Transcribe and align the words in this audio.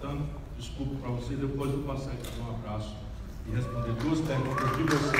tratando. 0.00 0.24
Desculpe 0.58 0.96
para 0.96 1.10
vocês, 1.10 1.38
depois 1.38 1.70
eu 1.70 1.78
aí 1.90 2.16
para 2.16 2.44
dar 2.44 2.50
um 2.50 2.54
abraço 2.54 2.96
e 3.46 3.54
responder 3.54 3.92
duas 4.02 4.20
perguntas 4.20 4.76
de 4.76 4.82
vocês. 4.82 5.16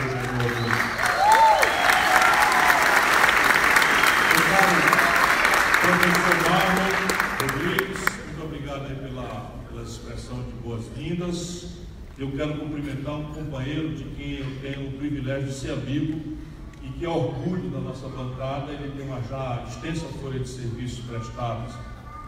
Professor 5.82 6.50
Marlon 6.50 6.92
Rodrigues, 7.40 8.00
muito 8.26 8.44
obrigado 8.44 9.02
pela, 9.02 9.52
pela 9.68 9.82
expressão 9.82 10.42
de 10.42 10.52
boas-vindas. 10.62 11.76
Eu 12.18 12.32
quero 12.32 12.58
cumprimentar 12.58 13.14
um 13.14 13.34
companheiro 13.34 13.94
de 13.94 14.04
quem 14.04 14.38
eu 14.38 14.60
tenho 14.62 14.88
o 14.88 14.92
privilégio 14.92 15.48
de 15.48 15.54
ser 15.54 15.72
amigo 15.72 16.38
e 16.82 16.88
que 16.98 17.04
é 17.04 17.08
orgulho 17.08 17.68
da 17.68 17.80
nossa 17.80 18.08
bancada. 18.08 18.72
Ele 18.72 18.92
tem 18.96 19.06
uma 19.06 19.20
já 19.22 19.64
extensa 19.68 20.06
folha 20.20 20.40
de 20.40 20.48
serviços 20.48 21.00
prestados 21.04 21.74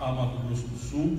a 0.00 0.12
Mato 0.12 0.38
Grosso 0.46 0.68
do 0.68 0.78
Sul, 0.78 1.18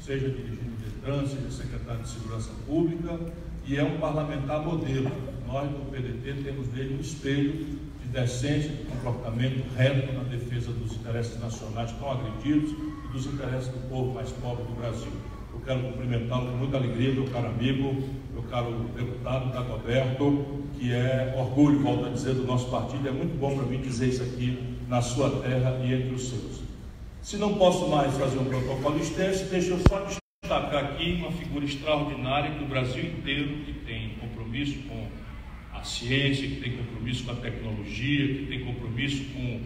seja 0.00 0.28
dirigindo 0.28 0.72
o 0.72 0.84
Detran, 0.84 1.26
seja 1.26 1.50
secretário 1.50 2.02
de 2.02 2.08
Segurança 2.08 2.50
Pública, 2.66 3.18
e 3.66 3.76
é 3.76 3.84
um 3.84 3.98
parlamentar 3.98 4.64
modelo. 4.64 5.10
Nós 5.46 5.68
do 5.68 5.90
PDT 5.90 6.42
temos 6.42 6.72
nele 6.72 6.96
um 6.96 7.00
espelho 7.00 7.66
de 8.02 8.08
decência, 8.08 8.70
de 8.70 8.84
comportamento 8.84 9.64
reto 9.76 10.12
na 10.12 10.22
defesa 10.24 10.72
dos 10.72 10.92
interesses 10.92 11.38
nacionais 11.40 11.92
tão 11.92 12.10
agredidos 12.10 12.70
e 12.72 13.12
dos 13.12 13.26
interesses 13.26 13.68
do 13.68 13.88
povo 13.88 14.14
mais 14.14 14.30
pobre 14.30 14.64
do 14.64 14.74
Brasil. 14.74 15.12
Eu 15.52 15.60
quero 15.60 15.80
cumprimentá-lo 15.82 16.50
com 16.50 16.56
muita 16.56 16.76
alegria, 16.76 17.12
meu 17.12 17.24
caro 17.24 17.48
amigo, 17.48 18.02
meu 18.32 18.42
caro 18.44 18.72
deputado 18.96 19.52
Dagoberto, 19.52 20.64
que 20.78 20.92
é 20.92 21.34
orgulho, 21.36 21.80
volto 21.80 22.06
a 22.06 22.08
dizer, 22.08 22.34
do 22.34 22.44
nosso 22.44 22.70
partido. 22.70 23.08
É 23.08 23.12
muito 23.12 23.38
bom 23.38 23.54
para 23.56 23.66
mim 23.66 23.80
dizer 23.80 24.08
isso 24.08 24.22
aqui 24.22 24.76
na 24.88 25.02
sua 25.02 25.30
terra 25.42 25.78
e 25.84 25.92
entre 25.92 26.14
os 26.14 26.28
seus. 26.28 26.59
Se 27.22 27.36
não 27.36 27.54
posso 27.54 27.86
mais 27.88 28.16
fazer 28.16 28.38
um 28.38 28.46
protocolo 28.46 28.98
extenso, 28.98 29.44
deixa 29.44 29.70
eu 29.70 29.80
só 29.88 30.06
destacar 30.42 30.84
aqui 30.84 31.12
uma 31.20 31.30
figura 31.30 31.64
extraordinária 31.64 32.50
que 32.50 32.64
o 32.64 32.66
Brasil 32.66 33.04
inteiro 33.04 33.58
que 33.64 33.72
tem 33.72 34.14
compromisso 34.20 34.78
com 34.88 35.06
a 35.74 35.82
ciência, 35.82 36.48
que 36.48 36.56
tem 36.56 36.78
compromisso 36.78 37.24
com 37.24 37.32
a 37.32 37.34
tecnologia, 37.36 38.26
que 38.26 38.46
tem 38.46 38.64
compromisso 38.64 39.24
com 39.34 39.60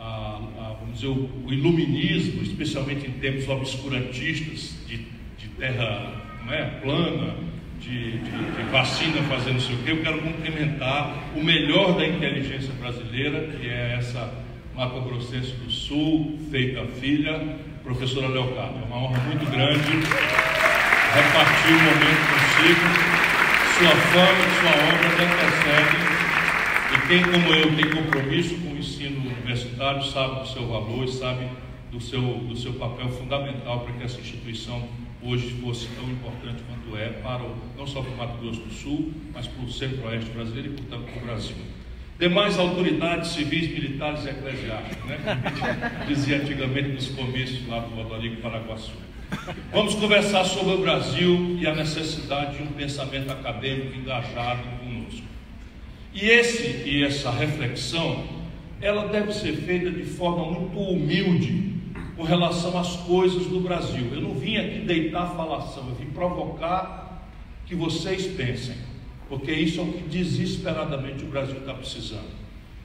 a, 0.00 0.36
a, 0.58 0.76
vamos 0.80 0.96
dizer, 0.96 1.06
o, 1.06 1.52
iluminismo, 1.52 2.42
especialmente 2.42 3.06
em 3.06 3.12
tempos 3.12 3.48
obscurantistas 3.48 4.76
de, 4.86 5.06
de 5.38 5.48
terra 5.58 6.20
é, 6.50 6.64
plana, 6.82 7.36
de, 7.80 8.18
de, 8.18 8.18
de, 8.18 8.62
vacina 8.70 9.22
fazendo 9.22 9.54
não 9.54 9.60
sei 9.60 9.76
o 9.76 9.78
quê, 9.78 9.92
eu 9.92 10.02
quero 10.02 10.20
cumprimentar 10.20 11.16
o 11.36 11.42
melhor 11.42 11.96
da 11.96 12.06
inteligência 12.06 12.72
brasileira, 12.74 13.46
que 13.56 13.66
é 13.68 13.96
essa 13.98 14.49
Mato 14.80 14.98
Grossense 15.02 15.52
do 15.56 15.70
Sul, 15.70 16.38
feita 16.50 16.86
filha, 16.86 17.58
professora 17.82 18.28
Leocardo. 18.28 18.78
É 18.78 18.86
uma 18.86 18.96
honra 18.96 19.20
muito 19.24 19.44
grande 19.50 19.90
repartir 21.12 21.70
o 21.70 21.82
momento 21.82 22.24
consigo. 22.32 22.80
Sua 23.76 23.94
fama, 24.08 24.44
sua 24.58 24.72
obra 24.88 25.08
não 25.18 26.96
E 26.96 27.08
quem, 27.08 27.22
como 27.30 27.52
eu, 27.52 27.76
tem 27.76 27.90
compromisso 27.90 28.56
com 28.56 28.72
o 28.72 28.78
ensino 28.78 29.20
universitário, 29.20 30.02
sabe 30.02 30.40
do 30.40 30.48
seu 30.48 30.66
valor 30.66 31.04
e 31.04 31.12
sabe 31.12 31.46
do 31.92 32.00
seu, 32.00 32.22
do 32.22 32.56
seu 32.56 32.72
papel 32.72 33.10
fundamental 33.10 33.80
para 33.80 33.92
que 33.92 34.02
essa 34.02 34.18
instituição 34.18 34.88
hoje 35.22 35.50
fosse 35.60 35.88
tão 35.88 36.08
importante 36.08 36.62
quanto 36.66 36.96
é 36.96 37.10
para 37.10 37.42
o, 37.42 37.54
não 37.76 37.86
só 37.86 38.00
para 38.00 38.12
o 38.12 38.16
Mato 38.16 38.38
Grosso 38.38 38.60
do 38.60 38.72
Sul, 38.72 39.12
mas 39.34 39.46
para 39.46 39.62
o 39.62 39.70
centro-oeste 39.70 40.30
brasileiro 40.30 40.72
e, 40.72 40.76
portanto, 40.76 41.04
para 41.04 41.22
o 41.22 41.26
Brasil 41.26 41.79
demais 42.20 42.58
autoridades 42.58 43.30
civis, 43.30 43.70
militares 43.70 44.26
e 44.26 44.28
eclesiásticas, 44.28 45.04
né? 45.06 46.04
Dizia 46.06 46.36
antigamente 46.36 46.90
nos 46.90 47.08
comícios 47.08 47.66
lá 47.66 47.80
do 47.80 47.94
Rodrigo 48.02 48.42
Paraguaçu. 48.42 48.92
Vamos 49.72 49.94
conversar 49.94 50.44
sobre 50.44 50.74
o 50.74 50.78
Brasil 50.78 51.56
e 51.58 51.66
a 51.66 51.74
necessidade 51.74 52.58
de 52.58 52.62
um 52.62 52.66
pensamento 52.66 53.32
acadêmico 53.32 53.96
engajado 53.96 54.62
conosco. 54.78 55.26
E 56.12 56.28
esse 56.28 56.86
e 56.86 57.02
essa 57.02 57.30
reflexão, 57.30 58.24
ela 58.82 59.08
deve 59.08 59.32
ser 59.32 59.54
feita 59.54 59.90
de 59.90 60.04
forma 60.04 60.44
muito 60.44 60.78
humilde 60.78 61.72
com 62.16 62.24
relação 62.24 62.78
às 62.78 62.96
coisas 62.96 63.46
do 63.46 63.60
Brasil. 63.60 64.10
Eu 64.12 64.20
não 64.20 64.34
vim 64.34 64.58
aqui 64.58 64.80
deitar 64.80 65.34
falação, 65.34 65.88
eu 65.88 65.94
vim 65.94 66.10
provocar 66.10 67.24
que 67.64 67.74
vocês 67.74 68.26
pensem 68.26 68.89
porque 69.30 69.52
isso 69.52 69.80
é 69.80 69.84
o 69.84 69.92
que 69.92 70.08
desesperadamente 70.08 71.22
o 71.22 71.28
Brasil 71.28 71.58
está 71.58 71.72
precisando. 71.72 72.28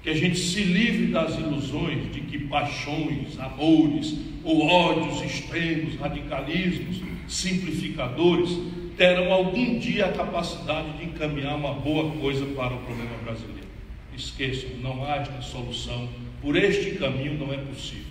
Que 0.04 0.12
a 0.12 0.14
gente 0.14 0.38
se 0.38 0.64
livre 0.64 1.08
das 1.08 1.36
ilusões 1.40 2.14
de 2.14 2.22
que 2.22 2.38
paixões, 2.46 3.40
amores 3.40 4.16
ou 4.44 4.68
ódios 4.68 5.24
extremos, 5.24 5.96
radicalismos, 5.96 7.02
simplificadores 7.28 8.56
terão 8.96 9.34
algum 9.34 9.80
dia 9.80 10.06
a 10.06 10.12
capacidade 10.14 11.00
de 11.00 11.06
encaminhar 11.06 11.56
uma 11.56 11.74
boa 11.74 12.12
coisa 12.12 12.46
para 12.46 12.76
o 12.76 12.78
problema 12.78 13.18
brasileiro. 13.24 13.68
Esqueçam, 14.16 14.70
não 14.84 15.04
há 15.04 15.16
esta 15.16 15.42
solução. 15.42 16.08
Por 16.44 16.56
este 16.56 16.92
caminho 16.92 17.40
não 17.40 17.52
é 17.52 17.58
possível. 17.58 18.06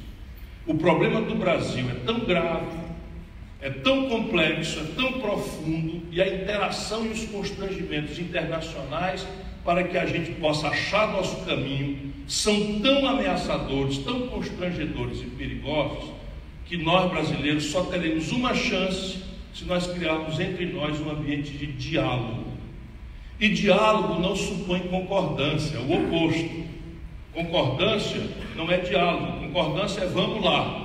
O 0.67 0.75
problema 0.75 1.23
do 1.23 1.37
Brasil 1.37 1.89
é 1.89 1.95
tão 2.05 2.19
grave, 2.19 2.67
é 3.65 3.71
tão 3.71 4.11
complexo, 4.11 4.79
é 4.79 4.85
tão 4.95 5.21
profundo 5.21 6.03
e 6.13 6.21
a 6.21 6.29
interação 6.29 7.07
e 7.07 7.09
os 7.09 7.25
constrangimentos 7.25 8.19
internacionais 8.19 9.27
para 9.65 9.83
que 9.85 9.97
a 9.97 10.05
gente 10.05 10.33
possa 10.33 10.69
achar 10.69 11.11
nosso 11.11 11.47
caminho 11.47 12.13
são 12.29 12.79
tão 12.81 13.09
ameaçadores, 13.09 13.97
tão 13.99 14.29
constrangedores 14.29 15.23
e 15.23 15.25
perigosos 15.25 16.11
que 16.67 16.77
nós 16.77 17.11
brasileiros 17.11 17.65
só 17.65 17.85
teremos 17.85 18.31
uma 18.33 18.53
chance 18.55 19.23
se 19.55 19.65
nós 19.65 19.87
criarmos 19.87 20.39
entre 20.39 20.67
nós 20.67 21.01
um 21.01 21.11
ambiente 21.11 21.53
de 21.53 21.69
diálogo. 21.69 22.45
E 23.41 23.49
diálogo 23.49 24.21
não 24.21 24.37
supõe 24.37 24.81
concordância, 24.81 25.79
é 25.79 25.81
o 25.81 26.05
oposto. 26.05 26.65
Concordância 27.33 28.21
não 28.57 28.71
é 28.71 28.77
diálogo, 28.77 29.39
concordância 29.39 30.03
é 30.03 30.07
vamos 30.07 30.45
lá, 30.45 30.84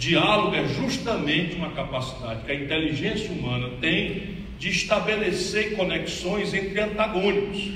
Diálogo 0.00 0.56
é 0.56 0.66
justamente 0.66 1.56
uma 1.56 1.72
capacidade 1.72 2.46
que 2.46 2.50
a 2.50 2.54
inteligência 2.54 3.30
humana 3.30 3.68
tem 3.82 4.38
de 4.58 4.70
estabelecer 4.70 5.76
conexões 5.76 6.54
entre 6.54 6.80
antagônicos 6.80 7.68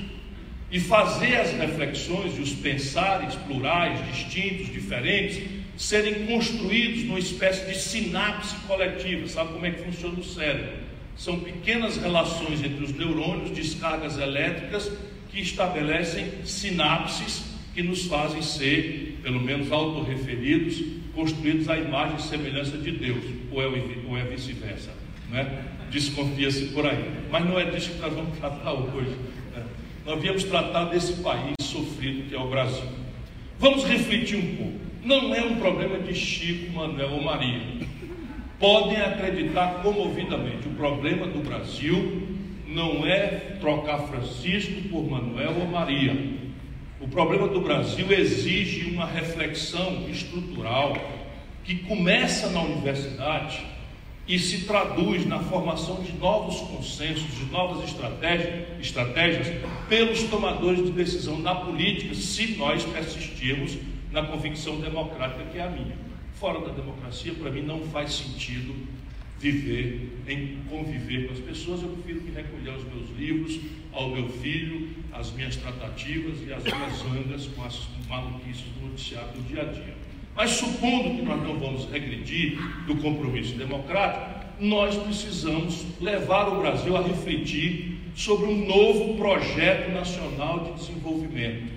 e 0.71 0.79
fazer 0.79 1.35
as 1.35 1.51
reflexões 1.53 2.35
e 2.35 2.41
os 2.41 2.51
pensares 2.51 3.35
plurais, 3.35 3.99
distintos, 4.11 4.73
diferentes, 4.73 5.39
serem 5.77 6.25
construídos 6.25 7.03
numa 7.03 7.19
espécie 7.19 7.71
de 7.71 7.77
sinapse 7.77 8.55
coletiva. 8.65 9.27
Sabe 9.27 9.53
como 9.53 9.65
é 9.67 9.69
que 9.69 9.83
funciona 9.83 10.17
o 10.19 10.23
cérebro? 10.23 10.79
São 11.15 11.39
pequenas 11.41 11.97
relações 11.97 12.63
entre 12.63 12.85
os 12.85 12.91
neurônios, 12.91 13.51
descargas 13.51 14.17
elétricas, 14.17 14.91
que 15.29 15.41
estabelecem 15.41 16.43
sinapses 16.43 17.43
que 17.75 17.83
nos 17.83 18.07
fazem 18.07 18.41
ser, 18.41 19.19
pelo 19.21 19.39
menos, 19.39 19.71
autorreferidos 19.71 21.04
construídos 21.15 21.69
à 21.69 21.77
imagem 21.77 22.17
e 22.17 22.21
semelhança 22.21 22.77
de 22.77 22.91
Deus, 22.91 23.23
ou 23.51 23.61
é, 23.61 23.67
ou 24.07 24.17
é 24.17 24.23
vice-versa. 24.23 24.91
Né? 25.31 25.63
Desconfia-se 25.89 26.65
por 26.67 26.85
aí. 26.85 27.09
Mas 27.31 27.45
não 27.45 27.59
é 27.59 27.65
disso 27.65 27.91
que 27.91 27.99
nós 27.99 28.13
vamos 28.13 28.37
tratar 28.37 28.73
hoje. 28.73 29.15
Né? 29.55 29.63
Nós 30.05 30.21
viemos 30.21 30.43
tratar 30.43 30.85
desse 30.85 31.13
país 31.23 31.55
sofrido 31.61 32.29
que 32.29 32.35
é 32.35 32.39
o 32.39 32.49
Brasil. 32.49 32.89
Vamos 33.57 33.85
refletir 33.85 34.37
um 34.37 34.55
pouco. 34.55 34.85
Não 35.03 35.33
é 35.33 35.41
um 35.43 35.55
problema 35.55 35.99
de 35.99 36.13
Chico, 36.13 36.73
Manuel 36.73 37.11
ou 37.11 37.23
Maria. 37.23 37.61
Podem 38.59 38.97
acreditar 38.97 39.81
comovidamente. 39.81 40.67
O 40.67 40.71
problema 40.71 41.27
do 41.27 41.39
Brasil 41.39 42.27
não 42.67 43.05
é 43.05 43.57
trocar 43.59 43.99
Francisco 43.99 44.89
por 44.89 45.09
Manuel 45.09 45.55
ou 45.61 45.67
Maria. 45.67 46.13
O 46.99 47.07
problema 47.07 47.47
do 47.47 47.59
Brasil 47.59 48.09
exige 48.11 48.89
uma 48.89 49.05
reflexão 49.05 50.07
estrutural 50.09 50.95
que 51.63 51.75
começa 51.79 52.49
na 52.49 52.61
universidade 52.61 53.65
e 54.27 54.39
se 54.39 54.65
traduz 54.65 55.25
na 55.25 55.39
formação 55.39 56.01
de 56.01 56.13
novos 56.13 56.59
consensos, 56.61 57.37
de 57.37 57.45
novas 57.51 57.83
estratégias, 57.83 58.65
estratégias 58.79 59.47
pelos 59.89 60.23
tomadores 60.23 60.83
de 60.83 60.91
decisão 60.91 61.37
na 61.39 61.53
política, 61.53 62.15
se 62.15 62.55
nós 62.55 62.83
persistirmos 62.83 63.77
na 64.11 64.23
convicção 64.23 64.79
democrática 64.79 65.43
que 65.51 65.57
é 65.57 65.63
a 65.63 65.69
minha. 65.69 65.97
Fora 66.35 66.59
da 66.59 66.73
democracia, 66.73 67.33
para 67.33 67.51
mim, 67.51 67.61
não 67.61 67.81
faz 67.81 68.13
sentido 68.13 68.73
viver, 69.39 70.23
em 70.27 70.59
conviver 70.69 71.27
com 71.27 71.33
as 71.33 71.39
pessoas, 71.39 71.83
eu 71.83 71.89
prefiro 71.89 72.23
me 72.23 72.31
recolher 72.31 72.71
aos 72.71 72.83
meus 72.85 73.09
livros, 73.17 73.59
ao 73.95 74.09
meu 74.09 74.29
filho, 74.29 74.89
às 75.11 75.31
minhas 75.31 75.55
tratativas 75.55 76.39
e 76.45 76.53
às 76.53 76.63
minhas 76.63 76.97
zangas 76.97 77.47
com 77.47 77.63
as 77.63 77.87
maluquices 78.07 78.65
do 78.79 78.87
noticiário 78.87 79.29
do 79.29 79.47
dia 79.47 79.61
a 79.61 79.65
dia. 79.65 79.95
Mas 80.35 80.51
supondo 80.51 81.15
que 81.15 81.21
nós 81.21 81.41
não 81.41 81.57
vamos 81.57 81.89
regredir 81.89 82.59
do 82.85 82.97
compromisso 82.97 83.55
democrático, 83.55 84.45
nós 84.59 84.95
precisamos 84.95 85.85
levar 86.01 86.49
o 86.49 86.59
Brasil 86.59 86.95
a 86.95 87.01
refletir 87.01 87.97
sobre 88.15 88.47
um 88.47 88.65
novo 88.65 89.15
projeto 89.15 89.91
nacional 89.91 90.59
de 90.59 90.73
desenvolvimento. 90.73 91.73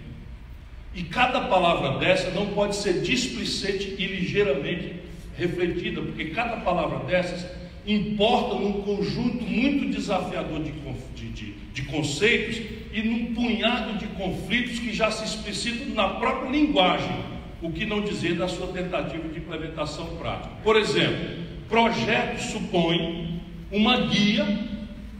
E 0.94 1.02
cada 1.04 1.42
palavra 1.42 1.98
dessa 1.98 2.30
não 2.30 2.46
pode 2.46 2.74
ser 2.74 3.02
displicente 3.02 3.94
e 3.98 4.06
ligeiramente 4.06 4.96
refletida, 5.36 6.00
porque 6.02 6.26
cada 6.26 6.58
palavra 6.58 6.98
dessas 7.04 7.46
importa 7.86 8.56
num 8.56 8.82
conjunto 8.82 9.44
muito 9.44 9.88
desafiador 9.94 10.62
de, 10.62 10.72
de, 11.14 11.28
de, 11.30 11.54
de 11.78 11.82
conceitos 11.82 12.60
e 12.92 13.02
num 13.02 13.32
punhado 13.34 13.98
de 13.98 14.06
conflitos 14.08 14.80
que 14.80 14.92
já 14.92 15.12
se 15.12 15.24
explicitam 15.24 15.94
na 15.94 16.08
própria 16.08 16.50
linguagem, 16.50 17.16
o 17.62 17.70
que 17.70 17.86
não 17.86 18.00
dizer 18.00 18.34
da 18.34 18.48
sua 18.48 18.66
tentativa 18.68 19.28
de 19.28 19.38
implementação 19.38 20.06
prática. 20.16 20.50
Por 20.64 20.76
exemplo, 20.76 21.44
projeto 21.68 22.40
supõe 22.40 23.40
uma 23.70 24.08
guia 24.08 24.44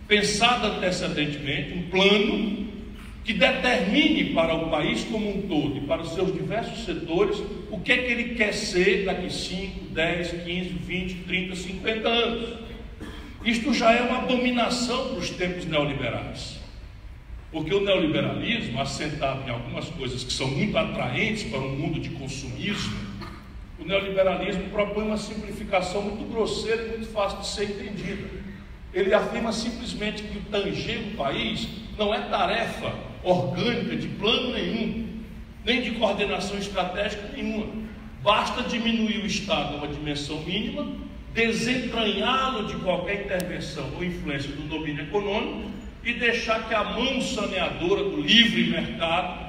pensada 0.08 0.68
antecedentemente, 0.68 1.74
um 1.74 1.82
plano 1.90 2.66
que 3.24 3.34
determine 3.34 4.32
para 4.32 4.54
o 4.54 4.68
país 4.68 5.04
como 5.04 5.28
um 5.28 5.42
todo 5.42 5.76
e 5.76 5.80
para 5.82 6.02
os 6.02 6.14
seus 6.14 6.32
diversos 6.32 6.84
setores 6.84 7.38
o 7.70 7.78
que 7.78 7.92
é 7.92 7.98
que 7.98 8.10
ele 8.10 8.34
quer 8.34 8.52
ser 8.52 9.04
daqui 9.04 9.30
5, 9.30 9.90
10, 9.90 10.30
15, 10.44 10.68
20, 10.70 11.14
30, 11.24 11.54
50 11.54 12.08
anos. 12.08 12.67
Isto 13.48 13.72
já 13.72 13.92
é 13.92 14.02
uma 14.02 14.18
abominação 14.18 15.08
para 15.08 15.20
os 15.20 15.30
tempos 15.30 15.64
neoliberais. 15.64 16.58
Porque 17.50 17.72
o 17.72 17.80
neoliberalismo, 17.80 18.78
assentado 18.78 19.48
em 19.48 19.50
algumas 19.50 19.86
coisas 19.86 20.22
que 20.22 20.30
são 20.30 20.48
muito 20.48 20.76
atraentes 20.76 21.44
para 21.44 21.60
um 21.60 21.74
mundo 21.74 21.98
de 21.98 22.10
consumismo, 22.10 22.94
o 23.78 23.86
neoliberalismo 23.86 24.64
propõe 24.68 25.04
uma 25.04 25.16
simplificação 25.16 26.02
muito 26.02 26.30
grosseira 26.30 26.82
e 26.82 26.88
muito 26.88 27.06
fácil 27.06 27.38
de 27.38 27.46
ser 27.46 27.64
entendida. 27.70 28.28
Ele 28.92 29.14
afirma 29.14 29.50
simplesmente 29.50 30.24
que 30.24 30.36
o 30.36 30.42
tanger 30.42 30.98
o 31.14 31.16
país 31.16 31.66
não 31.96 32.12
é 32.12 32.20
tarefa 32.28 32.92
orgânica 33.22 33.96
de 33.96 34.08
plano 34.08 34.52
nenhum, 34.52 35.22
nem 35.64 35.80
de 35.80 35.92
coordenação 35.92 36.58
estratégica 36.58 37.30
nenhuma. 37.34 37.66
Basta 38.22 38.64
diminuir 38.64 39.22
o 39.22 39.26
Estado 39.26 39.72
a 39.72 39.78
uma 39.78 39.88
dimensão 39.88 40.38
mínima, 40.42 41.07
desentranhá-lo 41.38 42.66
de 42.66 42.74
qualquer 42.78 43.26
intervenção 43.26 43.88
ou 43.94 44.02
influência 44.02 44.50
do 44.50 44.62
domínio 44.62 45.04
econômico 45.04 45.70
e 46.02 46.14
deixar 46.14 46.66
que 46.66 46.74
a 46.74 46.82
mão 46.82 47.20
saneadora 47.20 48.02
do 48.02 48.20
livre 48.20 48.64
mercado 48.64 49.46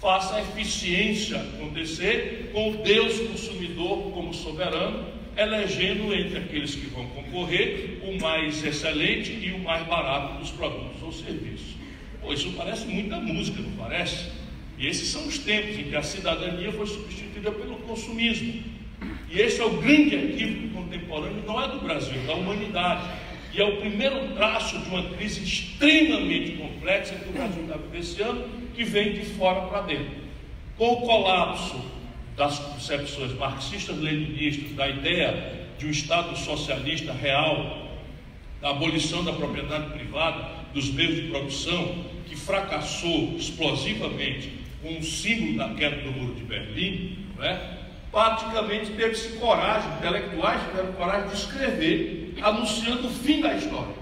faça 0.00 0.34
a 0.34 0.40
eficiência 0.40 1.36
acontecer 1.36 2.50
com 2.52 2.70
o 2.70 2.76
Deus 2.78 3.20
consumidor 3.20 4.10
como 4.10 4.34
soberano, 4.34 5.06
elegendo 5.36 6.12
entre 6.12 6.38
aqueles 6.38 6.74
que 6.74 6.86
vão 6.86 7.06
concorrer 7.06 8.00
o 8.02 8.20
mais 8.20 8.64
excelente 8.64 9.30
e 9.30 9.52
o 9.52 9.60
mais 9.60 9.86
barato 9.86 10.40
dos 10.40 10.50
produtos 10.50 11.00
ou 11.02 11.12
serviços. 11.12 11.76
Pô, 12.20 12.32
isso 12.32 12.52
parece 12.56 12.84
muita 12.86 13.20
música, 13.20 13.62
não 13.62 13.70
parece? 13.72 14.28
E 14.76 14.88
esses 14.88 15.06
são 15.06 15.24
os 15.28 15.38
tempos 15.38 15.78
em 15.78 15.84
que 15.84 15.94
a 15.94 16.02
cidadania 16.02 16.72
foi 16.72 16.86
substituída 16.86 17.52
pelo 17.52 17.76
consumismo. 17.76 18.71
E 19.32 19.40
esse 19.40 19.60
é 19.62 19.64
o 19.64 19.70
grande 19.80 20.14
equívoco 20.14 20.74
contemporâneo, 20.74 21.42
não 21.46 21.62
é 21.62 21.66
do 21.68 21.80
Brasil, 21.80 22.20
é 22.22 22.26
da 22.26 22.34
humanidade. 22.34 23.08
E 23.54 23.60
é 23.60 23.64
o 23.64 23.78
primeiro 23.78 24.34
traço 24.34 24.78
de 24.78 24.88
uma 24.90 25.02
crise 25.10 25.42
extremamente 25.42 26.52
complexa 26.52 27.14
que 27.14 27.30
o 27.30 27.32
Brasil 27.32 27.62
está 27.62 27.76
vivenciando, 27.76 28.44
que 28.74 28.84
vem 28.84 29.14
de 29.14 29.24
fora 29.24 29.62
para 29.62 29.82
dentro. 29.82 30.22
Com 30.76 30.92
o 30.92 31.00
colapso 31.00 31.82
das 32.36 32.58
concepções 32.58 33.32
marxistas-leninistas, 33.34 34.72
da 34.72 34.88
ideia 34.88 35.66
de 35.78 35.86
um 35.86 35.90
Estado 35.90 36.36
socialista 36.36 37.12
real, 37.12 37.88
da 38.60 38.70
abolição 38.70 39.24
da 39.24 39.32
propriedade 39.32 39.92
privada, 39.92 40.46
dos 40.74 40.90
meios 40.92 41.16
de 41.16 41.22
produção, 41.28 42.04
que 42.26 42.36
fracassou 42.36 43.34
explosivamente 43.36 44.52
com 44.82 44.98
o 44.98 45.02
símbolo 45.02 45.56
da 45.56 45.74
queda 45.74 45.96
do 46.02 46.12
muro 46.12 46.34
de 46.34 46.42
Berlim, 46.42 47.18
né? 47.38 47.81
Praticamente 48.12 48.92
teve-se 48.92 49.30
coragem, 49.38 49.90
intelectuais 49.94 50.60
tiveram 50.68 50.92
coragem 50.92 51.28
de 51.28 51.34
escrever, 51.34 52.34
anunciando 52.42 53.08
o 53.08 53.10
fim 53.10 53.40
da 53.40 53.54
história. 53.54 53.94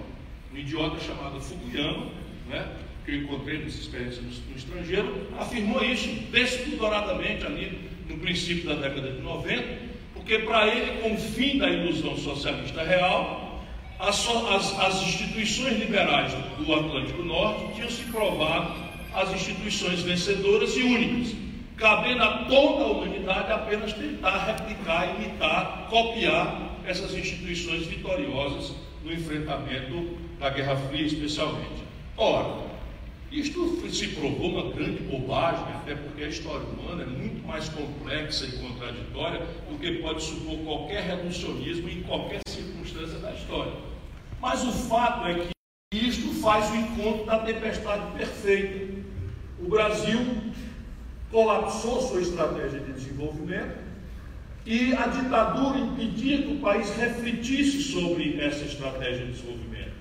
Um 0.52 0.58
idiota 0.58 0.98
chamado 0.98 1.40
Fukuyama, 1.40 2.06
né? 2.48 2.66
que 3.04 3.12
eu 3.12 3.16
encontrei 3.22 3.58
nessa 3.58 3.78
experiência 3.78 4.20
no, 4.20 4.28
no 4.28 4.56
estrangeiro, 4.56 5.28
afirmou 5.38 5.82
isso 5.84 6.08
despudoradamente 6.32 7.46
ali 7.46 7.88
no 8.08 8.18
princípio 8.18 8.68
da 8.68 8.74
década 8.74 9.12
de 9.12 9.22
90, 9.22 9.90
porque 10.12 10.40
para 10.40 10.66
ele, 10.66 11.00
com 11.00 11.14
o 11.14 11.16
fim 11.16 11.58
da 11.58 11.70
ilusão 11.70 12.16
socialista 12.16 12.82
real, 12.82 13.64
as, 14.00 14.26
as, 14.28 14.78
as 14.80 15.02
instituições 15.02 15.78
liberais 15.78 16.32
do 16.58 16.74
Atlântico 16.74 17.22
Norte 17.22 17.74
tinham 17.74 17.90
se 17.90 18.02
provado 18.04 18.74
as 19.14 19.32
instituições 19.32 20.02
vencedoras 20.02 20.76
e 20.76 20.82
únicas, 20.82 21.34
cabendo 21.80 22.22
a 22.22 22.44
toda 22.44 22.84
a 22.84 22.86
humanidade 22.88 23.50
apenas 23.50 23.94
tentar 23.94 24.44
replicar, 24.44 25.16
imitar, 25.16 25.86
copiar 25.88 26.76
essas 26.84 27.14
instituições 27.14 27.86
vitoriosas 27.86 28.74
no 29.02 29.10
enfrentamento 29.10 30.18
da 30.38 30.50
Guerra 30.50 30.76
Fria, 30.76 31.06
especialmente. 31.06 31.82
Ora, 32.18 32.68
isto 33.32 33.88
se 33.88 34.08
provou 34.08 34.50
uma 34.50 34.72
grande 34.74 35.02
bobagem, 35.04 35.64
até 35.76 35.94
porque 35.94 36.24
a 36.24 36.28
história 36.28 36.66
humana 36.66 37.04
é 37.04 37.06
muito 37.06 37.46
mais 37.46 37.68
complexa 37.70 38.44
e 38.44 38.58
contraditória 38.58 39.46
do 39.70 39.78
que 39.78 40.02
pode 40.02 40.22
supor 40.22 40.58
qualquer 40.58 41.04
reducionismo 41.04 41.88
em 41.88 42.02
qualquer 42.02 42.40
circunstância 42.46 43.18
da 43.20 43.32
história. 43.32 43.72
Mas 44.38 44.62
o 44.64 44.72
fato 44.72 45.26
é 45.28 45.34
que 45.34 46.06
isto 46.06 46.28
faz 46.42 46.70
o 46.70 46.76
encontro 46.76 47.24
da 47.24 47.38
tempestade 47.38 48.18
perfeita. 48.18 49.00
O 49.60 49.68
Brasil 49.68 50.18
colapsou 51.30 52.00
sua 52.02 52.20
estratégia 52.20 52.80
de 52.80 52.92
desenvolvimento 52.92 53.78
e 54.66 54.94
a 54.94 55.06
ditadura 55.06 55.78
impedia 55.78 56.42
que 56.42 56.54
o 56.54 56.58
país 56.58 56.90
refletisse 56.96 57.82
sobre 57.82 58.40
essa 58.40 58.64
estratégia 58.64 59.26
de 59.26 59.32
desenvolvimento. 59.32 60.00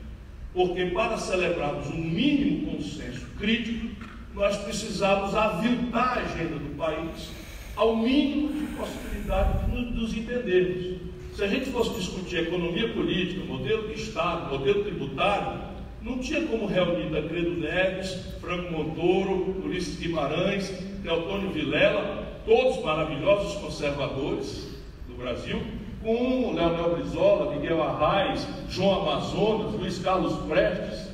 Porque 0.53 0.85
para 0.87 1.17
celebrarmos 1.17 1.87
um 1.87 1.97
mínimo 1.97 2.71
consenso 2.71 3.25
crítico, 3.37 3.87
nós 4.33 4.57
precisamos 4.57 5.35
aviltar 5.35 6.17
a 6.17 6.21
agenda 6.21 6.55
do 6.55 6.75
país 6.75 7.29
ao 7.75 7.95
mínimo 7.95 8.51
de 8.51 8.75
possibilidade 8.75 9.65
de 9.65 9.91
nos 9.95 10.13
entendermos. 10.13 10.99
Se 11.35 11.43
a 11.43 11.47
gente 11.47 11.71
fosse 11.71 11.97
discutir 11.97 12.39
economia 12.39 12.89
política, 12.89 13.45
modelo 13.45 13.87
de 13.87 14.01
Estado, 14.01 14.51
modelo 14.51 14.83
tributário, 14.83 15.61
não 16.01 16.17
tinha 16.19 16.47
como 16.47 16.65
reunir 16.65 17.09
Tancredo 17.09 17.51
Neves, 17.51 18.33
Franco 18.39 18.71
Montoro, 18.71 19.61
Ulisses 19.63 19.99
Guimarães, 19.99 20.69
Teotônio 21.03 21.51
Vilela, 21.51 22.41
todos 22.45 22.83
maravilhosos 22.83 23.55
conservadores 23.61 24.67
do 25.07 25.15
Brasil, 25.15 25.61
com 26.01 26.53
Leonel 26.53 26.95
Brizola, 26.95 27.55
Miguel 27.55 27.83
Arraes, 27.83 28.47
João 28.69 29.01
Amazonas, 29.01 29.73
Luiz 29.73 29.99
Carlos 29.99 30.33
Prestes, 30.47 31.09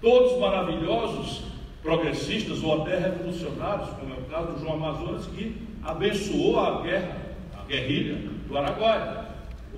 todos 0.00 0.38
maravilhosos 0.40 1.42
progressistas 1.82 2.62
ou 2.62 2.82
até 2.82 2.98
revolucionários, 2.98 3.90
como 3.90 4.14
é 4.14 4.18
o 4.18 4.24
caso 4.30 4.52
do 4.52 4.60
João 4.60 4.74
Amazonas, 4.74 5.26
que 5.26 5.54
abençoou 5.82 6.58
a 6.58 6.80
guerra, 6.80 7.16
a 7.60 7.66
guerrilha 7.66 8.16
do 8.48 8.56
Araguaia 8.56 9.24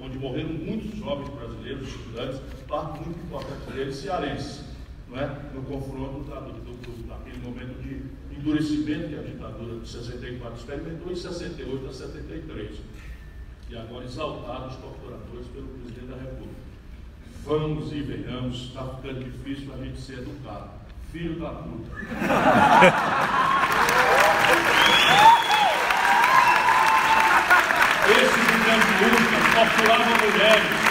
onde 0.02 0.18
morreram 0.18 0.50
muitos 0.50 0.98
jovens 0.98 1.28
brasileiros, 1.30 1.88
estudantes, 1.88 2.40
parte 2.68 3.00
muito 3.00 3.18
importante 3.20 3.72
deles 3.72 3.96
cearenses, 3.96 4.64
não 5.08 5.18
é? 5.18 5.26
no 5.54 5.62
confronto 5.62 6.24
da, 6.28 6.40
do, 6.40 6.52
do, 6.52 7.08
daquele 7.08 7.38
momento 7.38 7.80
de 7.82 8.02
endurecimento 8.36 9.08
que 9.08 9.18
a 9.18 9.22
ditadura 9.22 9.80
de 9.80 9.88
64 9.88 10.58
experimentou 10.58 11.12
em 11.12 11.16
68 11.16 11.86
a 11.86 11.92
73. 11.92 12.76
E 13.68 13.76
agora 13.76 14.04
exaltados 14.04 14.74
os 14.74 14.80
torturadores 14.80 15.46
pelo 15.48 15.66
presidente 15.68 16.06
da 16.06 16.16
República. 16.16 16.66
Vamos 17.44 17.92
e 17.92 18.00
venhamos, 18.00 18.68
está 18.68 18.84
ficando 18.84 19.24
difícil 19.24 19.72
a 19.74 19.76
gente 19.78 20.00
ser 20.00 20.18
educado. 20.18 20.70
Filho 21.12 21.40
da 21.40 21.50
puta. 21.50 21.90
Esse 28.06 28.38
gigante 28.38 28.86
torturavam 29.54 30.16
mulheres. 30.30 30.85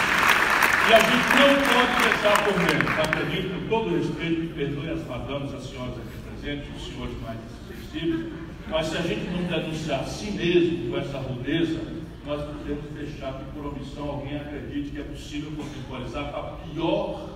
E 0.88 0.94
a 0.94 1.00
gente 1.00 1.10
não 1.10 1.50
pode 1.66 2.00
deixar 2.00 2.44
por 2.44 2.56
menos. 2.58 2.98
Acredito, 3.00 3.60
com 3.60 3.68
todo 3.68 3.96
respeito, 3.96 4.40
que 4.42 4.54
perdoe 4.54 4.90
as 4.90 5.04
madames, 5.04 5.52
as 5.52 5.64
senhoras 5.64 5.94
aqui 5.94 6.18
presentes, 6.22 6.76
os 6.76 6.86
senhores 6.86 7.20
mais 7.22 7.38
sensíveis, 7.66 8.32
mas 8.68 8.86
se 8.86 8.96
a 8.96 9.00
gente 9.00 9.28
não 9.30 9.42
denunciar 9.42 10.00
a 10.02 10.04
si 10.04 10.30
mesmo 10.30 10.88
com 10.88 10.98
essa 10.98 11.18
rudeza, 11.18 11.80
nós 12.24 12.40
podemos 12.40 12.84
deixar 12.92 13.32
que 13.32 13.44
por 13.46 13.66
omissão 13.66 14.10
alguém 14.10 14.36
acredite 14.36 14.90
que 14.90 15.00
é 15.00 15.02
possível 15.02 15.50
contemporizar 15.56 16.30
com 16.30 16.38
a 16.38 16.42
pior, 16.42 17.30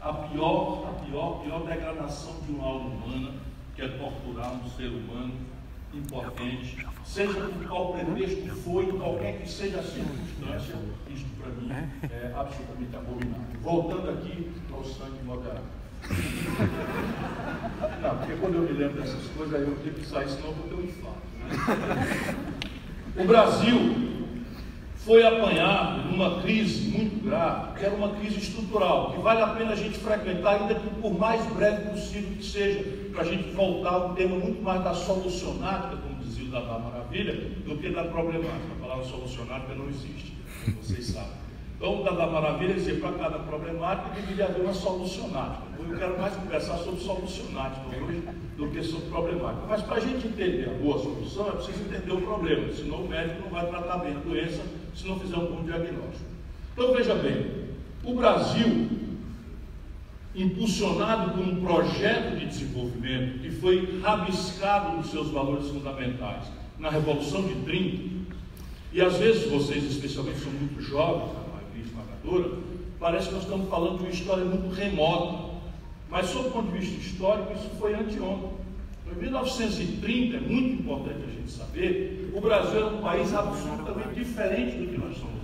a 0.00 0.12
pior, 0.12 0.88
a 0.88 1.04
pior, 1.04 1.36
a 1.36 1.44
pior 1.44 1.60
degradação 1.60 2.40
de 2.44 2.52
uma 2.52 2.66
alma 2.66 2.90
humana, 2.90 3.30
que 3.76 3.82
é 3.82 3.88
torturar 3.88 4.52
um 4.52 4.68
ser 4.70 4.88
humano 4.88 5.32
importante, 5.98 6.86
seja 7.04 7.32
por 7.32 7.66
qual 7.66 7.92
pretexto 7.94 8.54
foi, 8.56 8.86
qualquer 8.92 9.40
que 9.40 9.50
seja 9.50 9.80
a 9.80 9.82
circunstância, 9.82 10.74
isto 11.08 11.28
para 11.40 11.50
mim 11.52 11.70
é 11.70 12.32
absolutamente 12.36 12.96
abominável. 12.96 13.60
Voltando 13.62 14.10
aqui 14.10 14.50
ao 14.72 14.84
sangue 14.84 15.22
moderado. 15.24 15.64
Não, 18.02 18.18
porque 18.18 18.34
quando 18.40 18.54
eu 18.54 18.62
me 18.62 18.72
lembro 18.72 19.00
dessas 19.00 19.26
coisas, 19.36 19.60
eu 19.60 19.76
tenho 19.76 19.94
que 19.94 20.06
sair, 20.06 20.28
senão 20.28 20.48
eu 20.48 20.54
vou 20.54 20.68
ter 20.68 20.74
um 20.74 20.84
infarto. 20.84 21.26
Né? 21.40 22.36
O 23.16 23.24
Brasil 23.24 24.06
foi 24.96 25.24
apanhado 25.24 26.10
numa 26.10 26.42
crise 26.42 26.90
muito 26.90 27.24
grave, 27.24 27.78
que 27.78 27.84
era 27.84 27.94
uma 27.94 28.10
crise 28.16 28.38
estrutural, 28.38 29.12
que 29.12 29.20
vale 29.20 29.40
a 29.40 29.46
pena 29.48 29.72
a 29.72 29.76
gente 29.76 29.98
frequentar, 29.98 30.60
ainda 30.60 30.74
que 30.74 30.90
por 31.00 31.16
mais 31.16 31.44
breve 31.52 31.90
possível 31.90 32.36
que 32.36 32.44
seja, 32.44 33.05
para 33.16 33.24
a 33.24 33.28
gente 33.28 33.48
voltar 33.52 33.96
um 33.96 34.14
tema 34.14 34.36
muito 34.36 34.62
mais 34.62 34.84
da 34.84 34.92
solucionática, 34.92 35.96
como 35.96 36.22
dizia 36.22 36.44
o 36.44 36.50
Dada 36.50 36.78
Maravilha, 36.78 37.32
do 37.64 37.78
que 37.78 37.88
da 37.88 38.04
problemática. 38.04 38.74
A 38.78 38.82
palavra 38.82 39.04
solucionática 39.04 39.74
não 39.74 39.88
existe, 39.88 40.36
vocês 40.82 41.06
sabem. 41.06 41.46
Então, 41.78 42.02
o 42.02 42.04
Dada 42.04 42.26
Maravilha 42.26 42.74
dizia, 42.74 42.96
para 42.96 43.12
cada 43.12 43.38
problemática 43.38 44.14
deveria 44.14 44.44
haver 44.44 44.60
uma 44.60 44.74
solucionática. 44.74 45.64
Eu 45.78 45.98
quero 45.98 46.20
mais 46.20 46.36
conversar 46.36 46.76
sobre 46.76 47.00
solucionática 47.00 47.86
hoje 47.88 48.22
do 48.56 48.68
que 48.68 48.82
sobre 48.82 49.08
problemática. 49.08 49.66
Mas 49.66 49.82
para 49.82 49.96
a 49.96 50.00
gente 50.00 50.26
entender 50.26 50.68
a 50.68 50.82
boa 50.82 50.98
solução, 50.98 51.48
é 51.48 51.52
preciso 51.52 51.84
entender 51.84 52.12
o 52.12 52.20
problema, 52.20 52.70
senão 52.72 52.98
o 52.98 53.08
médico 53.08 53.42
não 53.44 53.50
vai 53.50 53.66
tratar 53.66 53.98
bem 53.98 54.14
a 54.14 54.18
doença 54.18 54.62
se 54.94 55.08
não 55.08 55.18
fizer 55.18 55.36
um 55.36 55.46
bom 55.46 55.62
diagnóstico. 55.64 56.24
Então 56.74 56.92
veja 56.92 57.14
bem, 57.14 57.66
o 58.04 58.14
Brasil, 58.14 58.88
impulsionado 60.36 61.32
por 61.32 61.40
um 61.40 61.60
projeto 61.60 62.38
de 62.38 62.46
desenvolvimento 62.46 63.40
que 63.40 63.50
foi 63.50 64.00
rabiscado 64.02 64.96
nos 64.96 65.10
seus 65.10 65.30
valores 65.30 65.68
fundamentais 65.68 66.44
na 66.78 66.90
Revolução 66.90 67.42
de 67.42 67.54
30, 67.62 68.26
e 68.92 69.00
às 69.00 69.16
vezes 69.16 69.50
vocês, 69.50 69.82
especialmente, 69.84 70.40
são 70.40 70.52
muito 70.52 70.80
jovens, 70.82 71.30
a 71.36 71.54
maioria 71.54 71.84
esmagadora, 71.84 72.58
parece 72.98 73.28
que 73.28 73.34
nós 73.34 73.42
estamos 73.44 73.68
falando 73.68 73.98
de 73.98 74.04
uma 74.04 74.10
história 74.10 74.44
muito 74.44 74.74
remota. 74.74 75.56
Mas, 76.08 76.26
sob 76.26 76.48
o 76.48 76.50
ponto 76.52 76.72
de 76.72 76.78
vista 76.78 76.96
histórico, 76.96 77.52
isso 77.52 77.68
foi 77.78 77.94
anteontem. 77.94 78.50
Em 79.10 79.20
1930, 79.20 80.36
é 80.36 80.40
muito 80.40 80.82
importante 80.82 81.18
a 81.26 81.30
gente 81.30 81.50
saber, 81.50 82.32
o 82.34 82.40
Brasil 82.40 82.78
era 82.78 82.86
um 82.86 83.00
país 83.00 83.34
absolutamente 83.34 84.14
diferente 84.14 84.76
do 84.76 84.86
que 84.86 84.98
nós 84.98 85.16
somos. 85.16 85.35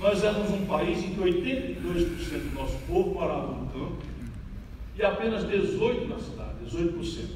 Nós 0.00 0.24
éramos 0.24 0.50
um 0.50 0.64
país 0.64 0.98
em 1.04 1.10
que 1.10 1.20
82% 1.20 1.76
do 1.76 2.54
nosso 2.58 2.78
povo 2.88 3.10
morava 3.10 3.48
no 3.48 3.66
campo 3.66 3.98
e 4.98 5.02
apenas 5.02 5.44
18% 5.44 6.08
na 6.08 6.18
cidade, 6.18 6.54
18%. 6.66 7.26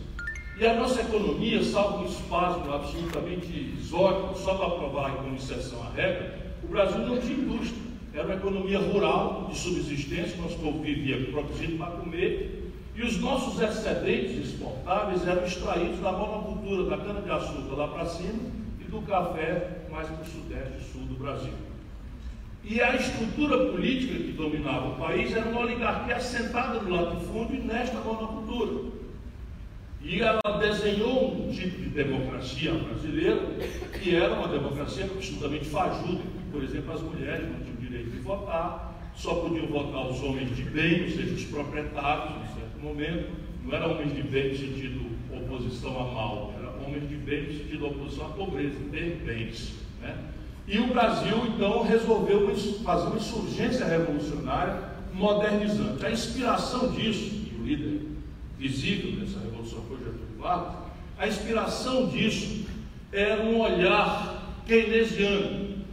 E 0.58 0.66
a 0.66 0.74
nossa 0.74 1.02
economia, 1.02 1.62
salvo 1.62 2.04
um 2.04 2.06
espasmo 2.06 2.72
absolutamente 2.72 3.74
exótico, 3.78 4.38
só 4.38 4.54
para 4.54 4.70
provar 4.76 5.14
como 5.16 5.36
exceção 5.36 5.82
à 5.82 5.90
regra, 5.90 6.54
o 6.62 6.68
Brasil 6.68 7.00
não 7.00 7.18
tinha 7.18 7.36
indústria. 7.36 7.84
Era 8.14 8.24
uma 8.24 8.36
economia 8.36 8.78
rural, 8.78 9.46
de 9.50 9.58
subsistência, 9.58 10.40
nosso 10.40 10.56
povo 10.56 10.80
vivia 10.80 11.22
produzindo 11.32 11.76
para 11.76 11.90
comer 11.98 12.72
e 12.96 13.02
os 13.02 13.20
nossos 13.20 13.60
excedentes 13.60 14.38
exportáveis 14.38 15.26
eram 15.26 15.44
extraídos 15.44 15.98
da 16.00 16.12
monocultura, 16.12 16.88
da 16.88 16.96
cana-de-açúcar 16.96 17.74
lá 17.74 17.88
para 17.88 18.06
cima 18.06 18.38
e 18.80 18.84
do 18.84 19.02
café 19.02 19.82
mais 19.90 20.08
para 20.08 20.22
o 20.22 20.24
sudeste 20.24 20.78
e 20.78 20.92
sul 20.92 21.02
do 21.02 21.14
Brasil. 21.16 21.73
E 22.64 22.80
a 22.80 22.96
estrutura 22.96 23.70
política 23.70 24.14
que 24.14 24.32
dominava 24.32 24.88
o 24.88 24.96
país 24.96 25.34
era 25.34 25.48
uma 25.48 25.60
oligarquia 25.60 26.16
assentada 26.16 26.80
no 26.80 26.90
latifúndio 26.90 27.56
e 27.56 27.60
nesta 27.60 27.98
monocultura. 27.98 28.90
E 30.02 30.20
ela 30.20 30.40
desenhou 30.60 31.34
um 31.34 31.52
tipo 31.52 31.80
de 31.80 31.88
democracia 31.90 32.72
brasileira 32.72 33.40
que 34.02 34.16
era 34.16 34.34
uma 34.34 34.48
democracia 34.48 35.04
absolutamente 35.04 35.66
fajuda. 35.66 36.22
Por 36.50 36.62
exemplo, 36.62 36.92
as 36.92 37.02
mulheres 37.02 37.48
não 37.50 37.60
tinham 37.60 37.76
direito 37.76 38.10
de 38.10 38.18
votar, 38.18 38.94
só 39.14 39.34
podiam 39.36 39.66
votar 39.66 40.06
os 40.06 40.22
homens 40.22 40.54
de 40.56 40.62
bem, 40.62 41.04
ou 41.04 41.10
seja, 41.10 41.34
os 41.34 41.44
proprietários, 41.44 42.34
momento, 42.84 43.30
não 43.64 43.74
era 43.74 43.88
homens 43.88 44.14
de 44.14 44.22
bem 44.22 44.50
no 44.50 44.58
sentido 44.58 45.06
oposição 45.32 45.98
a 45.98 46.12
mal, 46.12 46.54
era 46.58 46.70
homens 46.70 47.08
de 47.08 47.16
bem 47.16 47.44
no 47.44 47.52
sentido 47.52 47.86
oposição 47.86 48.26
à 48.26 48.30
pobreza, 48.30 48.76
ter 48.92 49.22
bens. 49.24 49.74
Né? 50.00 50.16
E 50.66 50.78
o 50.78 50.88
Brasil, 50.88 51.46
então, 51.46 51.82
resolveu 51.82 52.54
fazer 52.84 53.06
uma 53.06 53.16
insurgência 53.16 53.84
revolucionária 53.84 54.94
modernizante. 55.12 56.04
A 56.04 56.10
inspiração 56.10 56.90
disso, 56.92 57.48
e 57.52 57.56
o 57.60 57.64
líder 57.64 58.06
visível 58.58 59.20
dessa 59.20 59.40
revolução 59.40 59.82
foi 59.86 59.98
Getúlio 59.98 60.38
Vargas, 60.38 60.74
a 61.18 61.28
inspiração 61.28 62.08
disso 62.08 62.66
era 63.12 63.42
um 63.42 63.60
olhar 63.60 64.58
keynesiano, 64.66 65.84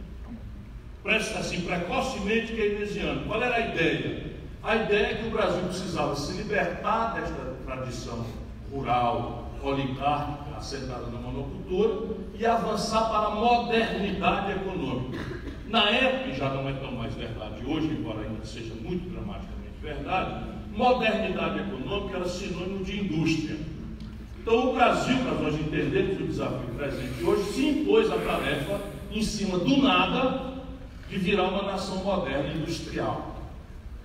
assim, 1.04 1.60
precocemente 1.60 2.52
keynesiano. 2.52 3.26
Qual 3.26 3.42
era 3.42 3.56
a 3.56 3.60
ideia? 3.60 4.32
A 4.62 4.76
ideia 4.76 5.06
é 5.06 5.14
que 5.16 5.28
o 5.28 5.30
Brasil 5.30 5.62
precisava 5.64 6.16
se 6.16 6.32
libertar 6.32 7.14
desta 7.14 7.56
tradição 7.66 8.24
rural, 8.72 9.50
oligárquica, 9.62 10.56
assentada 10.56 11.06
na 11.06 11.18
monocultura, 11.18 12.16
e 12.34 12.46
avançar 12.46 13.08
para 13.10 13.28
a 13.28 13.30
modernidade 13.34 14.52
econômica. 14.52 15.42
Na 15.68 15.90
época, 15.90 16.30
e 16.30 16.36
já 16.36 16.48
não 16.50 16.68
é 16.68 16.72
tão 16.72 16.92
mais 16.92 17.14
verdade 17.14 17.64
hoje, 17.64 17.88
embora 17.88 18.20
ainda 18.20 18.44
seja 18.44 18.74
muito 18.74 19.08
dramaticamente 19.10 19.62
verdade, 19.80 20.46
modernidade 20.74 21.60
econômica 21.60 22.16
era 22.16 22.28
sinônimo 22.28 22.84
de 22.84 23.00
indústria. 23.00 23.56
Então, 24.40 24.70
o 24.70 24.74
Brasil, 24.74 25.16
para 25.18 25.34
nós 25.34 25.54
entendermos 25.54 26.20
o 26.20 26.26
desafio 26.26 26.74
presente 26.76 27.22
hoje, 27.22 27.52
se 27.52 27.66
impôs 27.68 28.10
a 28.10 28.16
tarefa, 28.16 28.80
em 29.10 29.22
cima 29.22 29.58
do 29.58 29.76
nada, 29.76 30.52
de 31.08 31.18
virar 31.18 31.44
uma 31.44 31.62
nação 31.62 32.02
moderna 32.02 32.52
industrial. 32.54 33.36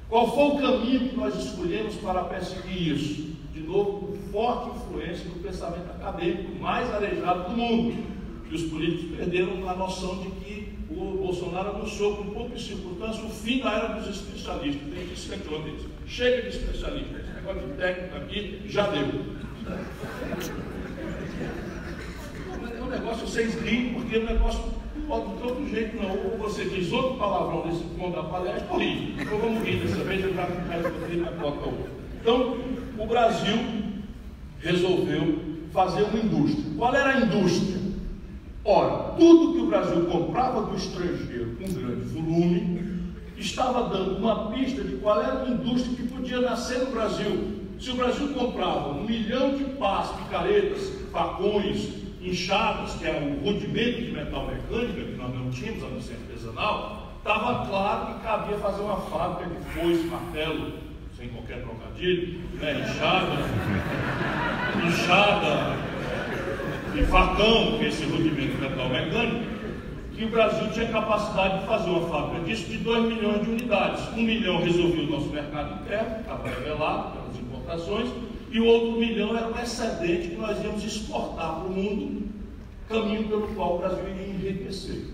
Qual 0.10 0.34
foi 0.34 0.46
o 0.46 0.58
caminho 0.62 1.10
que 1.10 1.16
nós 1.16 1.36
escolhemos 1.36 1.96
para 1.96 2.24
perseguir 2.26 2.94
isso? 2.94 3.36
De 3.54 3.62
novo, 3.62 4.17
forte 4.38 4.78
influência 4.78 5.26
do 5.26 5.42
pensamento 5.42 5.90
acadêmico 5.90 6.60
mais 6.60 6.94
arejado 6.94 7.50
do 7.50 7.58
mundo. 7.58 8.18
Que 8.48 8.56
os 8.56 8.64
políticos 8.66 9.18
perderam 9.18 9.68
a 9.68 9.74
noção 9.74 10.20
de 10.20 10.30
que 10.30 10.78
o 10.92 11.18
Bolsonaro 11.18 11.72
anunciou 11.72 12.18
com 12.18 12.30
pouca 12.30 12.58
circunstância 12.58 13.26
o 13.26 13.30
fim 13.30 13.60
da 13.62 13.74
era 13.74 13.88
dos 13.96 14.08
especialistas. 14.08 14.84
Tem 14.94 15.08
que 15.08 15.20
ser. 15.20 15.40
Chega 16.06 16.44
de 16.44 16.50
especialista, 16.50 17.18
esse 17.18 17.34
negócio 17.34 17.68
de 17.68 17.74
técnico 17.74 18.16
aqui 18.16 18.62
já 18.68 18.88
deu. 18.88 19.08
É 22.78 22.82
um 22.82 22.90
negócio, 22.90 23.28
vocês 23.28 23.60
riem, 23.62 23.96
porque 23.96 24.18
é 24.18 24.20
um 24.20 24.26
negócio 24.26 24.64
pode 25.08 25.36
de 25.36 25.44
outro 25.44 25.68
jeito 25.68 25.98
não. 25.98 26.12
Ou 26.12 26.38
você 26.38 26.64
diz 26.66 26.92
outro 26.94 27.18
palavrão 27.18 27.66
nesse 27.66 27.84
ponto 27.84 28.16
da 28.16 28.24
palestra, 28.24 28.68
ou 28.70 28.78
ri. 28.78 29.16
Então 29.20 29.40
vamos 29.40 29.64
rir 29.64 29.78
dessa 29.78 30.04
vez, 30.04 30.24
eu 30.24 30.34
já 30.34 30.46
respondi 30.46 31.18
na 31.18 31.32
cota. 31.32 31.74
Então, 32.22 32.58
o 32.98 33.06
Brasil 33.06 33.87
resolveu 34.68 35.40
fazer 35.72 36.04
uma 36.04 36.20
indústria. 36.20 36.66
Qual 36.78 36.94
era 36.94 37.10
a 37.10 37.22
indústria? 37.22 37.78
Ora, 38.66 39.14
tudo 39.18 39.54
que 39.54 39.60
o 39.62 39.68
Brasil 39.68 40.06
comprava 40.06 40.64
do 40.64 40.76
estrangeiro 40.76 41.56
com 41.56 41.72
grande 41.72 42.06
volume 42.10 42.88
estava 43.38 43.90
dando 43.90 44.18
uma 44.18 44.52
pista 44.52 44.84
de 44.84 44.98
qual 44.98 45.22
era 45.22 45.44
a 45.44 45.48
indústria 45.48 45.96
que 45.96 46.08
podia 46.08 46.42
nascer 46.42 46.80
no 46.80 46.92
Brasil. 46.92 47.56
Se 47.80 47.92
o 47.92 47.96
Brasil 47.96 48.34
comprava 48.34 48.90
um 48.90 49.06
milhão 49.06 49.56
de 49.56 49.64
pás, 49.76 50.10
picaretas, 50.10 50.92
facões, 51.12 51.90
inchadas, 52.22 52.96
que 52.96 53.06
é 53.06 53.12
o 53.12 53.46
rudimento 53.46 54.02
de 54.02 54.12
metal 54.12 54.48
mecânica, 54.48 55.02
que 55.02 55.16
nós 55.16 55.34
não 55.34 55.50
tínhamos, 55.52 55.84
a 55.84 55.88
não 55.88 56.02
ser 56.02 56.16
artesanal, 56.16 57.14
estava 57.20 57.68
claro 57.68 58.16
que 58.16 58.24
cabia 58.24 58.58
fazer 58.58 58.82
uma 58.82 58.98
fábrica 58.98 59.50
de 59.50 59.80
foice, 59.80 60.04
martelo, 60.08 60.74
sem 61.18 61.30
qualquer 61.30 61.62
trocadilho, 61.62 62.42
né? 62.60 62.80
inchada, 62.82 63.38
inchada 64.86 65.76
e 66.96 67.04
facão, 67.06 67.78
que 67.78 67.86
é 67.86 67.88
esse 67.88 68.04
rudimento 68.06 68.58
metal 68.60 68.90
mecânico, 68.90 69.58
que 70.16 70.26
o 70.26 70.30
Brasil 70.30 70.72
tinha 70.72 70.88
capacidade 70.88 71.60
de 71.60 71.68
fazer 71.68 71.90
uma 71.90 72.08
fábrica 72.10 72.46
disso 72.46 72.66
de 72.70 72.78
2 72.78 73.06
milhões 73.06 73.44
de 73.44 73.52
unidades. 73.52 74.08
Um 74.14 74.24
milhão 74.24 74.62
resolvia 74.62 75.04
o 75.04 75.12
nosso 75.12 75.28
mercado 75.28 75.82
interno, 75.82 76.20
estava 76.22 76.48
revelado 76.48 77.12
pelas 77.12 77.38
importações, 77.38 78.10
e 78.50 78.60
o 78.60 78.66
outro 78.66 79.00
milhão 79.00 79.38
era 79.38 79.48
o 79.48 79.60
excedente 79.60 80.30
que 80.30 80.36
nós 80.36 80.64
íamos 80.64 80.84
exportar 80.84 81.56
para 81.56 81.68
o 81.68 81.72
mundo, 81.72 82.28
caminho 82.90 83.28
pelo 83.28 83.48
qual 83.50 83.76
o 83.76 83.78
Brasil 83.80 84.04
iria 84.10 84.34
enriquecer. 84.34 85.06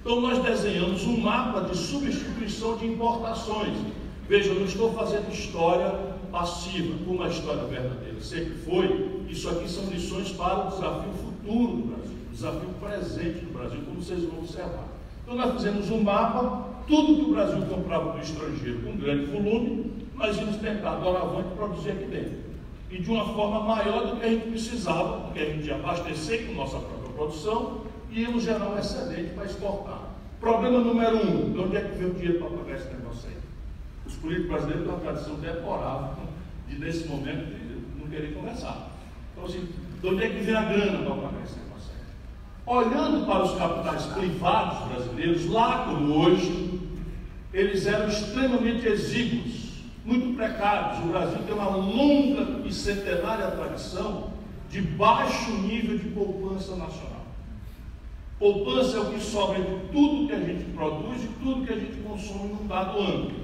Então 0.00 0.20
nós 0.20 0.42
desenhamos 0.42 1.04
um 1.04 1.20
mapa 1.20 1.60
de 1.60 1.76
substituição 1.76 2.76
de 2.76 2.86
importações. 2.86 3.76
Veja, 4.28 4.48
eu 4.48 4.56
não 4.56 4.64
estou 4.64 4.92
fazendo 4.92 5.32
história 5.32 6.11
passiva, 6.32 6.96
como 7.04 7.22
a 7.22 7.28
história 7.28 7.62
verdadeira 7.64 8.20
sempre 8.20 8.54
foi. 8.64 9.22
Isso 9.28 9.48
aqui 9.48 9.68
são 9.68 9.84
lições 9.84 10.30
para 10.32 10.66
o 10.66 10.70
desafio 10.70 11.12
futuro 11.12 11.76
do 11.76 11.94
Brasil, 11.94 12.16
o 12.26 12.34
desafio 12.34 12.68
presente 12.80 13.44
do 13.44 13.52
Brasil, 13.52 13.80
como 13.84 14.02
vocês 14.02 14.24
vão 14.24 14.38
observar. 14.38 14.88
Então 15.22 15.36
nós 15.36 15.54
fizemos 15.54 15.90
um 15.90 16.02
mapa, 16.02 16.70
tudo 16.88 17.16
que 17.16 17.30
o 17.30 17.34
Brasil 17.34 17.62
comprava 17.66 18.12
do 18.12 18.18
estrangeiro 18.20 18.80
com 18.80 18.96
grande 18.96 19.26
volume, 19.26 19.92
nós 20.16 20.36
íamos 20.36 20.56
tentar 20.56 20.96
doravante 20.96 21.54
produzir 21.54 21.90
aqui 21.90 22.04
dentro 22.06 22.52
e 22.90 23.00
de 23.00 23.10
uma 23.10 23.24
forma 23.32 23.60
maior 23.60 24.06
do 24.06 24.16
que 24.16 24.26
a 24.26 24.28
gente 24.28 24.48
precisava, 24.48 25.20
porque 25.20 25.38
a 25.38 25.44
gente 25.46 25.66
ia 25.66 25.76
abastecer 25.76 26.46
com 26.46 26.54
nossa 26.54 26.78
própria 26.78 27.12
produção 27.14 27.80
e 28.10 28.20
íamos 28.20 28.42
gerar 28.42 28.68
um 28.68 28.78
excedente 28.78 29.32
para 29.34 29.46
exportar. 29.46 30.10
Problema 30.38 30.78
número 30.78 31.16
um, 31.16 31.52
de 31.52 31.58
onde 31.58 31.76
é 31.76 31.80
que 31.80 31.96
veio 31.96 32.10
o 32.10 32.14
dinheiro 32.14 32.38
para 32.38 32.58
pagar 32.58 32.76
esse 32.76 32.88
negócio 32.88 33.30
aí? 33.30 33.41
Os 34.22 34.28
políticos 34.28 34.50
brasileiros 34.50 34.84
têm 34.84 34.94
uma 34.94 35.00
tradição 35.00 35.34
deplorável 35.34 36.24
de, 36.68 36.78
nesse 36.78 37.08
momento, 37.08 37.56
não 37.98 38.06
querer 38.06 38.32
conversar. 38.34 38.92
Então, 39.32 39.44
assim, 39.44 39.68
de 40.00 40.06
onde 40.06 40.22
é 40.22 40.28
que 40.28 40.44
vem 40.44 40.54
a 40.54 40.62
grana 40.62 40.98
para 40.98 41.14
pagar 41.16 41.42
esse 41.42 41.58
negócio 41.58 41.72
olhando 42.64 43.26
para 43.26 43.42
os 43.42 43.58
capitais 43.58 44.06
privados 44.06 44.88
brasileiros, 44.88 45.46
lá 45.50 45.86
como 45.86 46.20
hoje, 46.20 46.80
eles 47.52 47.84
eram 47.84 48.06
extremamente 48.06 48.86
exíguos, 48.86 49.82
muito 50.04 50.36
precários. 50.36 51.04
O 51.04 51.08
Brasil 51.08 51.38
tem 51.44 51.54
uma 51.54 51.76
longa 51.76 52.64
e 52.64 52.72
centenária 52.72 53.50
tradição 53.50 54.30
de 54.70 54.80
baixo 54.80 55.50
nível 55.50 55.98
de 55.98 56.08
poupança 56.10 56.76
nacional. 56.76 57.26
Poupança 58.38 58.98
é 58.98 59.00
o 59.00 59.12
que 59.12 59.20
sobra 59.20 59.60
de 59.60 59.88
tudo 59.92 60.28
que 60.28 60.32
a 60.32 60.40
gente 60.40 60.64
produz 60.70 61.24
e 61.24 61.28
tudo 61.42 61.66
que 61.66 61.72
a 61.72 61.76
gente 61.76 61.96
consome 62.02 62.54
num 62.54 62.68
dado 62.68 62.98
ano. 62.98 63.41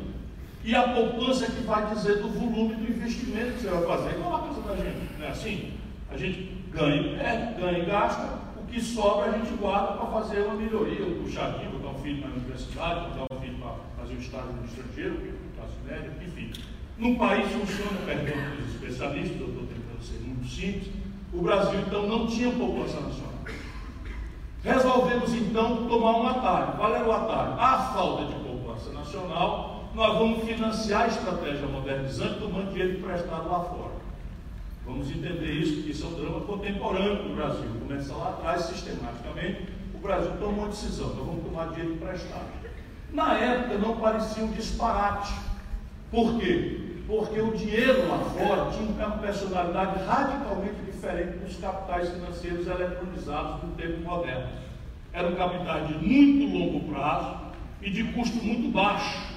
E 0.68 0.74
a 0.74 0.82
poupança 0.82 1.46
é 1.46 1.48
que 1.48 1.62
vai 1.62 1.86
dizer 1.94 2.18
do 2.18 2.28
volume 2.28 2.74
do 2.74 2.92
investimento 2.92 3.52
que 3.52 3.62
você 3.62 3.68
vai 3.70 3.86
fazer. 3.86 4.18
Igual 4.18 4.34
a 4.34 4.38
coisa 4.40 4.60
da 4.60 4.76
gente, 4.76 5.18
não 5.18 5.26
é 5.26 5.30
assim? 5.30 5.72
A 6.10 6.16
gente 6.18 6.62
ganha, 6.70 7.16
é, 7.22 7.54
ganha 7.58 7.78
e 7.78 7.86
gasta, 7.86 8.38
o 8.54 8.66
que 8.66 8.78
sobra 8.78 9.30
a 9.30 9.38
gente 9.38 9.50
guarda 9.56 9.94
para 9.94 10.06
fazer 10.08 10.42
uma 10.42 10.56
melhoria, 10.56 11.06
ou 11.06 11.22
puxar 11.22 11.52
aqui, 11.52 11.64
botar 11.68 11.96
um 11.96 12.02
filho 12.02 12.20
na 12.20 12.34
universidade, 12.34 13.08
botar 13.08 13.34
um 13.34 13.40
filho 13.40 13.56
para 13.56 13.76
fazer 13.98 14.14
um 14.14 14.18
estágio 14.18 14.52
no 14.52 14.64
estrangeiro, 14.66 15.34
classe 15.56 15.72
média, 15.86 16.12
enfim. 16.22 16.52
No 16.98 17.16
país 17.16 17.50
funciona, 17.50 18.00
perdão 18.04 18.36
os 18.58 18.74
especialistas, 18.74 19.40
eu 19.40 19.48
estou 19.48 19.66
tentando 19.68 20.02
ser 20.02 20.20
muito 20.20 20.46
simples, 20.46 20.92
o 21.32 21.40
Brasil 21.40 21.80
então 21.80 22.06
não 22.06 22.26
tinha 22.26 22.52
poupança 22.52 23.00
nacional. 23.00 23.32
Resolvemos 24.62 25.32
então 25.32 25.88
tomar 25.88 26.18
um 26.18 26.28
atalho. 26.28 26.76
Qual 26.76 26.94
era 26.94 27.08
o 27.08 27.12
atalho? 27.12 27.52
A 27.58 27.90
falta 27.94 28.26
de 28.26 28.34
poupança 28.34 28.92
nacional, 28.92 29.77
nós 29.98 30.16
vamos 30.16 30.44
financiar 30.44 31.02
a 31.02 31.06
estratégia 31.08 31.66
modernizante 31.66 32.38
tomando 32.38 32.70
dinheiro 32.70 32.98
emprestado 32.98 33.50
lá 33.50 33.64
fora. 33.64 33.98
Vamos 34.86 35.10
entender 35.10 35.50
isso, 35.50 35.74
porque 35.74 35.90
isso 35.90 36.04
é 36.04 36.08
um 36.08 36.14
drama 36.14 36.40
contemporâneo 36.42 37.24
do 37.24 37.34
Brasil. 37.34 37.68
Começa 37.80 38.14
lá 38.14 38.28
atrás, 38.28 38.62
sistematicamente, 38.66 39.66
o 39.92 39.98
Brasil 39.98 40.30
tomou 40.38 40.54
uma 40.54 40.68
decisão, 40.68 41.08
nós 41.08 41.26
vamos 41.26 41.44
tomar 41.44 41.70
dinheiro 41.70 41.94
emprestado. 41.94 42.46
Na 43.12 43.38
época 43.38 43.76
não 43.78 43.96
parecia 43.96 44.44
um 44.44 44.52
disparate. 44.52 45.34
Por 46.12 46.38
quê? 46.38 46.78
Porque 47.08 47.40
o 47.40 47.56
dinheiro 47.56 48.08
lá 48.08 48.18
fora 48.18 48.70
tinha 48.70 48.88
uma 48.88 49.18
personalidade 49.18 50.04
radicalmente 50.04 50.80
diferente 50.86 51.38
dos 51.38 51.56
capitais 51.56 52.08
financeiros 52.08 52.68
eletronizados 52.68 53.62
do 53.62 53.76
tempo 53.76 54.00
moderno. 54.02 54.46
Eram 55.12 55.34
capitais 55.34 55.88
de 55.88 55.94
muito 55.94 56.56
longo 56.56 56.92
prazo 56.92 57.36
e 57.82 57.90
de 57.90 58.04
custo 58.12 58.36
muito 58.36 58.70
baixo. 58.70 59.27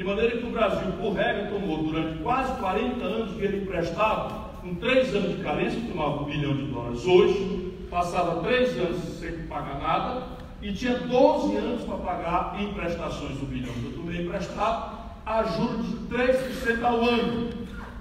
De 0.00 0.06
maneira 0.06 0.38
que 0.38 0.46
o 0.46 0.50
Brasil, 0.50 0.92
por 0.98 1.12
regra, 1.12 1.50
tomou 1.50 1.82
durante 1.82 2.22
quase 2.22 2.58
40 2.58 3.04
anos 3.04 3.32
dinheiro 3.32 3.58
emprestado, 3.58 4.32
com 4.62 4.74
3 4.76 5.14
anos 5.14 5.36
de 5.36 5.42
carência, 5.42 5.78
tomava 5.86 6.22
um 6.22 6.24
bilhão 6.24 6.56
de 6.56 6.62
dólares 6.62 7.04
hoje, 7.04 7.74
passava 7.90 8.42
3 8.42 8.78
anos 8.78 8.98
sem 9.18 9.30
pagar 9.46 9.78
nada 9.78 10.22
e 10.62 10.72
tinha 10.72 11.00
12 11.00 11.54
anos 11.54 11.84
para 11.84 11.96
pagar 11.98 12.56
em 12.58 12.72
prestações 12.72 13.36
do 13.36 13.44
bilhão 13.44 13.74
que 13.74 13.84
eu 13.84 13.92
tomei 13.92 14.22
emprestado 14.22 15.00
a 15.26 15.42
juros 15.42 15.86
de 15.86 15.96
3% 16.16 16.82
ao 16.82 17.04
ano 17.04 17.50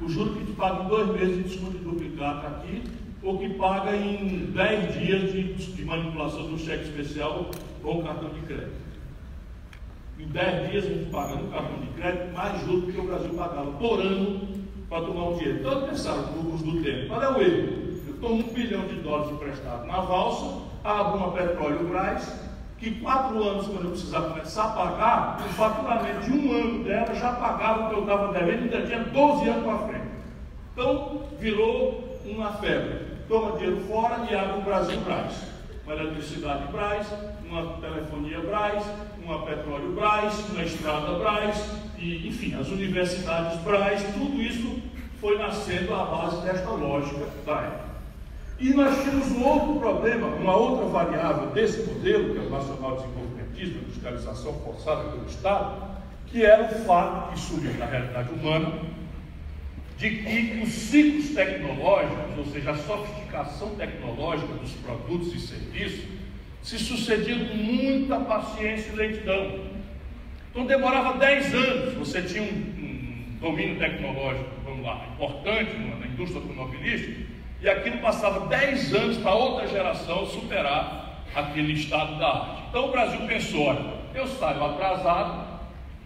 o 0.02 0.08
juro 0.08 0.36
que 0.36 0.46
te 0.46 0.54
paga 0.54 0.84
em 0.84 0.88
dois 0.88 1.08
meses 1.10 1.36
de 1.36 1.44
desconto 1.44 1.80
de 1.80 1.84
duplicata 1.84 2.48
aqui, 2.48 2.82
ou 3.22 3.38
que 3.38 3.50
paga 3.56 3.94
em 3.94 4.46
10 4.54 4.94
dias 4.94 5.34
de, 5.34 5.54
de 5.54 5.84
manipulação 5.84 6.44
do 6.44 6.58
cheque 6.58 6.86
especial 6.86 7.52
com 7.84 8.02
cartão 8.02 8.30
de 8.30 8.40
crédito. 8.48 8.89
Em 10.20 10.28
10 10.28 10.70
dias 10.70 10.86
a 10.86 10.88
gente 10.90 11.12
paga 11.12 11.36
no 11.36 11.50
cartão 11.50 11.80
de 11.80 11.88
crédito 12.00 12.34
mais 12.34 12.62
juros 12.66 12.94
que 12.94 13.00
o 13.00 13.04
Brasil 13.04 13.34
pagava 13.36 13.72
por 13.72 14.00
ano 14.02 14.50
para 14.90 15.06
tomar 15.06 15.30
o 15.30 15.36
dinheiro. 15.36 15.60
Então 15.60 15.88
pensaram 15.88 16.24
no 16.34 16.54
uso 16.54 16.66
do 16.66 16.84
tempo. 16.84 17.08
Qual 17.08 17.24
é 17.24 17.30
o 17.30 17.42
erro? 17.42 17.90
Eu 18.08 18.14
tomo 18.20 18.36
um 18.36 18.54
bilhão 18.54 18.86
de 18.86 18.96
dólares 18.96 19.32
emprestado 19.32 19.88
na 19.88 20.02
valsa, 20.02 20.62
abro 20.84 21.18
uma 21.18 21.32
petróleo 21.32 21.88
Brás, 21.88 22.50
que 22.78 22.92
quatro 23.00 23.42
anos, 23.44 23.68
quando 23.68 23.86
eu 23.86 23.92
precisar 23.92 24.22
começar 24.22 24.64
a 24.66 24.70
pagar, 24.70 25.38
o 25.46 25.50
faturamento 25.54 26.22
de 26.22 26.32
um 26.32 26.54
ano 26.54 26.84
dela 26.84 27.14
já 27.14 27.34
pagava 27.34 27.86
o 27.86 27.90
que 27.90 27.96
eu 27.96 28.02
estava 28.02 28.34
devendo, 28.34 28.64
ainda 28.64 28.88
tinha 28.88 29.04
12 29.04 29.50
anos 29.50 29.64
para 29.64 29.78
frente. 29.88 30.08
Então, 30.74 31.24
virou 31.40 32.20
uma 32.26 32.52
febre. 32.54 33.00
Toma 33.28 33.58
dinheiro 33.58 33.82
fora 33.82 34.26
e 34.30 34.36
abre 34.36 34.60
o 34.60 34.62
Brasil 34.62 35.00
Braz. 35.02 35.50
Uma 35.86 35.96
eletricidade 35.96 36.72
Braz, 36.72 37.08
uma 37.50 37.74
telefonia 37.82 38.40
Braz, 38.42 38.86
uma 39.30 39.46
petróleo 39.46 39.92
Braz, 39.92 40.44
uma 40.50 40.64
estrada 40.64 41.20
Braz, 41.20 41.64
e, 42.00 42.28
enfim, 42.28 42.56
as 42.60 42.68
universidades 42.70 43.60
Braz, 43.62 44.02
tudo 44.14 44.42
isso 44.42 44.82
foi 45.22 45.38
nascendo 45.38 45.94
à 45.94 46.06
base 46.06 46.42
desta 46.42 46.70
lógica 46.72 47.28
da 47.46 47.62
época. 47.62 47.90
E 48.60 48.74
nós 48.74 49.04
tínhamos 49.04 49.32
um 49.32 49.46
outro 49.46 49.80
problema, 49.80 50.28
uma 50.28 50.56
outra 50.56 50.86
variável 50.88 51.52
desse 51.52 51.84
modelo, 51.84 52.34
que 52.34 52.40
é 52.40 52.42
o 52.42 52.50
nacional 52.50 52.96
desenvolvimentismo, 52.96 53.80
a 53.80 53.84
industrialização 53.84 54.54
forçada 54.62 55.12
pelo 55.12 55.26
Estado, 55.28 56.00
que 56.26 56.44
era 56.44 56.64
o 56.64 56.86
fato 56.86 57.32
que 57.32 57.40
surge 57.40 57.78
na 57.78 57.86
realidade 57.86 58.34
humana 58.34 58.80
de 59.98 60.10
que 60.10 60.62
os 60.64 60.70
ciclos 60.70 61.30
tecnológicos, 61.36 62.38
ou 62.38 62.46
seja, 62.46 62.72
a 62.72 62.78
sofisticação 62.78 63.76
tecnológica 63.76 64.54
dos 64.54 64.72
produtos 64.72 65.34
e 65.36 65.40
serviços, 65.40 66.06
se 66.70 66.78
sucedia 66.78 67.36
com 67.36 67.56
muita 67.56 68.20
paciência 68.20 68.92
e 68.92 68.96
lentidão. 68.96 69.60
Então 70.52 70.68
demorava 70.68 71.18
10 71.18 71.56
anos, 71.56 71.94
você 71.96 72.22
tinha 72.22 72.44
um, 72.44 72.46
um 72.46 73.38
domínio 73.42 73.80
tecnológico, 73.80 74.50
vamos 74.64 74.86
lá, 74.86 75.08
importante 75.16 75.72
na 75.74 76.06
indústria 76.06 76.40
automobilística, 76.40 77.26
e 77.60 77.68
aquilo 77.68 77.98
passava 77.98 78.46
10 78.46 78.94
anos 78.94 79.18
para 79.18 79.34
outra 79.34 79.68
geração 79.68 80.28
superar 80.28 81.24
aquele 81.34 81.74
estado 81.74 82.20
da 82.20 82.28
arte. 82.28 82.62
Então 82.70 82.88
o 82.88 82.92
Brasil 82.92 83.20
pensou: 83.22 83.66
olha, 83.66 83.94
eu 84.14 84.28
saio 84.28 84.64
atrasado, 84.64 85.62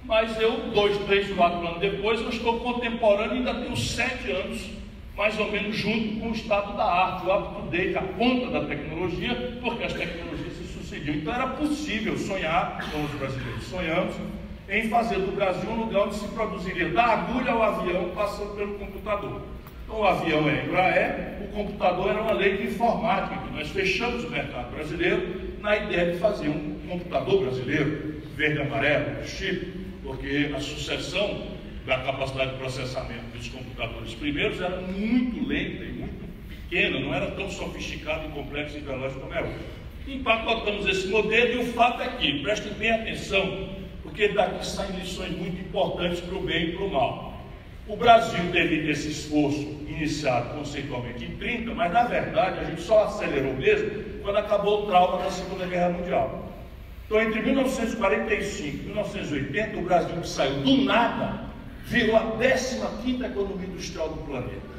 mas 0.06 0.40
eu, 0.40 0.70
dois, 0.74 0.98
três, 1.00 1.30
quatro 1.36 1.68
anos 1.68 1.80
depois, 1.82 2.22
eu 2.22 2.30
estou 2.30 2.62
contemporâneo 2.62 3.36
e 3.36 3.38
ainda 3.40 3.54
tenho 3.54 3.76
sete 3.76 4.32
anos, 4.32 4.70
mais 5.18 5.38
ou 5.38 5.52
menos, 5.52 5.76
junto 5.76 6.22
com 6.22 6.30
o 6.30 6.34
estado 6.34 6.78
da 6.78 6.86
arte, 6.86 7.28
o 7.28 7.38
up-to-date, 7.38 7.98
a 7.98 8.02
ponta 8.02 8.50
da 8.50 8.66
tecnologia, 8.66 9.60
porque 9.62 9.84
as 9.84 9.92
tecnologias 9.92 10.33
Então 11.06 11.34
era 11.34 11.48
possível 11.48 12.18
sonhar, 12.18 12.80
como 12.92 13.06
os 13.06 13.12
brasileiros 13.12 13.64
sonhamos, 13.66 14.16
em 14.70 14.90
fazer 14.90 15.20
do 15.20 15.36
Brasil 15.36 15.70
um 15.70 15.82
lugar 15.82 16.08
onde 16.08 16.16
se 16.16 16.28
produziria 16.30 16.90
da 16.90 17.04
agulha 17.04 17.52
ao 17.52 17.62
avião, 17.62 18.12
passando 18.16 18.56
pelo 18.56 18.76
computador. 18.76 19.42
Então, 19.84 20.00
o 20.00 20.06
avião 20.06 20.50
é 20.50 20.64
Embraer, 20.64 21.38
o 21.44 21.48
computador 21.50 22.10
era 22.10 22.22
uma 22.22 22.32
lei 22.32 22.58
de 22.58 22.68
informática, 22.68 23.36
que 23.46 23.54
nós 23.54 23.70
fechamos 23.70 24.24
o 24.24 24.30
mercado 24.30 24.74
brasileiro 24.74 25.54
na 25.60 25.76
ideia 25.76 26.14
de 26.14 26.20
fazer 26.20 26.48
um 26.48 26.80
computador 26.88 27.44
brasileiro, 27.44 28.22
verde 28.36 28.62
amarelo, 28.62 29.28
chip, 29.28 29.74
porque 30.02 30.52
a 30.56 30.60
sucessão 30.60 31.52
da 31.86 32.00
capacidade 32.00 32.52
de 32.52 32.58
processamento 32.58 33.38
dos 33.38 33.50
computadores 33.50 34.14
primeiros 34.16 34.62
era 34.62 34.80
muito 34.82 35.46
lenta 35.46 35.84
e 35.84 35.92
muito 35.92 36.24
pequena, 36.48 37.00
não 37.00 37.14
era 37.14 37.32
tão 37.32 37.50
sofisticado 37.50 38.28
e 38.28 38.32
complexo 38.32 38.78
e 38.78 38.82
veloz 38.82 39.14
como 39.14 39.34
é 39.34 39.42
hoje. 39.42 39.83
Empacotamos 40.08 40.86
esse 40.86 41.08
modelo 41.08 41.62
e 41.62 41.64
o 41.64 41.74
fato 41.74 42.02
é 42.02 42.08
que, 42.18 42.44
prestem 42.44 42.74
bem 42.74 42.92
atenção, 42.92 43.70
porque 44.02 44.28
daqui 44.28 44.66
saem 44.66 44.92
lições 45.00 45.32
muito 45.32 45.62
importantes 45.62 46.20
para 46.20 46.36
o 46.36 46.42
bem 46.42 46.70
e 46.70 46.72
para 46.74 46.84
o 46.84 46.92
mal. 46.92 47.42
O 47.88 47.96
Brasil 47.96 48.52
teve 48.52 48.90
esse 48.90 49.10
esforço 49.10 49.62
iniciado 49.88 50.58
conceitualmente 50.58 51.24
em 51.24 51.38
30, 51.38 51.74
mas 51.74 51.92
na 51.92 52.04
verdade 52.04 52.60
a 52.60 52.64
gente 52.66 52.82
só 52.82 53.06
acelerou 53.06 53.54
mesmo 53.54 54.04
quando 54.22 54.38
acabou 54.38 54.84
o 54.84 54.86
trauma 54.88 55.24
da 55.24 55.32
Segunda 55.32 55.66
Guerra 55.66 55.90
Mundial. 55.90 56.50
Então, 57.06 57.22
entre 57.22 57.42
1945 57.42 58.68
e 58.68 58.86
1980, 58.88 59.78
o 59.78 59.82
Brasil 59.84 60.22
que 60.22 60.28
saiu 60.28 60.62
do 60.62 60.78
nada 60.84 61.46
virou 61.86 62.16
a 62.18 62.32
15 62.32 63.24
economia 63.24 63.68
industrial 63.68 64.10
do 64.10 64.18
planeta. 64.26 64.74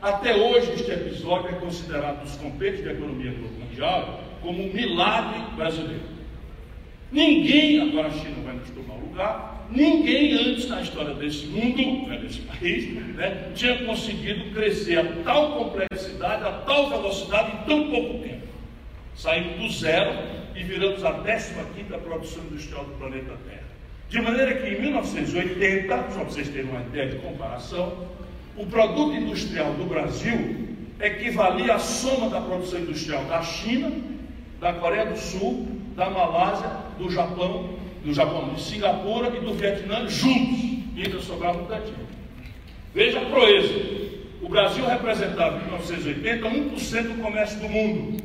Até 0.00 0.34
hoje, 0.36 0.72
este 0.72 0.90
episódio 0.90 1.48
é 1.50 1.52
considerado 1.54 2.22
nos 2.22 2.36
compêndios 2.36 2.82
de 2.82 2.90
economia 2.90 3.32
mundial 3.32 4.23
como 4.44 4.62
um 4.62 4.72
milagre 4.72 5.40
brasileiro. 5.56 6.14
Ninguém, 7.10 7.80
agora 7.80 8.08
a 8.08 8.12
China 8.12 8.36
vai 8.44 8.54
nos 8.54 8.70
tomar 8.70 8.94
lugar, 8.94 9.54
Ninguém 9.70 10.34
antes 10.34 10.68
na 10.68 10.82
história 10.82 11.14
desse 11.14 11.46
mundo, 11.46 12.08
né, 12.08 12.18
desse 12.18 12.40
país, 12.40 12.92
né, 13.14 13.50
tinha 13.54 13.84
conseguido 13.84 14.54
crescer 14.54 14.98
a 14.98 15.04
tal 15.24 15.52
complexidade, 15.52 16.44
a 16.44 16.52
tal 16.52 16.90
velocidade 16.90 17.52
em 17.56 17.64
tão 17.64 17.90
pouco 17.90 18.18
tempo. 18.22 18.46
Saímos 19.16 19.58
do 19.58 19.68
zero 19.72 20.12
e 20.54 20.62
viramos 20.62 21.02
a 21.04 21.14
15ª 21.14 21.98
produção 21.98 22.44
industrial 22.44 22.84
do 22.84 22.92
planeta 22.92 23.32
Terra. 23.48 23.64
De 24.08 24.20
maneira 24.20 24.54
que 24.54 24.68
em 24.68 24.80
1980, 24.80 25.96
só 25.96 26.02
para 26.02 26.24
vocês 26.24 26.48
terem 26.50 26.70
uma 26.70 26.80
ideia 26.80 27.08
de 27.08 27.16
comparação, 27.16 28.06
o 28.56 28.66
produto 28.66 29.16
industrial 29.16 29.72
do 29.74 29.84
Brasil 29.84 30.68
equivalia 31.00 31.74
à 31.74 31.78
soma 31.78 32.28
da 32.28 32.40
produção 32.40 32.80
industrial 32.80 33.24
da 33.24 33.42
China, 33.42 33.90
da 34.60 34.72
Coreia 34.74 35.06
do 35.06 35.18
Sul, 35.18 35.68
da 35.96 36.10
Malásia, 36.10 36.68
do 36.98 37.10
Japão 37.10 37.74
do 38.04 38.12
Japão, 38.12 38.50
de 38.50 38.60
Singapura 38.60 39.34
e 39.34 39.40
do 39.40 39.54
Vietnã 39.54 40.06
juntos, 40.06 40.62
e 40.94 41.02
ainda 41.02 41.20
sobrava 41.20 41.58
um 41.62 41.66
cantinho. 41.66 42.06
Veja 42.94 43.18
a 43.18 43.24
proeza. 43.24 44.14
O 44.42 44.48
Brasil 44.48 44.84
representava 44.84 45.56
em 45.56 45.64
1980 45.64 46.46
1% 46.46 47.02
do 47.02 47.22
comércio 47.22 47.58
do 47.60 47.68
mundo. 47.68 48.22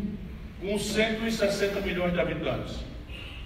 com 0.62 0.78
160 0.78 1.80
milhões 1.80 2.12
de 2.12 2.20
habitantes. 2.20 2.84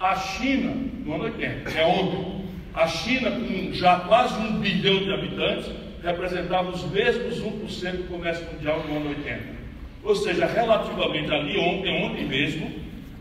A 0.00 0.16
China, 0.16 0.74
no 1.04 1.14
ano 1.14 1.24
80, 1.24 1.70
é 1.70 1.86
ontem, 1.86 2.44
a 2.74 2.88
China, 2.88 3.30
com 3.30 3.72
já 3.72 4.00
quase 4.00 4.36
um 4.40 4.58
bilhão 4.58 4.98
de 4.98 5.12
habitantes, 5.12 5.70
representava 6.02 6.70
os 6.70 6.82
mesmos 6.90 7.40
1% 7.40 7.92
do 7.98 8.08
comércio 8.08 8.44
mundial 8.52 8.82
no 8.88 8.96
ano 8.96 9.10
80. 9.10 9.63
Ou 10.04 10.14
seja, 10.14 10.46
relativamente 10.46 11.32
ali, 11.32 11.58
ontem, 11.58 12.04
ontem 12.04 12.26
mesmo, 12.26 12.70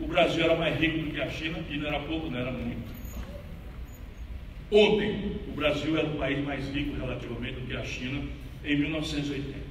o 0.01 0.07
Brasil 0.07 0.43
era 0.43 0.55
mais 0.55 0.77
rico 0.79 0.99
do 0.99 1.11
que 1.11 1.21
a 1.21 1.29
China, 1.29 1.59
e 1.69 1.77
não 1.77 1.87
era 1.87 1.99
pouco, 2.01 2.29
não 2.29 2.37
era 2.37 2.51
muito. 2.51 2.93
Ontem, 4.69 5.37
o 5.47 5.51
Brasil 5.51 5.97
era 5.97 6.07
o 6.07 6.17
país 6.17 6.43
mais 6.43 6.67
rico 6.69 6.95
relativamente 6.99 7.53
do 7.53 7.67
que 7.67 7.77
a 7.77 7.85
China 7.85 8.21
em 8.65 8.75
1980. 8.75 9.63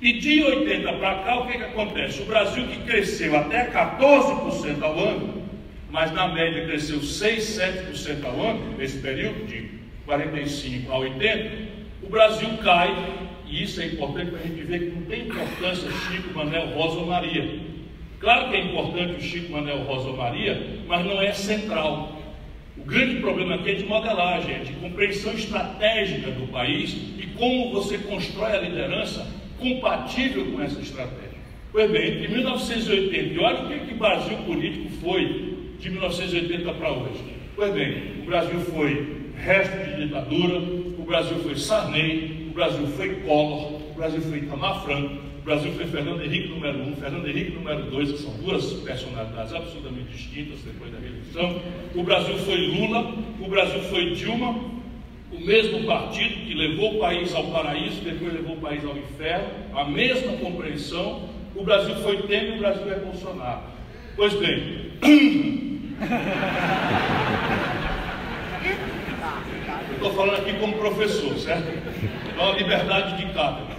E 0.00 0.14
de 0.14 0.42
80 0.42 0.92
para 0.94 1.14
cá, 1.22 1.40
o 1.40 1.46
que, 1.46 1.58
que 1.58 1.64
acontece? 1.64 2.22
O 2.22 2.24
Brasil 2.24 2.66
que 2.66 2.78
cresceu 2.78 3.36
até 3.36 3.70
14% 3.70 4.82
ao 4.82 4.98
ano, 4.98 5.44
mas 5.90 6.10
na 6.12 6.26
média 6.26 6.66
cresceu 6.66 7.00
6, 7.00 7.60
7% 7.94 8.24
ao 8.24 8.40
ano, 8.40 8.76
nesse 8.76 8.98
período 8.98 9.46
de 9.46 9.68
45 10.06 10.90
a 10.90 10.98
80, 10.98 11.50
o 12.02 12.08
Brasil 12.08 12.48
cai, 12.64 12.90
e 13.52 13.64
isso 13.64 13.82
é 13.82 13.86
importante 13.86 14.30
para 14.30 14.40
a 14.40 14.42
gente 14.44 14.62
ver 14.62 14.78
que 14.78 14.96
não 14.96 15.02
tem 15.02 15.20
importância 15.28 15.90
Chico, 15.90 16.34
Manel, 16.34 16.68
Rosa 16.68 17.00
ou 17.00 17.06
Maria. 17.06 17.60
Claro 18.18 18.48
que 18.48 18.56
é 18.56 18.64
importante 18.64 19.14
o 19.14 19.20
Chico, 19.20 19.52
Manel, 19.52 19.82
Rosa 19.82 20.08
ou 20.08 20.16
Maria, 20.16 20.80
mas 20.88 21.04
não 21.04 21.20
é 21.20 21.32
central. 21.32 22.18
O 22.78 22.84
grande 22.84 23.16
problema 23.16 23.56
aqui 23.56 23.70
é 23.70 23.74
de 23.74 23.84
modelagem, 23.84 24.54
é 24.54 24.58
de 24.60 24.72
compreensão 24.72 25.34
estratégica 25.34 26.30
do 26.30 26.50
país 26.50 26.96
e 27.18 27.26
como 27.36 27.72
você 27.72 27.98
constrói 27.98 28.52
a 28.52 28.60
liderança 28.60 29.30
compatível 29.58 30.50
com 30.50 30.62
essa 30.62 30.80
estratégia. 30.80 31.32
Pois 31.70 31.90
bem, 31.90 32.12
entre 32.12 32.28
1980, 32.28 33.34
e 33.34 33.38
olha 33.38 33.64
o 33.64 33.68
que, 33.68 33.86
que 33.86 33.94
o 33.94 33.98
Brasil 33.98 34.36
político 34.38 34.88
foi 35.02 35.56
de 35.78 35.90
1980 35.90 36.72
para 36.72 36.90
hoje. 36.90 37.22
Pois 37.54 37.72
bem, 37.74 38.22
o 38.22 38.24
Brasil 38.24 38.60
foi 38.60 39.16
resto 39.36 39.76
de 39.84 40.06
ditadura, 40.06 40.58
o 40.58 41.04
Brasil 41.04 41.38
foi 41.40 41.56
Sarney, 41.56 42.41
o 42.52 42.54
Brasil 42.54 42.86
foi 42.88 43.14
Collor, 43.22 43.80
o 43.80 43.94
Brasil 43.96 44.20
foi 44.20 44.40
Itamar 44.40 44.84
Franco, 44.84 45.14
o 45.38 45.42
Brasil 45.42 45.72
foi 45.72 45.86
Fernando 45.86 46.22
Henrique 46.22 46.48
número 46.48 46.80
1, 46.80 46.82
um, 46.82 46.96
Fernando 46.96 47.26
Henrique 47.26 47.52
número 47.52 47.84
2, 47.84 48.12
que 48.12 48.18
são 48.18 48.34
duas 48.34 48.74
personalidades 48.74 49.54
absolutamente 49.54 50.12
distintas 50.12 50.60
depois 50.60 50.92
da 50.92 50.98
reeleição. 50.98 51.62
O 51.94 52.02
Brasil 52.02 52.36
foi 52.36 52.58
Lula, 52.58 53.10
o 53.40 53.48
Brasil 53.48 53.80
foi 53.84 54.10
Dilma, 54.10 54.54
o 55.32 55.40
mesmo 55.40 55.84
partido 55.84 56.46
que 56.46 56.52
levou 56.52 56.96
o 56.96 56.98
país 57.00 57.34
ao 57.34 57.44
paraíso, 57.44 58.02
depois 58.02 58.34
levou 58.34 58.56
o 58.56 58.60
país 58.60 58.84
ao 58.84 58.98
inferno, 58.98 59.48
a 59.74 59.86
mesma 59.86 60.34
compreensão. 60.34 61.30
O 61.56 61.64
Brasil 61.64 61.94
foi 61.96 62.18
Temer, 62.24 62.56
o 62.56 62.58
Brasil 62.58 62.92
é 62.92 62.96
Bolsonaro. 62.96 63.62
Pois 64.14 64.34
bem, 64.34 64.92
estou 70.02 70.14
falando 70.14 70.40
aqui 70.40 70.58
como 70.58 70.76
professor, 70.76 71.38
certo? 71.38 71.68
É 72.36 72.42
uma 72.42 72.56
liberdade 72.56 73.24
de 73.24 73.32
cátedra. 73.32 73.76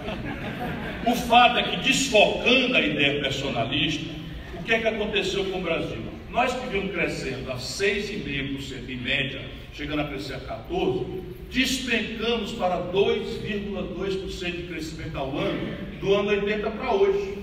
O 1.06 1.16
fato 1.16 1.60
é 1.60 1.64
que, 1.64 1.78
desfocando 1.78 2.78
a 2.78 2.82
ideia 2.82 3.22
personalista, 3.22 4.10
o 4.58 4.64
que 4.64 4.74
é 4.74 4.80
que 4.80 4.88
aconteceu 4.88 5.46
com 5.46 5.60
o 5.60 5.62
Brasil? 5.62 6.02
Nós 6.30 6.54
que 6.54 6.68
vimos 6.68 6.94
crescendo 6.94 7.52
a 7.52 7.58
6,5% 7.58 8.90
em 8.90 8.96
média, 8.96 9.42
chegando 9.74 10.02
a 10.02 10.06
crescer 10.06 10.36
a 10.36 10.40
14%, 10.40 11.22
despencamos 11.52 12.54
para 12.54 12.78
2,2% 12.92 14.52
de 14.52 14.64
crescimento 14.64 15.18
ao 15.18 15.38
ano, 15.38 15.78
do 16.00 16.14
ano 16.16 16.30
80 16.30 16.72
para 16.72 16.94
hoje. 16.94 17.38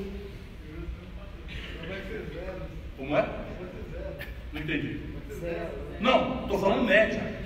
Como 2.97 3.17
é? 3.17 3.29
Não 4.53 4.61
entendi. 4.61 5.01
Não, 6.01 6.43
estou 6.43 6.59
falando 6.59 6.85
média. 6.85 7.40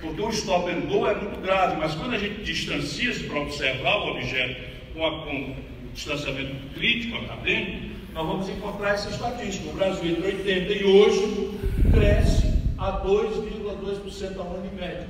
Porque 0.00 0.20
o 0.20 0.28
stop 0.30 0.70
and 0.70 0.80
go 0.82 1.06
é 1.06 1.14
muito 1.14 1.40
grave, 1.40 1.76
mas 1.76 1.94
quando 1.94 2.14
a 2.14 2.18
gente 2.18 2.42
distancia-se 2.42 3.24
para 3.24 3.40
observar 3.40 3.96
o 3.98 4.10
objeto 4.10 4.60
com, 4.94 5.06
a, 5.06 5.22
com 5.24 5.50
o 5.50 5.56
distanciamento 5.92 6.54
crítico 6.74 7.16
acadêmico, 7.16 7.88
nós 8.14 8.26
vamos 8.26 8.48
encontrar 8.48 8.94
essa 8.94 9.10
estatística. 9.10 9.68
O 9.68 9.72
Brasil 9.72 10.10
entre 10.10 10.26
80 10.26 10.72
e 10.72 10.84
hoje 10.84 11.50
cresce 11.92 12.54
a 12.78 13.04
2,2% 13.04 14.38
ao 14.38 14.46
ano 14.54 14.70
em 14.72 14.76
média. 14.76 15.08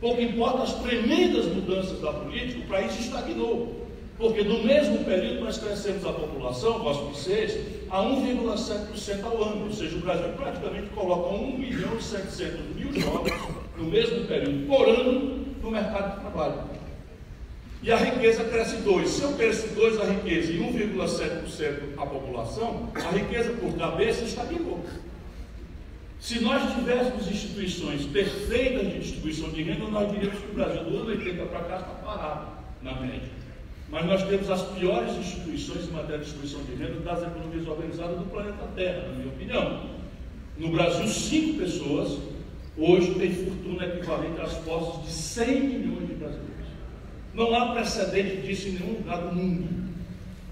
Pouco 0.00 0.20
importa 0.20 0.62
as 0.62 0.74
tremendas 0.82 1.46
mudanças 1.46 2.00
da 2.00 2.12
política, 2.12 2.60
o 2.60 2.68
país 2.68 2.98
estagnou. 2.98 3.83
Porque 4.16 4.44
no 4.44 4.62
mesmo 4.62 5.04
período 5.04 5.40
nós 5.40 5.58
crescemos 5.58 6.06
a 6.06 6.12
população, 6.12 6.78
gosto 6.78 7.06
de 7.06 7.20
vocês, 7.20 7.60
a 7.90 8.00
1,7% 8.00 9.24
ao 9.24 9.42
ano. 9.42 9.64
Ou 9.64 9.72
seja, 9.72 9.96
o 9.96 10.00
Brasil 10.00 10.28
praticamente 10.36 10.88
coloca 10.90 11.34
1 11.34 11.58
milhão 11.58 11.96
e 11.96 12.02
700 12.02 12.60
mil 12.76 12.92
jovens 13.00 13.34
no 13.76 13.84
mesmo 13.84 14.24
período 14.26 14.66
por 14.66 14.88
ano 14.88 15.44
no 15.60 15.70
mercado 15.70 16.14
de 16.14 16.20
trabalho. 16.20 16.74
E 17.82 17.92
a 17.92 17.96
riqueza 17.96 18.44
cresce 18.44 18.76
2. 18.76 19.08
Se 19.08 19.22
eu 19.22 19.32
cresce 19.34 19.68
2 19.68 20.00
a 20.00 20.04
riqueza 20.04 20.52
e 20.52 20.58
1,7% 20.58 21.98
a 21.98 22.06
população, 22.06 22.88
a 22.94 23.10
riqueza 23.10 23.52
por 23.54 23.74
cabeça 23.76 24.24
estagnou. 24.24 24.84
Se 26.18 26.40
nós 26.40 26.72
tivéssemos 26.72 27.28
instituições 27.28 28.06
perfeitas 28.06 28.90
de 28.90 28.98
distribuição 29.00 29.50
de 29.50 29.62
renda, 29.62 29.86
nós 29.88 30.10
diríamos 30.10 30.38
que 30.38 30.50
o 30.50 30.54
Brasil 30.54 30.84
do 30.84 30.96
ano 30.96 31.10
80 31.10 31.44
para 31.44 31.60
cá 31.60 31.76
está 31.76 31.90
parado, 32.02 32.46
na 32.80 32.94
média. 32.98 33.43
Mas 33.90 34.06
nós 34.06 34.22
temos 34.24 34.50
as 34.50 34.62
piores 34.62 35.12
instituições 35.16 35.88
em 35.88 35.92
matéria 35.92 36.18
de 36.18 36.24
distribuição 36.24 36.62
de 36.64 36.74
renda 36.74 37.00
das 37.00 37.22
economias 37.22 37.68
organizadas 37.68 38.18
do 38.18 38.24
planeta 38.24 38.66
Terra, 38.74 39.08
na 39.08 39.14
minha 39.14 39.28
opinião. 39.28 39.90
No 40.58 40.68
Brasil, 40.70 41.06
cinco 41.06 41.58
pessoas 41.58 42.18
hoje 42.76 43.14
têm 43.14 43.32
fortuna 43.32 43.86
equivalente 43.86 44.40
às 44.40 44.54
posses 44.58 45.04
de 45.04 45.12
100 45.12 45.60
milhões 45.60 46.08
de 46.08 46.14
brasileiros. 46.14 46.54
Não 47.34 47.54
há 47.54 47.72
precedente 47.72 48.36
disso 48.38 48.68
em 48.68 48.72
nenhum 48.72 48.98
lugar 48.98 49.20
do 49.20 49.34
mundo. 49.34 49.84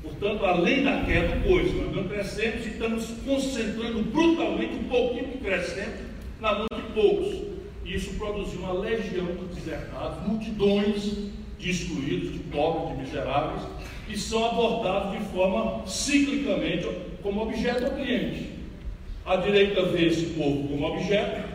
Portanto, 0.02 0.44
além 0.44 0.82
da 0.82 1.04
queda, 1.04 1.40
pois, 1.44 1.72
nós 1.74 1.94
não 1.94 2.04
crescemos 2.04 2.66
e 2.66 2.70
estamos 2.70 3.06
concentrando 3.24 4.02
brutalmente 4.02 4.74
um 4.74 4.84
pouquinho 4.84 5.28
que 5.28 5.38
crescemos 5.38 6.00
na 6.40 6.54
mão 6.54 6.66
de 6.74 6.82
poucos. 6.92 7.42
E 7.84 7.94
isso 7.94 8.14
produziu 8.14 8.60
uma 8.60 8.72
legião 8.72 9.26
de 9.26 9.54
desertados, 9.54 10.26
multidões 10.26 11.30
de 11.62 11.70
excluídos, 11.70 12.32
de 12.32 12.38
pobres, 12.40 12.96
de 12.96 13.04
miseráveis, 13.04 13.62
que 14.06 14.18
são 14.18 14.44
abordados 14.44 15.18
de 15.18 15.24
forma 15.26 15.86
ciclicamente 15.86 16.88
como 17.22 17.42
objeto 17.42 17.84
ao 17.84 17.92
cliente. 17.92 18.50
A 19.24 19.36
direita 19.36 19.86
vê 19.86 20.06
esse 20.06 20.26
povo 20.34 20.68
como 20.68 20.86
objeto, 20.86 21.52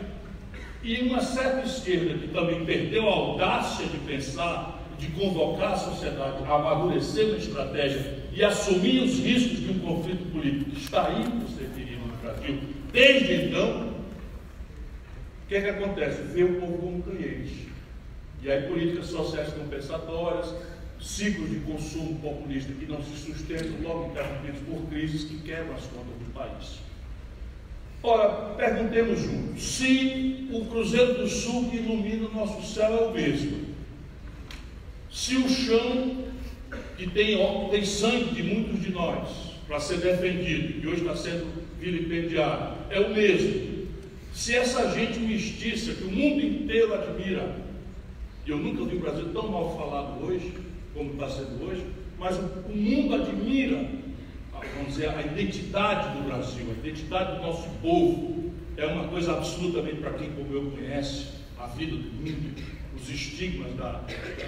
e 0.82 1.02
uma 1.02 1.20
certa 1.20 1.66
esquerda 1.66 2.18
que 2.18 2.28
também 2.28 2.64
perdeu 2.64 3.08
a 3.08 3.12
audácia 3.12 3.86
de 3.86 3.98
pensar 3.98 4.82
de 4.98 5.08
convocar 5.08 5.74
a 5.74 5.76
sociedade 5.76 6.42
a 6.44 6.54
amadurecer 6.54 7.26
uma 7.26 7.36
estratégia 7.36 8.24
e 8.32 8.42
assumir 8.42 9.02
os 9.02 9.20
riscos 9.20 9.60
de 9.60 9.70
um 9.70 9.78
conflito 9.80 10.32
político 10.32 10.70
que 10.70 10.80
está 10.80 11.12
indo 11.12 11.46
se 11.48 11.60
referindo 11.62 12.06
no 12.06 12.16
Brasil 12.16 12.58
desde 12.92 13.46
então, 13.46 13.88
o 15.44 15.48
que 15.48 15.56
é 15.56 15.60
que 15.60 15.68
acontece? 15.68 16.22
Vê 16.22 16.44
o 16.44 16.60
povo 16.60 16.78
como 16.78 17.02
cliente. 17.02 17.67
E 18.42 18.50
aí 18.50 18.68
políticas 18.68 19.06
sociais 19.06 19.52
compensatórias, 19.52 20.54
ciclos 21.00 21.50
de 21.50 21.60
consumo 21.60 22.18
populista 22.20 22.72
que 22.72 22.86
não 22.86 23.02
se 23.02 23.16
sustentam, 23.16 23.80
logo 23.82 24.10
interrompidos 24.10 24.60
por 24.60 24.88
crises 24.88 25.24
que 25.24 25.38
quebram 25.38 25.74
as 25.74 25.84
contas 25.84 26.14
do 26.18 26.32
país. 26.32 26.78
Ora, 28.02 28.54
perguntemos 28.54 29.20
juntos, 29.20 29.62
se 29.62 30.48
o 30.52 30.64
Cruzeiro 30.66 31.14
do 31.14 31.28
Sul 31.28 31.68
que 31.68 31.78
ilumina 31.78 32.28
o 32.28 32.34
nosso 32.34 32.62
céu 32.72 32.96
é 32.96 33.08
o 33.08 33.12
mesmo, 33.12 33.74
se 35.10 35.36
o 35.36 35.48
chão 35.48 36.24
que 36.96 37.08
tem, 37.10 37.38
tem 37.70 37.84
sangue 37.84 38.34
de 38.34 38.42
muitos 38.42 38.80
de 38.82 38.92
nós 38.92 39.48
para 39.66 39.80
ser 39.80 39.98
defendido, 39.98 40.80
que 40.80 40.86
hoje 40.86 41.00
está 41.00 41.16
sendo 41.16 41.46
vilipendiado, 41.80 42.76
é 42.90 43.00
o 43.00 43.12
mesmo. 43.12 43.88
Se 44.32 44.54
essa 44.54 44.92
gente 44.94 45.18
mestiça 45.18 45.92
que 45.92 46.04
o 46.04 46.10
mundo 46.10 46.44
inteiro 46.44 46.94
admira, 46.94 47.67
eu 48.50 48.58
nunca 48.58 48.84
vi 48.84 48.96
o 48.96 49.00
Brasil 49.00 49.32
tão 49.32 49.48
mal 49.48 49.76
falado 49.76 50.24
hoje, 50.24 50.52
como 50.94 51.12
está 51.12 51.28
sendo 51.28 51.68
hoje, 51.68 51.84
mas 52.18 52.36
o, 52.36 52.74
mundo 52.74 53.14
admira, 53.14 53.88
vamos 54.74 54.88
dizer, 54.88 55.10
a 55.10 55.22
identidade 55.22 56.18
do 56.18 56.24
Brasil, 56.24 56.66
a 56.68 56.86
identidade 56.86 57.36
do 57.36 57.42
nosso 57.42 57.68
povo, 57.80 58.52
é 58.76 58.86
uma 58.86 59.08
coisa 59.08 59.32
absolutamente 59.32 59.96
para 59.96 60.12
quem 60.12 60.30
como 60.30 60.52
eu 60.52 60.70
conhece 60.70 61.26
a 61.58 61.66
vida 61.66 61.96
do 61.96 62.12
mundo 62.12 62.78
os 63.00 63.08
estigmas 63.08 63.72
da, 63.74 64.02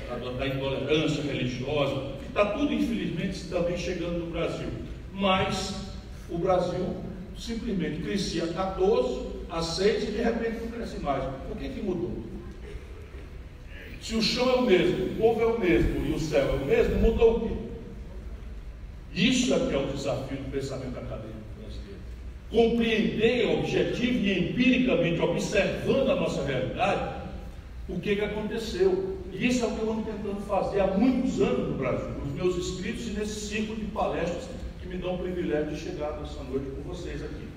da, 0.08 0.32
da 0.32 0.46
intolerância 0.46 1.22
religiosa, 1.22 2.14
está 2.26 2.46
tudo, 2.46 2.72
infelizmente, 2.72 3.44
também 3.44 3.76
chegando 3.76 4.24
no 4.24 4.30
Brasil. 4.30 4.68
Mas 5.12 5.92
o 6.28 6.38
Brasil 6.38 6.96
simplesmente 7.36 8.02
crescia 8.02 8.46
14 8.48 9.26
a 9.48 9.62
6 9.62 10.08
e 10.08 10.12
de 10.12 10.22
repente 10.22 10.60
não 10.62 10.70
cresce 10.72 10.98
mais. 11.00 11.24
O 11.50 11.56
que, 11.56 11.68
que 11.68 11.82
mudou? 11.82 12.24
Se 14.00 14.16
o 14.16 14.22
chão 14.22 14.48
é 14.50 14.54
o 14.54 14.62
mesmo, 14.62 15.06
o 15.06 15.16
povo 15.16 15.40
é 15.40 15.46
o 15.46 15.60
mesmo 15.60 16.06
e 16.06 16.12
o 16.12 16.18
céu 16.18 16.48
é 16.48 16.62
o 16.62 16.64
mesmo, 16.64 16.96
mudou 16.96 17.36
o 17.36 17.40
quê? 17.40 17.54
Isso 19.14 19.52
é 19.52 19.58
que 19.58 19.74
é 19.74 19.78
o 19.78 19.86
desafio 19.86 20.38
do 20.38 20.50
pensamento 20.50 20.98
acadêmico. 20.98 21.40
compreender 22.50 23.58
objetivo 23.58 24.24
e 24.24 24.50
empiricamente, 24.50 25.20
observando 25.20 26.10
a 26.10 26.16
nossa 26.16 26.44
realidade, 26.44 27.20
o 27.88 28.00
que, 28.00 28.16
que 28.16 28.24
aconteceu. 28.24 29.18
E 29.32 29.46
isso 29.46 29.64
é 29.64 29.68
o 29.68 29.70
que 29.72 29.80
eu 29.82 29.92
ando 29.92 30.02
tentando 30.02 30.40
fazer 30.46 30.80
há 30.80 30.86
muitos 30.88 31.40
anos 31.40 31.68
no 31.68 31.74
Brasil, 31.78 32.10
nos 32.24 32.34
meus 32.34 32.56
inscritos 32.56 33.06
e 33.08 33.10
nesse 33.10 33.48
ciclo 33.48 33.76
de 33.76 33.84
palestras 33.86 34.48
que 34.80 34.88
me 34.88 34.96
dão 34.96 35.14
o 35.14 35.18
privilégio 35.18 35.74
de 35.74 35.80
chegar 35.80 36.18
nessa 36.20 36.42
noite 36.42 36.66
com 36.70 36.82
vocês 36.82 37.22
aqui. 37.22 37.49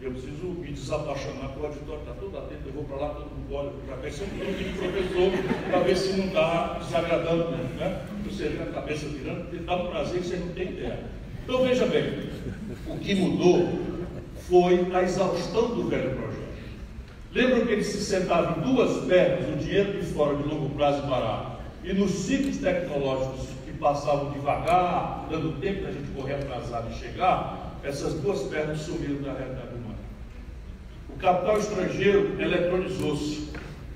Eu 0.00 0.12
preciso 0.12 0.46
me 0.46 0.70
desapaixonar, 0.70 1.48
porque 1.48 1.60
o 1.60 1.66
auditório 1.66 2.00
está 2.02 2.12
todo 2.12 2.38
atento, 2.38 2.62
eu 2.66 2.72
vou 2.72 2.84
para 2.84 2.96
lá, 2.98 3.08
todo 3.14 3.30
mundo 3.30 3.52
olha 3.52 3.72
para 3.84 3.96
cá, 3.96 4.10
sempre 4.10 4.46
eu 4.46 4.54
de 4.54 4.78
professor, 4.78 5.32
para 5.68 5.80
ver 5.80 5.96
se 5.96 6.12
não 6.12 6.26
está 6.26 6.78
desagradando, 6.78 7.50
né? 7.50 8.06
Você 8.24 8.48
vê 8.48 8.62
a 8.62 8.66
cabeça 8.66 9.06
virando, 9.08 9.48
porque 9.48 9.64
dá 9.64 9.76
um 9.76 9.88
prazer 9.88 10.20
que 10.20 10.28
você 10.28 10.36
não 10.36 10.48
tem 10.54 10.68
ideia. 10.68 11.00
Então 11.42 11.64
veja 11.64 11.86
bem, 11.86 12.30
o 12.86 12.98
que 12.98 13.14
mudou 13.16 13.68
foi 14.48 14.86
a 14.94 15.02
exaustão 15.02 15.74
do 15.74 15.88
velho 15.88 16.14
projeto. 16.14 16.48
Lembram 17.32 17.66
que 17.66 17.72
ele 17.72 17.84
se 17.84 17.98
sentava 17.98 18.60
em 18.60 18.72
duas 18.72 19.04
pernas, 19.04 19.52
o 19.52 19.56
dinheiro 19.56 20.00
de 20.00 20.06
fora 20.06 20.36
de 20.36 20.44
longo 20.44 20.70
prazo 20.76 21.04
e 21.04 21.10
barato, 21.10 21.58
e 21.82 21.92
nos 21.92 22.12
ciclos 22.12 22.58
tecnológicos 22.58 23.48
que 23.64 23.72
passavam 23.72 24.30
devagar, 24.30 25.26
dando 25.28 25.60
tempo 25.60 25.82
da 25.82 25.90
gente 25.90 26.08
correr 26.12 26.34
atrasado 26.34 26.88
e 26.92 26.94
chegar, 26.94 27.80
essas 27.82 28.14
duas 28.14 28.42
pernas 28.42 28.78
sumiram 28.78 29.22
da 29.22 29.32
realidade. 29.32 29.77
O 31.18 31.20
capital 31.20 31.58
estrangeiro 31.58 32.40
eletronizou-se, 32.40 33.48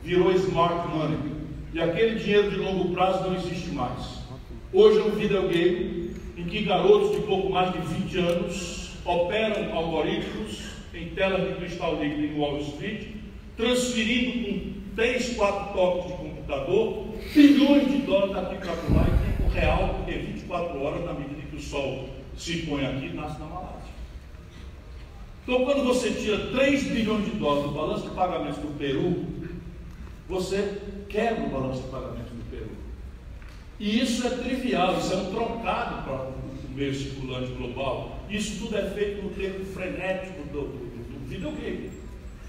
virou 0.02 0.32
smart 0.32 0.88
money, 0.88 1.18
e 1.72 1.80
aquele 1.80 2.18
dinheiro 2.18 2.50
de 2.50 2.56
longo 2.56 2.92
prazo 2.92 3.28
não 3.28 3.36
existe 3.36 3.70
mais. 3.70 4.24
Hoje 4.72 4.98
é 4.98 5.04
um 5.04 5.10
videogame 5.10 6.16
em 6.36 6.44
que 6.46 6.64
garotos 6.64 7.12
de 7.12 7.22
pouco 7.22 7.48
mais 7.48 7.72
de 7.72 7.78
20 7.78 8.18
anos 8.18 8.90
operam 9.04 9.72
algoritmos 9.72 10.64
em 10.92 11.10
telas 11.10 11.46
de 11.46 11.54
cristal 11.60 12.02
líquido 12.02 12.24
em 12.24 12.40
Wall 12.40 12.58
Street, 12.58 13.10
transferindo 13.56 14.48
com 14.48 14.72
3, 14.96 15.36
4 15.36 15.74
toques 15.74 16.06
de 16.10 16.12
computador 16.14 17.04
bilhões 17.32 17.88
de 17.88 17.98
dólares 17.98 18.34
daqui 18.34 18.56
para 18.56 18.72
lá 18.72 19.06
em 19.06 19.36
tempo 19.36 19.48
real, 19.54 19.94
porque 19.94 20.18
24 20.18 20.82
horas 20.82 21.04
na 21.04 21.12
medida 21.12 21.40
que 21.48 21.54
o 21.54 21.62
sol 21.62 22.08
se 22.36 22.66
põe 22.66 22.84
aqui, 22.84 23.14
nasce 23.14 23.38
na 23.38 23.46
Malásia. 23.46 23.81
Então, 25.42 25.64
quando 25.64 25.84
você 25.84 26.10
tira 26.10 26.38
3 26.52 26.84
bilhões 26.84 27.24
de 27.24 27.32
dólares 27.32 27.64
do 27.64 27.74
balanço 27.74 28.08
de 28.08 28.14
pagamentos 28.14 28.58
do 28.58 28.78
Peru, 28.78 29.24
você 30.28 30.78
quebra 31.08 31.44
o 31.44 31.50
balanço 31.50 31.82
de 31.82 31.88
pagamentos 31.88 32.30
do 32.30 32.50
Peru. 32.50 32.70
E 33.80 34.00
isso 34.00 34.24
é 34.24 34.30
trivial, 34.30 34.98
isso 34.98 35.12
é 35.12 35.16
um 35.16 35.32
trocado 35.32 36.04
para 36.04 36.14
o 36.14 36.76
meio 36.76 36.94
circulante 36.94 37.50
global. 37.52 38.20
Isso 38.30 38.60
tudo 38.60 38.78
é 38.78 38.88
feito 38.90 39.22
no 39.22 39.30
tempo 39.30 39.64
frenético 39.64 40.42
do, 40.52 40.60
do, 40.60 41.12
do 41.12 41.28
videogame. 41.28 41.90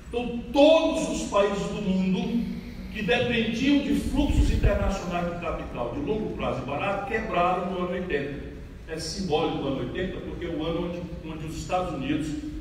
Então, 0.07 0.43
todos 0.53 1.09
os 1.09 1.29
países 1.29 1.63
do 1.69 1.81
mundo 1.81 2.53
que 2.93 3.01
dependiam 3.01 3.79
de 3.79 3.95
fluxos 3.95 4.51
internacionais 4.51 5.33
de 5.33 5.41
capital 5.41 5.95
de 5.95 5.99
longo 6.01 6.35
prazo 6.35 6.61
e 6.61 6.65
barato 6.65 7.07
quebraram 7.07 7.71
no 7.71 7.79
ano 7.79 7.93
80. 7.93 8.53
É 8.87 8.99
simbólico 8.99 9.57
do 9.57 9.67
ano 9.69 9.79
80, 9.79 10.17
porque 10.21 10.45
é 10.45 10.49
o 10.49 10.63
ano 10.63 10.89
onde, 10.89 11.01
onde 11.27 11.47
os 11.47 11.57
Estados 11.57 11.95
Unidos 11.95 12.52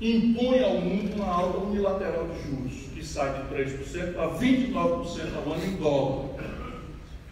impõe 0.00 0.62
ao 0.62 0.80
mundo 0.80 1.14
uma 1.16 1.26
alta 1.26 1.58
unilateral 1.58 2.26
de 2.28 2.50
juros, 2.50 2.72
que 2.94 3.04
sai 3.04 3.32
de 3.32 3.54
3% 3.54 4.18
a 4.18 4.38
29% 4.38 5.36
ao 5.36 5.52
ano 5.52 5.64
em 5.64 5.76
dólar. 5.76 6.44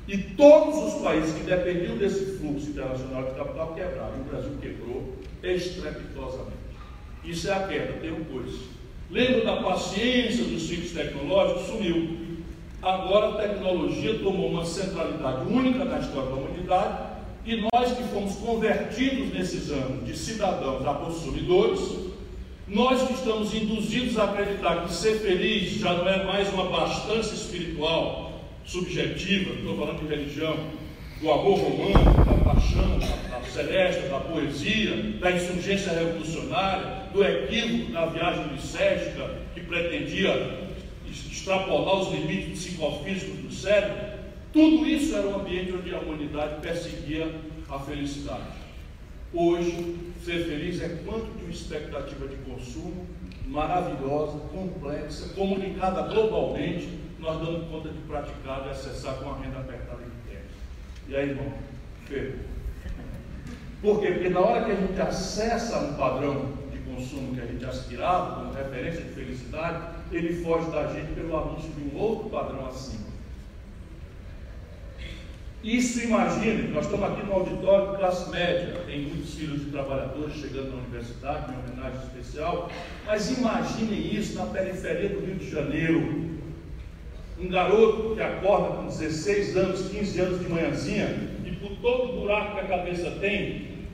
E 0.08 0.18
todos 0.18 0.94
os 0.94 1.02
países 1.02 1.34
que 1.34 1.44
dependiam 1.44 1.96
desse 1.96 2.38
fluxo 2.38 2.70
internacional 2.70 3.24
de 3.24 3.30
capital 3.36 3.74
quebraram. 3.74 4.20
O 4.20 4.24
Brasil 4.24 4.52
quebrou 4.60 5.16
estrepitosamente. 5.42 6.62
Isso 7.24 7.48
é 7.48 7.52
a 7.52 7.68
queda, 7.68 8.00
tem 8.00 8.12
um 8.12 8.24
coisa. 8.24 8.58
Lembra 9.10 9.44
da 9.44 9.56
paciência 9.62 10.44
dos 10.44 10.62
ciclos 10.66 10.92
tecnológicos? 10.92 11.66
Sumiu. 11.66 12.18
Agora 12.82 13.28
a 13.28 13.48
tecnologia 13.48 14.18
tomou 14.18 14.50
uma 14.50 14.64
centralidade 14.64 15.46
única 15.46 15.84
na 15.84 16.00
história 16.00 16.30
da 16.30 16.36
humanidade 16.36 17.12
e 17.44 17.56
nós 17.56 17.92
que 17.92 18.02
fomos 18.04 18.34
convertidos 18.36 19.32
nesses 19.32 19.70
anos 19.70 20.04
de 20.04 20.16
cidadãos 20.16 20.84
a 20.84 20.94
consumidores, 20.94 21.80
nós 22.72 23.06
que 23.06 23.12
estamos 23.12 23.52
induzidos 23.52 24.18
a 24.18 24.24
acreditar 24.24 24.84
que 24.84 24.94
ser 24.94 25.18
feliz 25.18 25.72
já 25.72 25.92
não 25.92 26.08
é 26.08 26.24
mais 26.24 26.48
uma 26.54 26.70
bastância 26.70 27.34
espiritual, 27.34 28.40
subjetiva, 28.64 29.52
estou 29.52 29.76
falando 29.76 30.00
de 30.00 30.06
religião, 30.06 30.56
do 31.20 31.30
amor 31.30 31.58
romântico, 31.58 32.24
da 32.24 32.52
paixão, 32.52 32.98
da, 32.98 33.38
da 33.38 33.44
celeste, 33.44 34.08
da 34.08 34.20
poesia, 34.20 34.96
da 35.20 35.30
insurgência 35.30 35.92
revolucionária, 35.92 37.02
do 37.12 37.22
equívoco 37.22 37.92
da 37.92 38.06
viagem 38.06 38.44
licética 38.54 39.38
que 39.52 39.60
pretendia 39.60 40.70
extrapolar 41.06 42.00
os 42.00 42.10
limites 42.10 42.64
psicofísicos 42.64 43.38
do 43.38 43.52
cérebro, 43.52 44.18
tudo 44.50 44.86
isso 44.86 45.14
era 45.14 45.28
um 45.28 45.40
ambiente 45.40 45.72
onde 45.72 45.94
a 45.94 45.98
humanidade 45.98 46.62
perseguia 46.62 47.30
a 47.68 47.78
felicidade. 47.78 48.61
Hoje, 49.34 49.96
ser 50.22 50.44
feliz 50.44 50.82
é 50.82 50.88
quanto 51.06 51.38
de 51.38 51.44
uma 51.44 51.50
expectativa 51.50 52.28
de 52.28 52.36
consumo 52.36 53.06
maravilhosa, 53.46 54.38
complexa, 54.52 55.34
comunicada 55.34 56.02
globalmente, 56.02 56.98
nós 57.18 57.40
damos 57.40 57.68
conta 57.68 57.88
de 57.88 57.98
praticar 58.00 58.66
e 58.66 58.70
acessar 58.70 59.14
com 59.16 59.30
a 59.30 59.38
renda 59.38 59.60
apertada 59.60 60.02
que 60.02 60.30
temos. 60.30 60.52
E 61.08 61.16
aí, 61.16 61.30
irmão, 61.30 61.52
ferro. 62.06 62.40
Por 63.80 64.00
quê? 64.00 64.12
Porque 64.12 64.28
na 64.28 64.40
hora 64.40 64.64
que 64.64 64.72
a 64.72 64.74
gente 64.76 65.00
acessa 65.00 65.78
um 65.78 65.94
padrão 65.94 66.52
de 66.70 66.78
consumo 66.78 67.34
que 67.34 67.40
a 67.40 67.46
gente 67.46 67.64
aspirava, 67.64 68.36
como 68.36 68.52
referência 68.52 69.02
de 69.02 69.10
felicidade, 69.10 69.96
ele 70.12 70.42
foge 70.42 70.70
da 70.70 70.92
gente 70.92 71.12
pelo 71.14 71.36
anúncio 71.36 71.70
de 71.70 71.94
um 71.94 71.98
outro 71.98 72.28
padrão 72.28 72.66
acima. 72.66 73.01
Isso 75.62 76.02
imagine, 76.02 76.72
nós 76.72 76.86
estamos 76.86 77.08
aqui 77.08 77.24
no 77.24 77.34
auditório 77.34 77.92
de 77.92 77.98
classe 77.98 78.28
média, 78.30 78.82
tem 78.84 79.02
muitos 79.02 79.34
filhos 79.34 79.64
de 79.64 79.70
trabalhadores 79.70 80.34
chegando 80.34 80.70
na 80.70 80.82
universidade, 80.82 81.52
em 81.52 81.56
homenagem 81.56 82.00
especial, 82.00 82.68
mas 83.06 83.38
imagine 83.38 84.16
isso 84.16 84.36
na 84.36 84.46
periferia 84.46 85.10
do 85.10 85.24
Rio 85.24 85.36
de 85.36 85.48
Janeiro. 85.48 86.32
Um 87.38 87.48
garoto 87.48 88.16
que 88.16 88.20
acorda 88.20 88.76
com 88.76 88.86
16 88.86 89.56
anos, 89.56 89.88
15 89.88 90.20
anos 90.20 90.40
de 90.40 90.48
manhãzinha, 90.48 91.16
e 91.44 91.52
por 91.52 91.70
todo 91.76 92.20
buraco 92.20 92.54
que 92.54 92.60
a 92.60 92.78
cabeça 92.78 93.12
tem, 93.20 93.86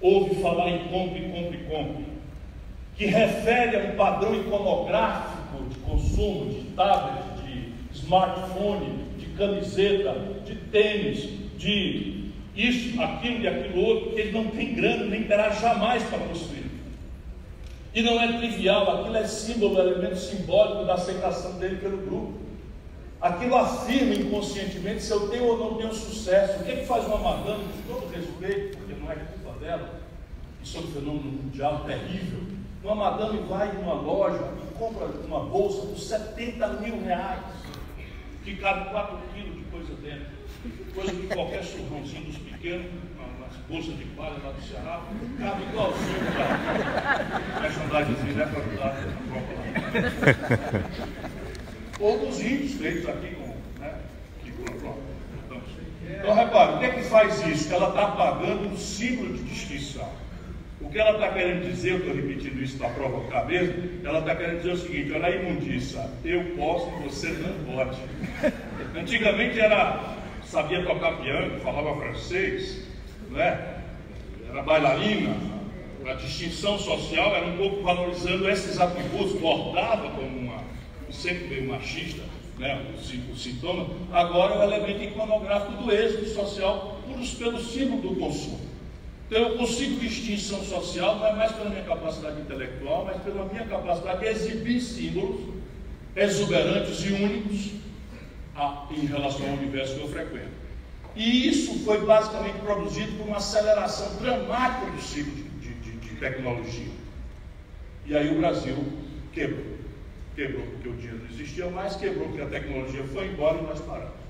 ouve 0.00 0.42
falar 0.42 0.70
em 0.70 0.88
compre, 0.88 1.20
compre, 1.20 1.58
compre, 1.70 2.04
que 2.96 3.06
refere 3.06 3.76
a 3.76 3.92
um 3.92 3.96
padrão 3.96 4.34
iconográfico 4.34 5.64
de 5.68 5.76
consumo, 5.78 6.52
de 6.52 6.62
tablet, 6.74 7.22
de 7.44 7.72
smartphone, 7.96 9.02
camiseta, 9.36 10.14
de 10.44 10.54
tênis, 10.72 11.28
de 11.56 12.32
isso, 12.56 13.00
aquilo 13.00 13.40
e 13.40 13.48
aquilo 13.48 13.82
outro, 13.82 14.18
ele 14.18 14.32
não 14.32 14.48
tem 14.48 14.74
grana, 14.74 15.04
nem 15.04 15.24
terá 15.24 15.50
jamais 15.50 16.02
para 16.04 16.18
construir. 16.18 16.70
E 17.94 18.02
não 18.02 18.20
é 18.20 18.38
trivial, 18.38 19.00
aquilo 19.00 19.16
é 19.16 19.26
símbolo, 19.26 19.78
é 19.78 19.82
elemento 19.82 20.16
simbólico 20.16 20.84
da 20.84 20.94
aceitação 20.94 21.58
dele 21.58 21.76
pelo 21.76 21.98
grupo. 21.98 22.40
Aquilo 23.20 23.54
afirma 23.56 24.14
inconscientemente 24.14 25.02
se 25.02 25.12
eu 25.12 25.28
tenho 25.28 25.44
ou 25.44 25.58
não 25.58 25.74
tenho 25.76 25.94
sucesso. 25.94 26.60
O 26.60 26.64
que, 26.64 26.72
é 26.72 26.76
que 26.76 26.86
faz 26.86 27.06
uma 27.06 27.18
madame, 27.18 27.64
com 27.64 27.94
todo 27.94 28.12
respeito, 28.12 28.78
porque 28.78 28.94
não 29.00 29.10
é 29.10 29.14
culpa 29.14 29.58
dela, 29.60 30.00
isso 30.62 30.76
é 30.76 30.80
um 30.80 30.86
fenômeno 30.88 31.30
mundial 31.30 31.84
terrível. 31.86 32.40
Uma 32.82 32.94
madame 32.96 33.38
vai 33.48 33.74
em 33.74 33.78
uma 33.78 33.94
loja 33.94 34.42
e 34.60 34.74
compra 34.74 35.06
uma 35.06 35.40
bolsa 35.40 35.86
por 35.86 35.98
70 35.98 36.68
mil 36.68 37.04
reais 37.04 37.40
que 38.44 38.56
cabe 38.56 38.90
4 38.90 39.18
quilos 39.32 39.54
de 39.54 39.64
coisa 39.64 39.94
dentro. 40.02 40.41
Coisa 40.94 41.12
que 41.12 41.26
qualquer 41.28 41.64
surrãozinho 41.64 42.24
dos 42.24 42.38
pequenos, 42.38 42.86
umas 43.16 43.56
bolsas 43.68 43.98
de 43.98 44.04
palha 44.16 44.36
lá 44.44 44.52
do 44.52 44.62
Ceará, 44.62 45.02
cabe 45.40 45.62
igualzinho 45.62 46.18
para 46.32 47.60
merchandisezinho, 47.62 48.34
né? 48.36 48.46
Para 48.46 48.60
ajudar 48.60 48.86
a 48.86 48.94
própria 49.90 50.84
Ou 52.00 52.18
dos 52.18 52.40
índios 52.40 52.74
feitos 52.74 53.08
aqui 53.08 53.34
com, 53.34 53.54
né? 53.80 53.94
Com 54.56 54.72
a 54.72 54.76
própria. 54.76 55.12
Então, 56.18 56.34
repare, 56.34 56.74
o 56.74 56.78
que 56.78 56.84
é 56.84 56.90
que 56.90 57.02
faz 57.02 57.46
isso? 57.46 57.72
Ela 57.72 57.88
está 57.88 58.06
pagando 58.08 58.68
um 58.68 58.76
símbolo 58.76 59.34
de 59.34 59.42
distinção. 59.44 60.08
O 60.80 60.88
que 60.90 60.98
ela 60.98 61.12
está 61.12 61.28
querendo 61.32 61.64
dizer, 61.70 61.92
eu 61.92 61.98
estou 61.98 62.14
repetindo 62.14 62.60
isso 62.60 62.76
para 62.76 62.90
provocar 62.90 63.46
mesmo, 63.46 63.74
ela 64.04 64.18
está 64.18 64.34
querendo 64.34 64.58
dizer 64.58 64.72
o 64.72 64.76
seguinte, 64.76 65.12
olha 65.12 65.26
a 65.26 65.30
imundícia, 65.30 66.10
eu 66.24 66.44
posso 66.56 66.90
você 67.02 67.28
não 67.30 67.54
pode. 67.72 67.98
Antigamente 68.96 69.60
era, 69.60 70.21
sabia 70.52 70.84
tocar 70.84 71.16
piano, 71.16 71.58
falava 71.60 71.96
francês, 71.96 72.82
né? 73.30 73.80
era 74.50 74.62
bailarina, 74.62 75.34
a 76.04 76.12
distinção 76.12 76.78
social 76.78 77.34
era 77.34 77.46
um 77.46 77.56
pouco 77.56 77.82
valorizando 77.82 78.46
esses 78.50 78.78
atributos, 78.78 79.40
bordava 79.40 80.10
como 80.10 80.26
uma, 80.26 80.62
sempre 81.10 81.46
meio 81.46 81.68
machista, 81.68 82.22
né, 82.58 82.84
o, 82.92 83.32
o 83.32 83.34
sintoma, 83.36 83.86
agora 84.12 84.56
é 84.56 84.58
o 84.58 84.62
elemento 84.64 85.02
iconográfico 85.04 85.84
do 85.84 85.90
êxito 85.90 86.28
social 86.28 86.98
pelo 87.38 87.58
símbolo 87.58 88.02
do 88.02 88.16
consumo. 88.16 88.60
Então 89.28 89.40
eu 89.40 89.56
consigo 89.56 89.98
distinção 90.00 90.62
social, 90.62 91.16
não 91.16 91.28
é 91.28 91.32
mais 91.32 91.52
pela 91.52 91.70
minha 91.70 91.84
capacidade 91.84 92.38
intelectual, 92.38 93.06
mas 93.06 93.22
pela 93.22 93.46
minha 93.46 93.64
capacidade 93.64 94.20
de 94.20 94.26
exibir 94.26 94.80
símbolos 94.82 95.40
exuberantes 96.14 97.02
e 97.06 97.12
únicos 97.14 97.82
a, 98.56 98.86
em 98.90 99.06
relação 99.06 99.46
ao 99.48 99.54
universo 99.54 99.94
que 99.96 100.00
eu 100.02 100.08
frequento. 100.08 100.62
E 101.14 101.48
isso 101.48 101.84
foi 101.84 102.04
basicamente 102.04 102.58
produzido 102.60 103.12
por 103.18 103.26
uma 103.26 103.36
aceleração 103.36 104.16
dramática 104.16 104.90
do 104.90 105.02
ciclo 105.02 105.32
de, 105.60 105.74
de, 105.74 105.92
de 105.92 106.16
tecnologia. 106.16 106.92
E 108.06 108.16
aí 108.16 108.34
o 108.34 108.38
Brasil 108.38 108.76
quebrou. 109.32 109.72
Quebrou 110.34 110.64
porque 110.66 110.88
o 110.88 110.94
dinheiro 110.94 111.18
não 111.18 111.30
existia 111.30 111.68
mais, 111.68 111.96
quebrou 111.96 112.28
porque 112.28 112.40
a 112.40 112.46
tecnologia 112.46 113.04
foi 113.04 113.26
embora 113.26 113.58
e 113.58 113.62
nós 113.62 113.80
paramos. 113.80 114.22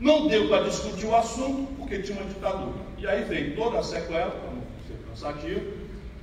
Não 0.00 0.28
deu 0.28 0.48
para 0.48 0.64
discutir 0.64 1.06
o 1.06 1.14
assunto 1.14 1.72
porque 1.76 1.98
tinha 1.98 2.18
uma 2.18 2.28
ditadura. 2.28 2.78
E 2.96 3.06
aí 3.06 3.24
vem 3.24 3.54
toda 3.54 3.80
a 3.80 3.82
sequela, 3.82 4.30
para 4.30 4.50
não 4.50 4.62
ser 4.86 4.96
cansativo, 5.08 5.60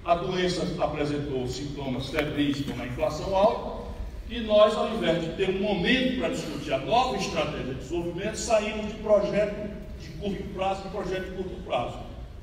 a 0.03 0.15
doença 0.15 0.65
apresentou 0.83 1.47
sintomas 1.47 2.09
febris 2.09 2.61
como 2.61 2.81
a 2.81 2.85
inflação 2.87 3.35
alta, 3.35 3.84
e 4.29 4.39
nós, 4.39 4.75
ao 4.75 4.89
invés 4.89 5.21
de 5.21 5.29
ter 5.33 5.49
um 5.49 5.61
momento 5.61 6.19
para 6.19 6.29
discutir 6.29 6.73
a 6.73 6.79
nova 6.79 7.15
estratégia 7.17 7.73
de 7.73 7.75
desenvolvimento, 7.75 8.35
saímos 8.35 8.87
de 8.87 8.93
projeto 8.95 9.69
de 9.99 10.07
curto 10.19 10.43
prazo 10.55 10.81
para 10.81 10.91
projeto 10.91 11.25
de 11.25 11.31
curto 11.31 11.63
prazo, 11.63 11.99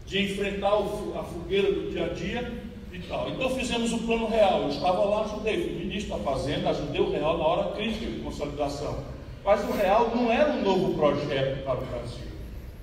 de 0.06 0.22
enfrentar 0.22 0.72
a 0.72 1.22
fogueira 1.24 1.72
do 1.72 1.90
dia 1.90 2.06
a 2.06 2.08
dia 2.10 2.52
e 2.92 2.98
tal. 3.00 3.28
Então 3.30 3.50
fizemos 3.50 3.92
o 3.92 3.98
plano 3.98 4.28
real. 4.28 4.62
Eu 4.62 4.68
estava 4.68 5.04
lá, 5.04 5.24
ajudei, 5.24 5.60
fui 5.60 5.84
ministro 5.84 6.16
da 6.16 6.22
Fazenda, 6.22 6.70
ajudei 6.70 7.00
o 7.00 7.10
real 7.10 7.38
na 7.38 7.44
hora 7.44 7.72
crítica 7.72 8.06
de 8.06 8.20
consolidação. 8.20 8.98
Mas 9.44 9.68
o 9.68 9.72
real 9.72 10.12
não 10.14 10.30
era 10.30 10.52
um 10.52 10.62
novo 10.62 10.94
projeto 10.94 11.64
para 11.64 11.80
o 11.80 11.84
Brasil. 11.86 12.26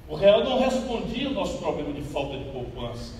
O 0.09 0.15
real 0.15 0.43
não 0.43 0.59
respondia 0.59 1.27
ao 1.27 1.33
nosso 1.33 1.59
problema 1.59 1.93
de 1.93 2.01
falta 2.01 2.37
de 2.37 2.45
poupança 2.45 3.13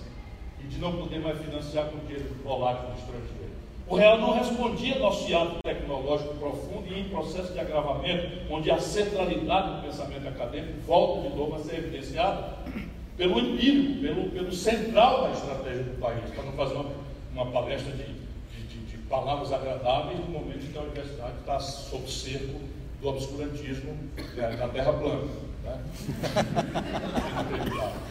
e 0.62 0.68
de 0.68 0.78
não 0.80 0.98
poder 0.98 1.20
mais 1.20 1.40
financiar 1.40 1.86
com 1.86 2.00
dinheiro 2.00 2.36
volátil 2.44 2.90
do 2.90 3.00
estrangeiro. 3.00 3.49
O 3.90 3.96
real 3.96 4.20
não 4.20 4.34
respondia 4.34 4.94
ao 4.94 5.00
nosso 5.00 5.28
hiato 5.28 5.56
tecnológico 5.64 6.36
profundo 6.36 6.94
e 6.94 7.00
em 7.00 7.10
processo 7.10 7.54
de 7.54 7.60
agravamento, 7.60 8.28
onde 8.48 8.70
a 8.70 8.78
centralidade 8.78 9.78
do 9.78 9.82
pensamento 9.82 10.28
acadêmico 10.28 10.80
volta 10.86 11.28
de 11.28 11.36
novo 11.36 11.56
a 11.56 11.60
ser 11.60 11.80
evidenciada 11.80 12.54
pelo 13.18 13.40
empírico, 13.40 14.00
pelo, 14.00 14.30
pelo 14.30 14.54
central 14.54 15.24
da 15.24 15.32
estratégia 15.32 15.84
do 15.84 16.00
país, 16.00 16.30
para 16.30 16.44
não 16.44 16.54
fazer 16.54 16.76
uma, 16.76 16.92
uma 17.34 17.48
palestra 17.48 17.92
de, 17.94 18.04
de, 18.04 18.68
de, 18.68 18.78
de 18.86 18.98
palavras 19.10 19.52
agradáveis 19.52 20.20
no 20.20 20.28
momento 20.28 20.64
em 20.64 20.72
que 20.72 20.78
a 20.78 20.82
universidade 20.82 21.40
está 21.40 21.60
sob 21.60 22.08
cerco 22.12 22.60
do 23.02 23.08
obscurantismo 23.08 23.98
da 24.36 24.68
terra 24.68 24.94
plana. 24.94 25.28
Né? 25.64 25.84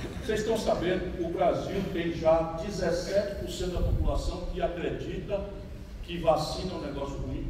Vocês 0.24 0.40
estão 0.40 0.58
sabendo, 0.58 1.24
o 1.24 1.30
Brasil 1.30 1.80
tem 1.92 2.12
já 2.12 2.56
17% 2.58 3.72
da 3.72 3.80
população 3.80 4.48
que 4.52 4.60
acredita 4.60 5.40
que 6.08 6.18
vacina 6.18 6.72
é 6.72 6.76
um 6.76 6.80
negócio 6.80 7.16
ruim. 7.18 7.46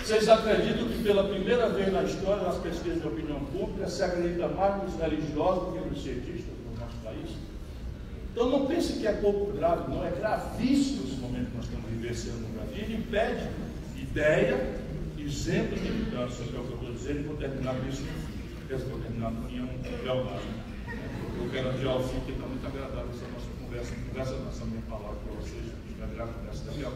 Vocês 0.00 0.28
acreditam 0.28 0.88
que 0.88 1.02
pela 1.02 1.24
primeira 1.24 1.68
vez 1.68 1.92
na 1.92 2.04
história, 2.04 2.44
nas 2.44 2.58
pesquisas 2.58 3.02
de 3.02 3.08
opinião 3.08 3.40
pública, 3.46 3.88
se 3.88 4.02
acredita 4.02 4.48
mais 4.48 4.82
nos 4.82 4.94
religiosos 4.94 5.64
do 5.64 5.72
que 5.72 5.88
nos 5.90 6.02
cientistas 6.02 6.54
no 6.64 6.80
nosso 6.80 6.96
país? 7.02 7.30
Então 8.32 8.48
não 8.48 8.66
pense 8.66 8.94
que 8.94 9.06
é 9.06 9.12
pouco 9.14 9.52
grave, 9.52 9.90
não, 9.90 10.04
é 10.04 10.10
gravíssimo 10.10 11.04
esse 11.04 11.16
momento 11.16 11.50
que 11.50 11.56
nós 11.56 11.64
estamos 11.66 11.90
vivenciando 11.90 12.38
no 12.38 12.48
Brasil. 12.48 12.84
Ele 12.84 12.94
impede 12.96 13.48
ideia 14.00 14.84
exemplo 15.18 15.76
de 15.76 15.90
mudança, 15.90 16.44
que 16.44 16.54
é 16.54 16.60
o 16.60 16.64
que 16.64 16.72
eu 16.72 16.76
estou 16.76 16.92
dizendo, 16.92 17.20
e 17.20 17.22
vou 17.24 17.36
terminar 17.36 17.74
com 17.74 17.88
isso 17.88 18.04
eu 18.68 18.78
vou 18.78 18.98
terminar 18.98 19.30
com 19.30 19.42
minha 19.42 19.68
lealdade. 20.02 20.48
Eu 21.36 21.50
quero 21.50 21.68
adiar 21.68 21.96
o 21.96 22.02
fim, 22.02 22.20
que 22.20 22.32
está 22.32 22.46
muito 22.46 22.66
agradável 22.66 23.10
essa 23.10 23.26
nossa 23.28 23.46
conversa, 23.60 23.94
conversa 24.08 24.36
nossa 24.38 24.64
minha 24.64 24.82
palavra 24.82 25.16
para 25.16 25.34
vocês, 25.34 25.43
minha 26.14 26.90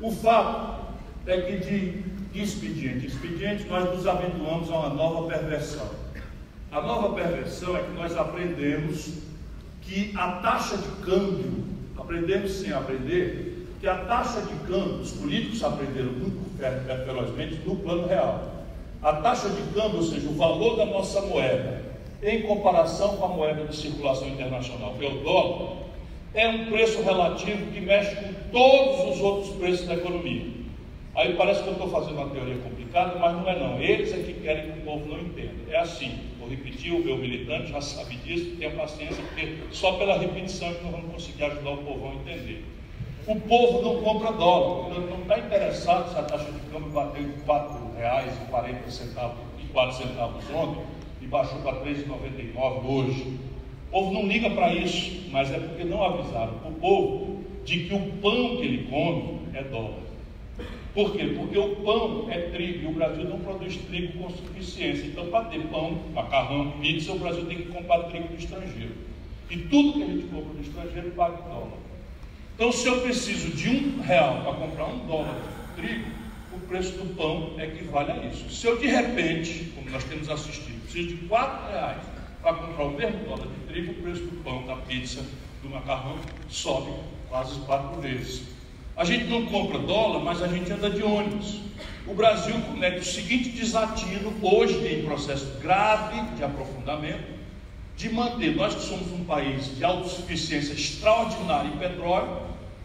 O 0.00 0.10
fato 0.10 0.94
é 1.26 1.40
que 1.42 1.56
de 1.58 2.40
expediente 2.40 3.04
em 3.04 3.08
expediente 3.08 3.64
nós 3.68 3.84
nos 3.94 4.06
habituamos 4.06 4.70
a 4.70 4.78
uma 4.78 4.88
nova 4.90 5.28
perversão. 5.28 5.88
A 6.70 6.80
nova 6.80 7.14
perversão 7.14 7.76
é 7.76 7.82
que 7.82 7.92
nós 7.92 8.16
aprendemos 8.16 9.14
que 9.82 10.12
a 10.16 10.32
taxa 10.32 10.76
de 10.76 10.88
câmbio, 11.04 11.64
aprendemos 11.96 12.52
sem 12.52 12.72
aprender, 12.72 13.66
que 13.80 13.88
a 13.88 13.96
taxa 14.04 14.42
de 14.42 14.54
câmbio, 14.66 15.00
os 15.00 15.12
políticos 15.12 15.62
aprenderam 15.62 16.12
muito 16.12 16.58
ferozmente 17.06 17.54
no 17.64 17.76
plano 17.76 18.06
real. 18.06 18.66
A 19.02 19.14
taxa 19.14 19.48
de 19.48 19.62
câmbio, 19.72 19.98
ou 19.98 20.02
seja, 20.02 20.28
o 20.28 20.34
valor 20.34 20.76
da 20.76 20.86
nossa 20.86 21.20
moeda, 21.22 21.82
em 22.22 22.42
comparação 22.42 23.16
com 23.16 23.24
a 23.24 23.28
moeda 23.28 23.64
de 23.64 23.76
circulação 23.76 24.28
internacional, 24.28 24.94
que 24.98 25.06
é 25.06 25.08
o 25.08 25.22
dólar, 25.22 25.87
é 26.38 26.48
um 26.48 26.66
preço 26.66 27.02
relativo 27.02 27.70
que 27.72 27.80
mexe 27.80 28.14
com 28.14 28.32
todos 28.52 29.16
os 29.16 29.20
outros 29.20 29.56
preços 29.56 29.86
da 29.86 29.94
economia. 29.94 30.46
Aí 31.16 31.34
parece 31.34 31.64
que 31.64 31.68
eu 31.68 31.72
estou 31.72 31.90
fazendo 31.90 32.14
uma 32.14 32.30
teoria 32.30 32.58
complicada, 32.58 33.18
mas 33.18 33.32
não 33.32 33.48
é 33.48 33.58
não. 33.58 33.80
Eles 33.80 34.12
é 34.12 34.18
que 34.18 34.34
querem 34.34 34.70
que 34.70 34.78
o 34.78 34.82
povo 34.82 35.06
não 35.06 35.18
entenda. 35.18 35.52
É 35.68 35.78
assim, 35.78 36.16
vou 36.38 36.48
repetir, 36.48 36.92
o 36.92 37.04
meu 37.04 37.16
militante 37.18 37.72
já 37.72 37.80
sabe 37.80 38.14
disso, 38.18 38.54
tenha 38.56 38.70
paciência, 38.70 39.20
porque 39.24 39.56
só 39.72 39.94
pela 39.94 40.16
repetição 40.16 40.68
é 40.68 40.74
que 40.74 40.84
nós 40.84 40.92
vamos 40.92 41.12
conseguir 41.12 41.44
ajudar 41.44 41.70
o 41.70 41.78
povo 41.78 42.08
a 42.08 42.14
entender. 42.14 42.64
O 43.26 43.34
povo 43.40 43.82
não 43.82 44.00
compra 44.00 44.32
dólar, 44.32 44.94
não 45.00 45.22
está 45.22 45.38
interessado 45.40 46.12
se 46.12 46.18
a 46.18 46.22
taxa 46.22 46.52
de 46.52 46.60
câmbio 46.70 46.90
bateu 46.90 47.20
em 47.20 47.26
R$ 47.26 47.42
4,40 47.46 49.32
e 49.58 49.66
4 49.72 49.96
centavos 49.96 50.44
ontem 50.54 50.82
e 51.20 51.26
baixou 51.26 51.58
para 51.62 51.82
R$ 51.82 51.94
3,99 51.94 52.84
hoje. 52.86 53.47
O 53.88 53.90
povo 53.90 54.12
não 54.12 54.26
liga 54.26 54.50
para 54.50 54.74
isso, 54.74 55.30
mas 55.30 55.50
é 55.50 55.58
porque 55.58 55.82
não 55.82 56.02
avisaram 56.04 56.54
o 56.66 56.72
povo 56.72 57.42
de 57.64 57.84
que 57.84 57.94
o 57.94 58.00
pão 58.20 58.56
que 58.56 58.62
ele 58.62 58.86
come 58.90 59.40
é 59.54 59.62
dólar. 59.62 60.02
Por 60.92 61.12
quê? 61.12 61.32
Porque 61.34 61.58
o 61.58 61.76
pão 61.76 62.26
é 62.30 62.38
trigo 62.50 62.84
e 62.84 62.86
o 62.86 62.92
Brasil 62.92 63.24
não 63.24 63.38
produz 63.38 63.76
trigo 63.76 64.18
com 64.18 64.30
suficiência. 64.30 65.06
Então, 65.06 65.28
para 65.28 65.46
ter 65.46 65.60
pão, 65.68 66.02
macarrão, 66.12 66.72
pizza, 66.72 67.12
o 67.12 67.18
Brasil 67.18 67.46
tem 67.46 67.58
que 67.58 67.68
comprar 67.68 68.04
trigo 68.04 68.28
do 68.28 68.36
estrangeiro. 68.36 68.94
E 69.50 69.56
tudo 69.56 69.94
que 69.94 70.02
a 70.02 70.06
gente 70.06 70.26
compra 70.26 70.52
do 70.52 70.60
estrangeiro 70.60 71.10
paga 71.12 71.38
em 71.38 71.48
dólar. 71.48 71.78
Então, 72.54 72.70
se 72.72 72.86
eu 72.86 73.00
preciso 73.00 73.56
de 73.56 73.70
um 73.70 74.02
real 74.02 74.42
para 74.42 74.52
comprar 74.52 74.86
um 74.86 75.06
dólar 75.06 75.34
de 75.76 75.80
trigo, 75.80 76.10
o 76.52 76.60
preço 76.66 76.92
do 76.92 77.14
pão 77.14 77.54
equivale 77.58 78.12
a 78.12 78.26
isso. 78.26 78.50
Se 78.50 78.66
eu 78.66 78.76
de 78.78 78.86
repente, 78.86 79.72
como 79.74 79.88
nós 79.90 80.04
temos 80.04 80.28
assistido, 80.28 80.82
preciso 80.82 81.08
de 81.08 81.16
quatro 81.28 81.70
reais 81.72 82.17
para 82.48 82.66
comprar 82.66 82.84
o 82.84 82.90
mesmo 82.92 83.24
dólar 83.24 83.46
de 83.46 83.60
trigo, 83.68 83.92
o 83.92 83.94
preço 83.96 84.22
do 84.22 84.42
pão, 84.42 84.64
da 84.66 84.76
pizza, 84.76 85.22
do 85.62 85.68
macarrão 85.68 86.16
sobe 86.48 86.92
quase 87.28 87.60
quatro 87.60 88.00
vezes. 88.00 88.42
A 88.96 89.04
gente 89.04 89.24
não 89.24 89.44
compra 89.46 89.78
dólar, 89.78 90.24
mas 90.24 90.42
a 90.42 90.48
gente 90.48 90.72
anda 90.72 90.88
de 90.88 91.02
ônibus. 91.02 91.60
O 92.06 92.14
Brasil 92.14 92.54
comete 92.62 93.00
o 93.00 93.04
seguinte 93.04 93.50
desatino, 93.50 94.32
hoje 94.42 94.74
em 94.86 95.04
processo 95.04 95.58
grave 95.60 96.22
de 96.36 96.42
aprofundamento, 96.42 97.38
de 97.96 98.08
manter, 98.08 98.56
nós 98.56 98.74
que 98.74 98.80
somos 98.80 99.12
um 99.12 99.24
país 99.24 99.76
de 99.76 99.84
autossuficiência 99.84 100.72
extraordinária 100.72 101.68
em 101.68 101.76
petróleo, 101.76 102.44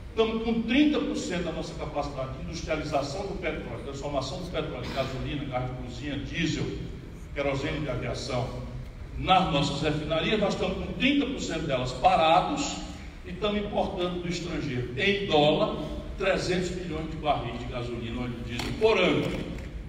estamos 0.10 0.44
com 0.44 0.62
30% 0.64 1.44
da 1.44 1.52
nossa 1.54 1.74
capacidade 1.76 2.34
de 2.34 2.44
industrialização 2.44 3.28
do 3.28 3.40
petróleo, 3.40 3.84
transformação 3.86 4.40
do 4.40 4.52
petróleo 4.52 4.86
em 4.86 4.94
gasolina, 4.94 5.46
gás 5.46 5.66
de 5.66 5.84
cozinha, 5.84 6.18
diesel, 6.18 6.66
querosene 7.34 7.80
de 7.80 7.90
aviação, 7.90 8.63
nas 9.18 9.52
nossas 9.52 9.82
refinarias, 9.82 10.40
nós 10.40 10.54
estamos 10.54 10.78
com 10.78 10.94
30% 10.94 11.62
delas 11.62 11.92
parados 11.94 12.78
e 13.26 13.32
estamos 13.32 13.62
importando 13.62 14.22
do 14.22 14.28
estrangeiro, 14.28 14.90
em 14.98 15.26
dólar, 15.28 15.78
300 16.18 16.72
milhões 16.72 17.10
de 17.10 17.18
barris 17.18 17.60
de 17.60 17.66
gasolina, 17.66 18.22
óleo 18.22 18.36
diesel 18.46 18.74
por 18.80 18.98
ano. 18.98 19.26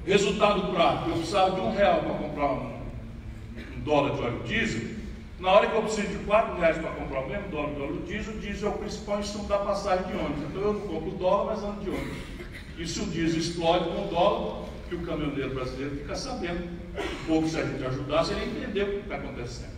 Resultado 0.06 0.72
prático, 0.72 1.10
eu 1.10 1.16
precisava 1.16 1.54
de 1.54 1.60
um 1.60 1.74
real 1.74 2.00
para 2.00 2.14
comprar 2.14 2.52
um, 2.52 2.74
um 3.76 3.80
dólar 3.80 4.14
de 4.14 4.22
óleo 4.22 4.42
diesel, 4.44 4.94
na 5.40 5.50
hora 5.50 5.66
que 5.66 5.76
eu 5.76 5.82
preciso 5.82 6.08
de 6.08 6.24
4 6.24 6.58
reais 6.58 6.78
para 6.78 6.90
comprar 6.90 7.20
o 7.20 7.28
mesmo 7.28 7.48
dólar 7.48 7.70
do 7.70 7.82
óleo 7.82 8.02
diesel, 8.06 8.34
o 8.34 8.38
diesel 8.38 8.70
é 8.70 8.74
o 8.74 8.78
principal 8.78 9.20
insumo 9.20 9.44
da 9.46 9.58
passagem 9.58 10.06
de 10.06 10.12
ônibus. 10.12 10.42
Então 10.50 10.62
eu 10.62 10.72
não 10.74 10.80
compro 10.80 11.10
dólar, 11.12 11.54
mas 11.54 11.64
ando 11.64 11.80
de 11.80 11.90
ônibus. 11.90 12.16
E 12.78 12.86
se 12.86 13.00
o 13.00 13.06
diesel 13.06 13.38
explode 13.38 13.84
com 13.84 14.06
o 14.06 14.08
dólar, 14.08 14.64
que 14.96 15.02
o 15.02 15.06
caminhoneiro 15.06 15.54
brasileiro 15.54 15.96
fica 15.96 16.14
sabendo. 16.14 16.64
Um 16.64 17.26
pouco 17.26 17.48
se 17.48 17.58
a 17.58 17.64
gente 17.64 17.84
ajudasse, 17.84 18.32
ele 18.32 18.58
entendeu 18.58 18.86
o 18.86 18.90
que 18.90 18.98
está 18.98 19.16
acontecendo. 19.16 19.74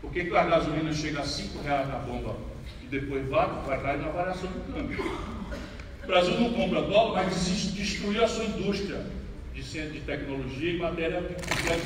Por 0.00 0.12
que, 0.12 0.24
que 0.24 0.36
a 0.36 0.44
gasolina 0.44 0.92
chega 0.92 1.20
a 1.20 1.24
5 1.24 1.62
reais 1.62 1.88
na 1.88 1.98
bomba 1.98 2.36
e 2.82 2.86
depois 2.86 3.28
vai, 3.28 3.48
vai 3.66 3.82
cair 3.82 3.98
na 3.98 4.08
variação 4.08 4.50
do 4.50 4.72
câmbio? 4.72 5.04
O 6.02 6.06
Brasil 6.06 6.40
não 6.40 6.52
compra 6.52 6.82
dólar, 6.82 7.24
mas 7.24 7.72
destruiu 7.74 8.24
a 8.24 8.28
sua 8.28 8.44
indústria 8.44 9.06
de 9.54 9.62
centro 9.62 9.92
de 9.92 10.00
tecnologia 10.00 10.72
e 10.72 10.78
matéria 10.78 11.18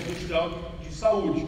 industrial 0.08 0.76
de 0.80 0.94
saúde. 0.94 1.46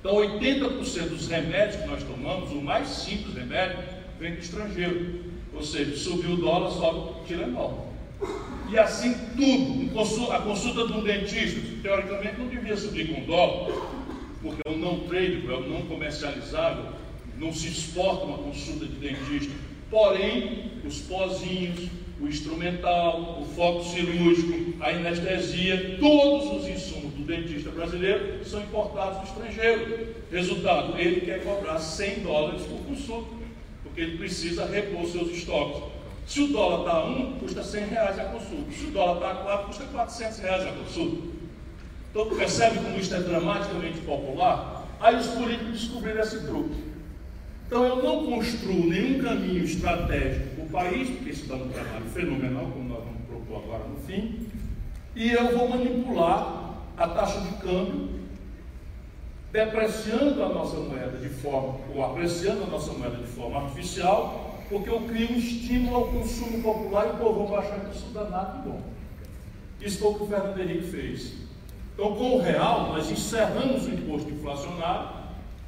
Então, 0.00 0.14
80% 0.14 1.08
dos 1.08 1.28
remédios 1.28 1.82
que 1.82 1.88
nós 1.88 2.02
tomamos, 2.02 2.50
o 2.52 2.62
mais 2.62 2.88
simples 2.88 3.34
remédio, 3.34 3.78
vem 4.18 4.34
do 4.34 4.38
estrangeiro. 4.38 5.24
Ou 5.52 5.62
seja, 5.62 5.96
subiu 5.96 6.32
o 6.32 6.36
dólar, 6.36 6.70
sobe 6.70 6.98
o 6.98 7.24
Tilenol. 7.24 7.92
E 8.70 8.78
assim 8.78 9.14
tudo. 9.36 9.88
A 10.32 10.40
consulta 10.40 10.86
de 10.86 10.92
um 10.92 11.02
dentista, 11.02 11.60
teoricamente, 11.82 12.38
não 12.38 12.46
devia 12.48 12.76
subir 12.76 13.12
com 13.12 13.22
dólar. 13.24 13.72
porque 14.40 14.60
é 14.64 14.70
um 14.70 14.78
não 14.78 15.00
trade, 15.00 15.44
é 15.48 15.54
um 15.56 15.68
não 15.68 15.82
comercializável, 15.82 16.92
não 17.38 17.52
se 17.52 17.66
exporta 17.68 18.24
uma 18.24 18.38
consulta 18.38 18.86
de 18.86 18.94
dentista. 18.94 19.52
Porém, 19.90 20.70
os 20.86 21.00
pozinhos, 21.00 21.88
o 22.20 22.28
instrumental, 22.28 23.40
o 23.40 23.44
foco 23.56 23.84
cirúrgico, 23.84 24.74
a 24.80 24.90
anestesia, 24.90 25.96
todos 25.98 26.62
os 26.62 26.68
insumos 26.68 27.12
do 27.14 27.24
dentista 27.24 27.70
brasileiro 27.70 28.44
são 28.44 28.60
importados 28.60 29.20
do 29.20 29.24
estrangeiro. 29.24 30.14
Resultado, 30.30 30.98
ele 30.98 31.22
quer 31.22 31.42
cobrar 31.42 31.78
100 31.78 32.20
dólares 32.20 32.62
por 32.62 32.78
consulta, 32.80 33.30
porque 33.82 34.00
ele 34.00 34.18
precisa 34.18 34.66
repor 34.66 35.06
seus 35.06 35.30
estoques. 35.30 35.82
Se 36.28 36.42
o 36.42 36.48
dólar 36.48 36.80
está 36.80 36.92
a 36.92 37.04
1, 37.06 37.38
custa 37.38 37.62
100 37.62 37.84
reais 37.86 38.18
a 38.18 38.24
consulta. 38.24 38.70
Se 38.70 38.84
o 38.84 38.90
dólar 38.90 39.14
está 39.14 39.30
a 39.30 39.34
4, 39.44 39.66
custa 39.66 39.84
400 39.84 40.38
reais 40.40 40.66
a 40.66 40.72
consulta. 40.72 41.22
Então, 42.10 42.26
percebe 42.36 42.78
como 42.80 42.98
isso 42.98 43.14
é 43.14 43.20
dramaticamente 43.20 43.98
popular? 44.00 44.86
Aí 45.00 45.16
os 45.16 45.26
políticos 45.28 45.80
descobriram 45.80 46.20
esse 46.20 46.44
truque. 46.44 46.84
Então, 47.66 47.82
eu 47.82 48.02
não 48.02 48.26
construo 48.26 48.88
nenhum 48.88 49.22
caminho 49.22 49.64
estratégico 49.64 50.54
para 50.54 50.64
o 50.64 50.68
país, 50.68 51.08
porque 51.08 51.30
isso 51.30 51.48
dá 51.48 51.54
um 51.54 51.70
trabalho 51.70 52.04
fenomenal, 52.12 52.66
como 52.66 52.88
nós 52.90 53.04
vamos 53.04 53.22
propor 53.26 53.62
agora 53.64 53.88
no 53.88 53.96
fim, 54.00 54.48
e 55.16 55.32
eu 55.32 55.56
vou 55.56 55.66
manipular 55.70 56.74
a 56.98 57.08
taxa 57.08 57.40
de 57.40 57.54
câmbio, 57.54 58.10
depreciando 59.50 60.42
a 60.44 60.48
nossa 60.50 60.76
moeda 60.76 61.16
de 61.16 61.30
forma, 61.30 61.78
ou 61.94 62.04
apreciando 62.04 62.64
a 62.64 62.66
nossa 62.66 62.92
moeda 62.92 63.16
de 63.16 63.28
forma 63.28 63.62
artificial, 63.62 64.47
porque 64.68 64.90
eu 64.90 65.00
crio 65.00 65.32
um 65.32 65.38
estímulo 65.38 65.96
ao 65.96 66.08
consumo 66.08 66.62
popular 66.62 67.06
e 67.06 67.10
o 67.10 67.16
povo 67.16 67.46
vai 67.46 67.60
achar 67.60 67.80
que 67.80 67.96
isso 67.96 68.06
danado 68.12 68.58
e 68.58 68.70
bom. 68.70 68.82
Isso 69.80 69.98
foi 69.98 70.10
o 70.10 70.14
que 70.14 70.22
o 70.24 70.26
Fernando 70.26 70.60
Henrique 70.60 70.90
fez. 70.90 71.34
Então, 71.94 72.14
com 72.14 72.36
o 72.36 72.40
real, 72.40 72.88
nós 72.88 73.10
encerramos 73.10 73.86
o 73.86 73.90
imposto 73.90 74.30
inflacionário, 74.30 75.10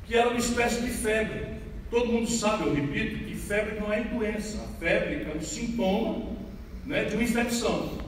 que 0.06 0.14
era 0.14 0.28
uma 0.28 0.38
espécie 0.38 0.82
de 0.82 0.88
febre. 0.88 1.60
Todo 1.90 2.06
mundo 2.06 2.28
sabe, 2.28 2.66
eu 2.66 2.74
repito, 2.74 3.24
que 3.24 3.34
febre 3.34 3.80
não 3.80 3.92
é 3.92 4.02
doença. 4.02 4.62
A 4.62 4.68
febre 4.78 5.28
é 5.28 5.36
um 5.36 5.40
sintoma 5.40 6.26
né, 6.86 7.04
de 7.04 7.14
uma 7.14 7.24
infecção. 7.24 7.98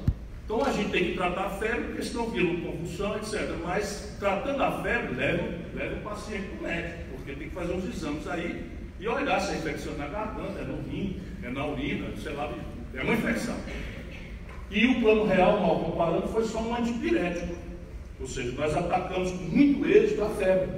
Então 0.45 0.65
a 0.65 0.73
gente 0.73 0.91
tem 0.91 1.05
que 1.07 1.15
tratar 1.15 1.47
a 1.47 1.51
febre, 1.51 2.01
vira 2.01 2.47
uma 2.47 2.73
convulsão, 2.73 3.17
etc. 3.17 3.57
Mas 3.65 4.17
tratando 4.19 4.63
a 4.63 4.83
febre, 4.83 5.15
leva, 5.15 5.43
leva 5.75 5.97
o 5.97 6.03
paciente 6.03 6.49
para 6.49 6.59
o 6.59 6.63
médico, 6.63 6.99
porque 7.17 7.33
tem 7.33 7.49
que 7.49 7.55
fazer 7.55 7.73
uns 7.73 7.85
exames 7.85 8.27
aí 8.29 8.72
e 9.03 9.09
olhar 9.09 9.41
se 9.41 9.55
é 9.55 9.57
infecção 9.57 9.95
na 9.99 10.07
garganta, 10.07 10.61
é 10.61 10.63
no 10.63 10.81
rim, 10.89 11.21
é 11.43 11.51
na 11.51 11.67
urina, 11.67 12.07
sei 12.17 12.35
lá, 12.35 12.53
é 12.95 13.03
uma 13.03 13.15
infecção. 13.15 13.57
E 14.71 14.87
o 14.87 15.01
plano 15.01 15.27
real, 15.27 15.61
mal 15.61 15.81
comparando, 15.81 16.29
foi 16.29 16.45
só 16.45 16.61
um 16.61 16.77
antipirético. 16.77 17.53
Ou 18.21 18.29
seja, 18.29 18.53
nós 18.53 18.77
atacamos 18.77 19.33
com 19.33 19.43
muito 19.43 19.89
êxito 19.89 20.23
a 20.23 20.31
febre, 20.31 20.71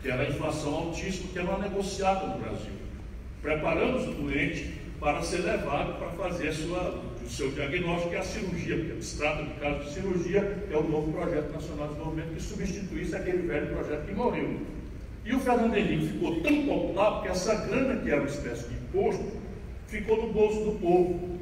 que 0.00 0.08
era 0.08 0.22
a 0.22 0.28
inflação 0.28 0.74
altíssima 0.76 1.28
que 1.32 1.38
era 1.40 1.58
negociada 1.58 2.28
no 2.28 2.38
Brasil. 2.38 2.72
Preparamos 3.42 4.06
o 4.06 4.12
doente 4.12 4.72
para 5.00 5.20
ser 5.20 5.38
levado 5.38 5.98
para 5.98 6.10
fazer 6.10 6.52
sua, 6.52 7.02
o 7.20 7.28
seu 7.28 7.50
diagnóstico, 7.50 8.10
que 8.10 8.16
é 8.16 8.20
a 8.20 8.22
cirurgia, 8.22 8.76
porque 8.76 9.02
se 9.02 9.18
trata 9.18 9.42
de 9.42 9.54
caso 9.54 9.84
de 9.84 9.92
cirurgia, 9.92 10.66
é 10.70 10.76
o 10.76 10.88
novo 10.88 11.12
projeto 11.12 11.52
nacional 11.52 11.88
de 11.88 11.94
desenvolvimento 11.94 12.34
que 12.34 12.42
substituísse 12.42 13.16
aquele 13.16 13.48
velho 13.48 13.74
projeto 13.74 14.06
que 14.06 14.14
morreu. 14.14 14.79
E 15.24 15.34
o 15.34 15.40
Fernando 15.40 15.76
Henrique 15.76 16.08
ficou 16.08 16.40
tão 16.40 16.66
popular 16.66 17.12
porque 17.12 17.28
essa 17.28 17.54
grana, 17.66 18.00
que 18.00 18.10
era 18.10 18.20
uma 18.20 18.28
espécie 18.28 18.68
de 18.68 18.74
imposto, 18.74 19.24
ficou 19.86 20.26
no 20.26 20.32
bolso 20.32 20.64
do 20.64 20.78
povo. 20.80 21.38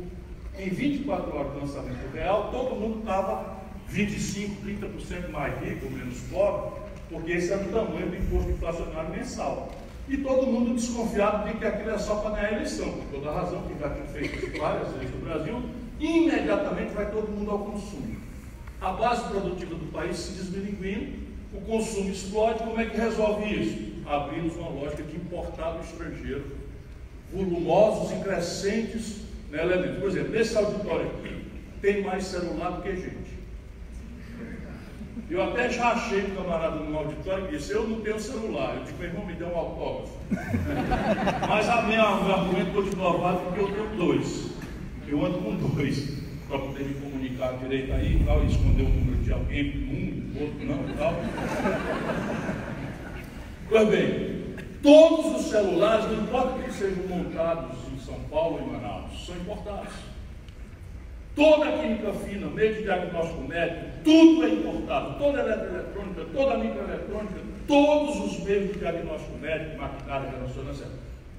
Em 0.58 0.68
24 0.70 1.36
horas 1.36 1.52
do 1.52 1.60
lançamento 1.60 2.12
real, 2.12 2.50
todo 2.50 2.74
mundo 2.74 2.98
estava 3.00 3.58
25, 3.88 4.66
30% 4.66 5.30
mais 5.30 5.54
rico 5.62 5.88
menos 5.90 6.18
pobre, 6.30 6.80
porque 7.08 7.32
esse 7.32 7.52
era 7.52 7.62
o 7.62 7.68
tamanho 7.68 8.08
do 8.08 8.16
imposto 8.16 8.50
inflacionário 8.50 9.10
mensal. 9.10 9.70
E 10.08 10.16
todo 10.16 10.46
mundo 10.46 10.74
desconfiado 10.74 11.46
de 11.46 11.58
que 11.58 11.64
aquilo 11.64 11.90
é 11.90 11.98
só 11.98 12.16
para 12.16 12.36
ganhar 12.36 12.48
a 12.48 12.52
eleição, 12.54 12.90
por 12.90 13.04
toda 13.12 13.30
a 13.30 13.40
razão 13.42 13.62
que 13.62 13.78
já 13.78 13.90
tem 13.90 14.06
feito 14.06 14.58
várias 14.58 14.88
vezes 14.94 15.14
no 15.14 15.20
Brasil, 15.20 15.62
imediatamente 16.00 16.94
vai 16.94 17.10
todo 17.10 17.30
mundo 17.30 17.50
ao 17.50 17.58
consumo. 17.60 18.16
A 18.80 18.92
base 18.92 19.28
produtiva 19.28 19.74
do 19.74 19.92
país 19.92 20.16
se 20.16 20.32
desmilinguindo, 20.32 21.27
o 21.52 21.60
consumo 21.62 22.10
explode, 22.10 22.58
como 22.58 22.80
é 22.80 22.86
que 22.86 22.96
resolve 22.96 23.44
isso? 23.54 23.88
Abrimos 24.06 24.56
uma 24.56 24.68
lógica 24.68 25.02
de 25.02 25.16
importar 25.16 25.72
do 25.72 25.84
estrangeiro, 25.84 26.44
volumosos 27.32 28.12
e 28.12 28.22
crescentes 28.22 29.22
né, 29.50 29.62
elementos. 29.62 29.98
Por 29.98 30.08
exemplo, 30.08 30.32
nesse 30.32 30.56
auditório 30.56 31.06
aqui, 31.06 31.44
tem 31.80 32.02
mais 32.02 32.24
celular 32.24 32.70
do 32.70 32.82
que 32.82 32.96
gente. 32.96 33.38
Eu 35.30 35.42
até 35.42 35.68
já 35.68 35.92
achei 35.92 36.24
um 36.24 36.34
camarada 36.36 36.76
no 36.76 36.96
auditório 36.96 37.48
e 37.48 37.56
disse, 37.56 37.72
eu 37.72 37.86
não 37.86 38.00
tenho 38.00 38.18
celular. 38.18 38.76
Eu 38.76 38.82
disse, 38.84 38.94
meu 38.94 39.08
irmão, 39.08 39.26
me 39.26 39.34
dê 39.34 39.44
um 39.44 39.56
autógrafo. 39.56 40.14
Mas 41.48 41.68
a 41.68 41.82
minha, 41.82 42.16
meu 42.22 42.34
argumento 42.34 42.72
continua 42.72 43.18
válido 43.18 43.44
porque 43.44 43.60
eu 43.60 43.72
tenho 43.72 43.96
dois. 43.96 44.50
Eu 45.06 45.24
ando 45.24 45.38
com 45.38 45.54
dois 45.56 46.17
para 46.48 46.58
poder 46.58 46.84
me 46.84 46.94
comunicar 46.94 47.58
direito 47.58 47.92
aí 47.92 48.16
e 48.16 48.24
tal, 48.24 48.42
e 48.42 48.46
esconder 48.46 48.82
o 48.82 48.88
número 48.88 49.18
de 49.18 49.32
alguém, 49.32 49.70
um, 49.70 50.40
outro 50.40 50.66
não 50.66 50.88
e 50.88 50.92
tal. 50.96 51.14
Pois 53.68 53.88
bem, 53.88 54.44
todos 54.82 55.40
os 55.40 55.50
celulares, 55.50 56.06
não 56.06 56.24
importa 56.24 56.62
que 56.62 56.72
sejam 56.72 57.06
montados 57.06 57.76
em 57.92 57.98
São 57.98 58.18
Paulo 58.30 58.60
e 58.66 58.72
Manaus, 58.72 59.26
são 59.26 59.36
importados. 59.36 59.92
Toda 61.36 61.68
a 61.68 61.78
química 61.78 62.12
fina, 62.14 62.46
meio 62.48 62.74
de 62.74 62.82
diagnóstico 62.82 63.42
médico, 63.42 63.86
tudo 64.02 64.44
é 64.44 64.48
importado. 64.48 65.18
Toda 65.18 65.38
a 65.38 65.44
eletroeletrônica, 65.44 66.24
toda 66.34 66.54
a 66.54 66.58
microeletrônica, 66.58 67.40
todos 67.68 68.16
os 68.20 68.40
meios 68.40 68.72
de 68.72 68.78
diagnóstico 68.78 69.38
médico, 69.38 69.78
maquinária, 69.78 70.32
ressonância, 70.44 70.86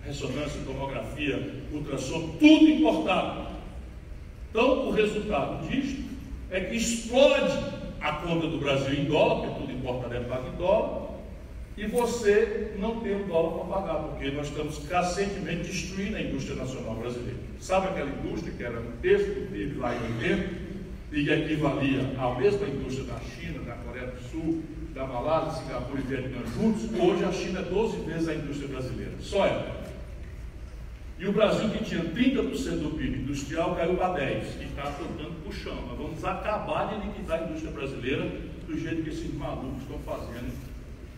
ressonância, 0.06 0.62
tomografia, 0.66 1.54
ultrassom, 1.74 2.36
tudo 2.40 2.70
importado. 2.70 3.49
Então, 4.50 4.88
o 4.88 4.92
resultado 4.92 5.68
disto 5.68 6.04
é 6.50 6.62
que 6.62 6.76
explode 6.76 7.54
a 8.02 8.14
conta 8.14 8.48
do 8.48 8.58
Brasil 8.58 8.94
em 8.94 9.06
dólar, 9.06 9.48
porque 9.48 9.60
tudo 9.60 9.72
importa 9.72 10.16
é 10.16 10.20
pago 10.22 10.48
em 10.48 10.58
dólar, 10.58 11.10
e 11.78 11.86
você 11.86 12.74
não 12.78 13.00
tem 13.00 13.16
o 13.16 13.26
dólar 13.26 13.66
para 13.66 13.82
pagar, 13.82 14.04
porque 14.04 14.32
nós 14.32 14.48
estamos 14.48 14.80
crescentemente 14.80 15.70
destruindo 15.70 16.18
a 16.18 16.22
indústria 16.22 16.56
nacional 16.56 16.96
brasileira. 16.96 17.38
Sabe 17.60 17.88
aquela 17.88 18.10
indústria 18.10 18.54
que 18.54 18.64
era 18.64 18.80
um 18.80 18.92
terço 19.02 19.28
do 19.28 19.52
PIB 19.52 19.78
lá 19.78 19.96
em 19.96 20.22
80 20.22 20.50
e 21.12 21.24
que 21.24 21.32
equivalia 21.32 22.02
à 22.18 22.38
mesma 22.38 22.68
indústria 22.68 23.06
da 23.06 23.20
China, 23.20 23.64
da 23.64 23.76
Coreia 23.76 24.08
do 24.08 24.22
Sul, 24.30 24.64
da 24.94 25.06
Malásia, 25.06 25.64
Singapura 25.64 26.02
e 26.02 26.04
Vietnã 26.04 26.40
juntos? 26.54 26.84
Hoje 27.00 27.24
a 27.24 27.32
China 27.32 27.60
é 27.60 27.64
12 27.64 27.98
vezes 28.02 28.28
a 28.28 28.36
indústria 28.36 28.68
brasileira, 28.68 29.14
só 29.22 29.46
ela. 29.46 29.79
E 31.20 31.28
o 31.28 31.34
Brasil, 31.34 31.70
que 31.72 31.84
tinha 31.84 32.02
30% 32.02 32.82
do 32.82 32.98
PIB 32.98 33.18
industrial, 33.24 33.76
caiu 33.76 33.98
para 33.98 34.18
10%, 34.22 34.62
e 34.62 34.64
está 34.64 34.84
soltando 34.84 35.42
para 35.42 35.50
o 35.50 35.54
chão. 35.54 35.76
Nós 35.90 35.98
vamos 35.98 36.24
acabar 36.24 36.88
de 36.88 37.06
liquidar 37.06 37.42
a 37.42 37.44
indústria 37.44 37.72
brasileira 37.74 38.24
do 38.66 38.80
jeito 38.80 39.04
que 39.04 39.10
esses 39.10 39.34
malucos 39.34 39.82
estão 39.82 40.00
fazendo 40.00 40.50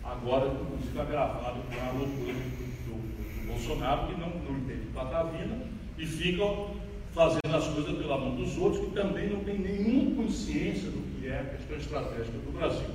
agora, 0.02 0.48
inclusive 0.48 1.00
agravado 1.00 1.60
com 1.60 1.80
a 1.80 1.92
loucura 1.92 2.32
do, 2.32 2.64
do, 2.84 2.94
do, 2.98 3.46
Bolsonaro, 3.46 4.08
que 4.08 4.20
não, 4.20 4.28
não 4.30 4.58
entende 4.58 4.86
patavina 4.92 5.56
e 5.96 6.04
ficam 6.04 6.74
fazendo 7.14 7.54
as 7.54 7.68
coisas 7.68 7.96
pela 7.96 8.18
mão 8.18 8.34
dos 8.34 8.58
outros, 8.58 8.84
que 8.84 8.90
também 8.90 9.30
não 9.30 9.44
tem 9.44 9.56
nenhuma 9.56 10.24
consciência 10.24 10.90
do 10.90 11.20
que 11.20 11.28
é 11.28 11.38
a 11.38 11.44
questão 11.44 11.76
estratégica 11.76 12.38
do 12.38 12.52
Brasil. 12.58 12.90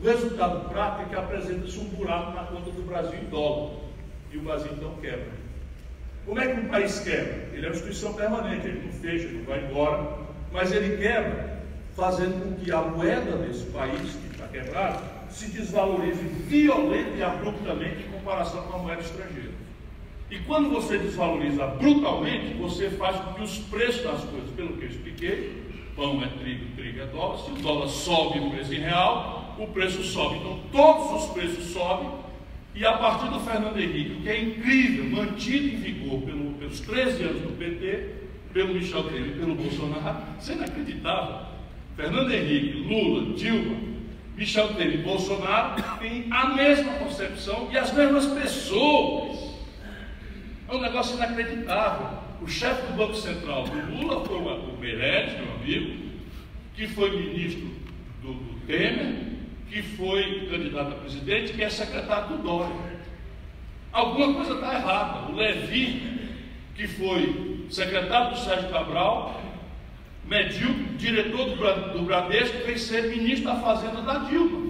O 0.00 0.04
resultado 0.04 0.66
prático 0.70 1.02
é 1.02 1.04
que 1.10 1.14
apresenta-se 1.14 1.78
um 1.78 1.84
buraco 1.90 2.32
na 2.32 2.44
conta 2.44 2.70
do 2.70 2.86
Brasil 2.86 3.18
em 3.20 3.28
dólar, 3.28 3.80
e 4.32 4.38
o 4.38 4.40
Brasil 4.40 4.72
então 4.72 4.94
quebra. 4.94 5.47
Como 6.28 6.38
é 6.42 6.46
que 6.46 6.60
um 6.60 6.68
país 6.68 7.00
quebra? 7.00 7.48
Ele 7.54 7.64
é 7.64 7.68
uma 7.70 7.74
instituição 7.74 8.12
permanente, 8.12 8.66
ele 8.66 8.82
não 8.84 8.92
fecha, 8.92 9.24
ele 9.24 9.38
não 9.38 9.44
vai 9.46 9.64
embora, 9.64 10.18
mas 10.52 10.70
ele 10.72 10.98
quebra 10.98 11.62
fazendo 11.96 12.44
com 12.44 12.62
que 12.62 12.70
a 12.70 12.82
moeda 12.82 13.38
desse 13.38 13.64
país 13.70 14.12
que 14.12 14.32
está 14.32 14.46
quebrado 14.46 15.02
se 15.30 15.46
desvalorize 15.46 16.20
violenta 16.20 17.16
e 17.16 17.22
abruptamente 17.22 18.02
em 18.06 18.12
comparação 18.12 18.62
com 18.64 18.76
a 18.76 18.78
moeda 18.78 19.00
estrangeira. 19.00 19.52
E 20.30 20.38
quando 20.40 20.68
você 20.68 20.98
desvaloriza 20.98 21.66
brutalmente, 21.66 22.52
você 22.58 22.90
faz 22.90 23.16
com 23.16 23.32
que 23.32 23.42
os 23.42 23.58
preços 23.60 24.04
das 24.04 24.22
coisas, 24.24 24.50
pelo 24.54 24.76
que 24.76 24.84
eu 24.84 24.90
expliquei, 24.90 25.62
pão 25.96 26.22
é 26.22 26.28
trigo, 26.38 26.76
trigo 26.76 27.00
é 27.00 27.06
dólar, 27.06 27.38
se 27.38 27.50
o 27.52 27.54
dólar 27.54 27.88
sobe 27.88 28.38
o 28.38 28.50
preço 28.50 28.74
em 28.74 28.80
real, 28.80 29.56
o 29.58 29.66
preço 29.68 30.02
sobe. 30.02 30.36
Então 30.36 30.60
todos 30.70 31.24
os 31.24 31.30
preços 31.30 31.72
sobem 31.72 32.10
e 32.78 32.86
a 32.86 32.92
partir 32.92 33.28
do 33.28 33.40
Fernando 33.40 33.76
Henrique, 33.76 34.22
que 34.22 34.28
é 34.28 34.40
incrível, 34.40 35.04
mantido 35.06 35.66
em 35.66 35.80
vigor 35.80 36.22
pelo, 36.22 36.52
pelos 36.52 36.78
13 36.78 37.24
anos 37.24 37.42
do 37.42 37.58
PT, 37.58 38.10
pelo 38.52 38.72
Michel 38.72 39.02
Temer 39.02 39.30
e 39.30 39.32
pelo 39.32 39.56
Bolsonaro, 39.56 40.22
isso 40.40 40.52
é 40.52 40.54
inacreditável. 40.54 41.46
Fernando 41.96 42.30
Henrique, 42.30 42.78
Lula, 42.78 43.34
Dilma, 43.34 43.76
Michel 44.36 44.74
Temer 44.74 44.94
e 44.94 44.98
Bolsonaro 44.98 45.82
têm 45.98 46.26
a 46.30 46.50
mesma 46.50 46.92
concepção 46.92 47.68
e 47.72 47.76
as 47.76 47.92
mesmas 47.92 48.26
pessoas. 48.26 49.56
É 50.68 50.72
um 50.72 50.80
negócio 50.80 51.16
inacreditável. 51.16 52.18
O 52.40 52.46
chefe 52.46 52.92
do 52.92 52.96
Banco 52.96 53.16
Central 53.16 53.64
do 53.64 53.96
Lula 53.96 54.24
foi 54.24 54.36
o 54.36 54.78
Meirelles, 54.78 55.32
meu 55.40 55.52
amigo, 55.56 56.10
que 56.76 56.86
foi 56.86 57.10
ministro 57.10 57.68
do, 58.22 58.34
do 58.34 58.66
Temer, 58.68 59.37
que 59.70 59.82
foi 59.82 60.48
candidato 60.50 60.92
a 60.92 60.96
presidente, 60.96 61.52
que 61.52 61.62
é 61.62 61.68
secretário 61.68 62.36
do 62.36 62.42
Dória. 62.42 62.98
Alguma 63.92 64.34
coisa 64.34 64.54
está 64.54 64.74
errada. 64.74 65.30
O 65.30 65.34
Levi, 65.34 66.30
que 66.74 66.86
foi 66.86 67.66
secretário 67.70 68.30
do 68.30 68.38
Sérgio 68.38 68.70
Cabral, 68.70 69.42
medíocre, 70.24 70.84
diretor 70.96 71.56
do 71.92 72.02
Bradesco, 72.02 72.58
veio 72.64 72.78
ser 72.78 73.08
ministro 73.08 73.46
da 73.46 73.56
Fazenda 73.56 74.02
da 74.02 74.18
Dilma. 74.18 74.68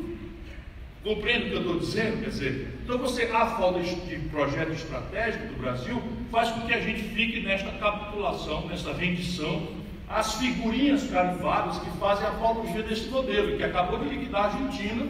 Compreende 1.05 1.47
o 1.47 1.49
que 1.49 1.55
eu 1.55 1.61
estou 1.61 1.79
dizendo? 1.79 2.23
Quer 2.23 2.29
dizer, 2.29 2.79
então 2.83 2.99
você, 2.99 3.25
a 3.25 3.47
falta 3.47 3.81
de 3.81 4.19
projeto 4.31 4.73
estratégico 4.73 5.47
do 5.47 5.61
Brasil 5.61 6.03
faz 6.31 6.51
com 6.51 6.63
que 6.63 6.75
a 6.75 6.81
gente 6.81 7.03
fique 7.03 7.41
nesta 7.41 7.71
capitulação, 7.73 8.67
nessa 8.67 8.93
rendição, 8.93 9.78
as 10.09 10.35
figurinhas 10.35 11.09
carivadas 11.11 11.79
que 11.79 11.91
fazem 11.99 12.27
a 12.27 12.31
apologia 12.31 12.83
desse 12.83 13.09
modelo, 13.09 13.57
que 13.57 13.63
acabou 13.63 13.99
de 13.99 14.09
liquidar 14.09 14.43
a 14.43 14.45
Argentina 14.47 15.07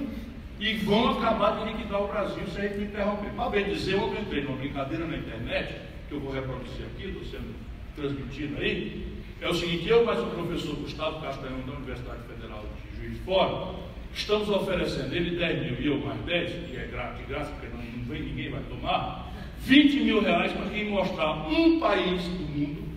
e 0.58 0.74
vão 0.78 1.18
acabar 1.18 1.58
de 1.58 1.72
liquidar 1.72 2.02
o 2.02 2.08
Brasil 2.08 2.42
se 2.52 2.58
a 2.58 2.62
gente 2.62 2.82
interromper. 2.82 3.30
Para 3.30 3.50
bem 3.50 3.64
dizer, 3.66 3.94
eu 3.94 4.12
entrei 4.20 4.42
numa 4.42 4.56
brincadeira 4.56 5.06
na 5.06 5.16
internet, 5.16 5.76
que 6.08 6.14
eu 6.14 6.20
vou 6.20 6.32
reproduzir 6.32 6.86
aqui, 6.86 7.08
estou 7.08 7.24
sendo 7.24 7.54
transmitido 7.94 8.56
aí, 8.60 9.06
é 9.40 9.48
o 9.48 9.54
seguinte, 9.54 9.88
eu 9.88 10.04
mais 10.04 10.18
o 10.18 10.26
professor 10.26 10.74
Gustavo 10.76 11.20
Castanhão 11.20 11.60
da 11.60 11.74
Universidade 11.74 12.22
Federal 12.26 12.64
de 12.90 13.00
Juiz 13.00 13.18
de 13.18 13.24
Fora, 13.24 13.76
estamos 14.12 14.48
oferecendo 14.48 15.14
ele 15.14 15.36
10 15.36 15.62
mil 15.62 15.80
e 15.80 15.86
eu 15.86 16.04
mais 16.04 16.20
10, 16.22 16.70
que 16.70 16.76
é 16.76 16.86
de 16.86 17.22
graça, 17.24 17.52
porque 17.52 17.68
não 17.68 18.04
vem, 18.04 18.22
ninguém 18.22 18.50
vai 18.50 18.62
tomar, 18.68 19.32
20 19.60 20.00
mil 20.00 20.20
reais 20.22 20.52
para 20.52 20.70
quem 20.70 20.90
mostrar 20.90 21.48
um 21.48 21.78
país 21.78 22.22
do 22.22 22.48
mundo 22.48 22.87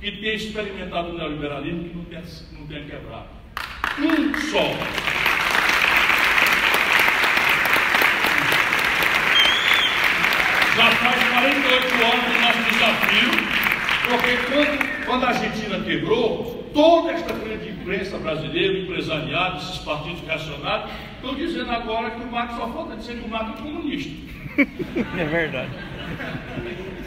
que 0.00 0.12
tenha 0.12 0.34
experimentado 0.34 1.10
o 1.10 1.18
neoliberalismo 1.18 1.84
que 1.84 1.96
não 1.96 2.04
tenha, 2.04 2.22
não 2.52 2.66
tenha 2.66 2.84
quebrado. 2.84 3.28
Um 3.98 4.34
só. 4.50 4.62
Já 10.76 10.90
faz 10.92 11.28
48 11.28 11.94
anos 11.94 12.36
o 12.36 12.40
nosso 12.40 12.62
desafio, 12.70 13.30
porque 14.08 14.36
quando, 14.46 15.04
quando 15.04 15.24
a 15.24 15.28
Argentina 15.28 15.80
quebrou, 15.80 16.70
toda 16.72 17.12
esta 17.12 17.34
grande 17.34 17.68
imprensa 17.68 18.16
brasileira, 18.16 18.78
empresariado, 18.78 19.58
esses 19.58 19.78
partidos 19.78 20.20
reacionários, 20.22 20.90
estão 21.16 21.34
dizendo 21.34 21.70
agora 21.70 22.10
que 22.10 22.22
o 22.22 22.30
Marx 22.30 22.54
só 22.54 22.68
falta 22.68 22.96
dizer 22.96 23.18
que 23.18 23.26
o 23.26 23.28
Marx 23.28 23.58
é 23.58 23.62
comunista. 23.62 24.30
É 25.16 25.24
verdade. 25.24 25.70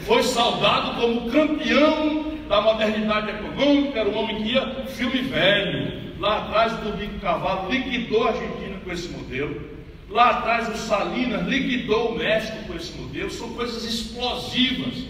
Foi 0.06 0.22
saudado 0.22 1.00
como 1.00 1.30
campeão 1.30 2.33
da 2.48 2.60
modernidade 2.60 3.30
econômica, 3.30 4.00
era 4.00 4.08
um 4.08 4.18
homem 4.18 4.42
que 4.42 4.52
ia 4.52 4.86
filme 4.86 5.22
velho. 5.22 6.14
Lá 6.18 6.38
atrás 6.38 6.72
o 6.74 6.90
Domingo 6.90 7.18
Cavalo 7.20 7.70
liquidou 7.70 8.24
a 8.24 8.30
Argentina 8.30 8.78
com 8.82 8.92
esse 8.92 9.08
modelo. 9.08 9.60
Lá 10.08 10.30
atrás 10.30 10.68
o 10.68 10.76
Salinas 10.76 11.46
liquidou 11.46 12.12
o 12.12 12.18
México 12.18 12.64
com 12.66 12.74
esse 12.74 12.92
modelo. 12.96 13.30
São 13.30 13.52
coisas 13.54 13.84
explosivas. 13.84 15.06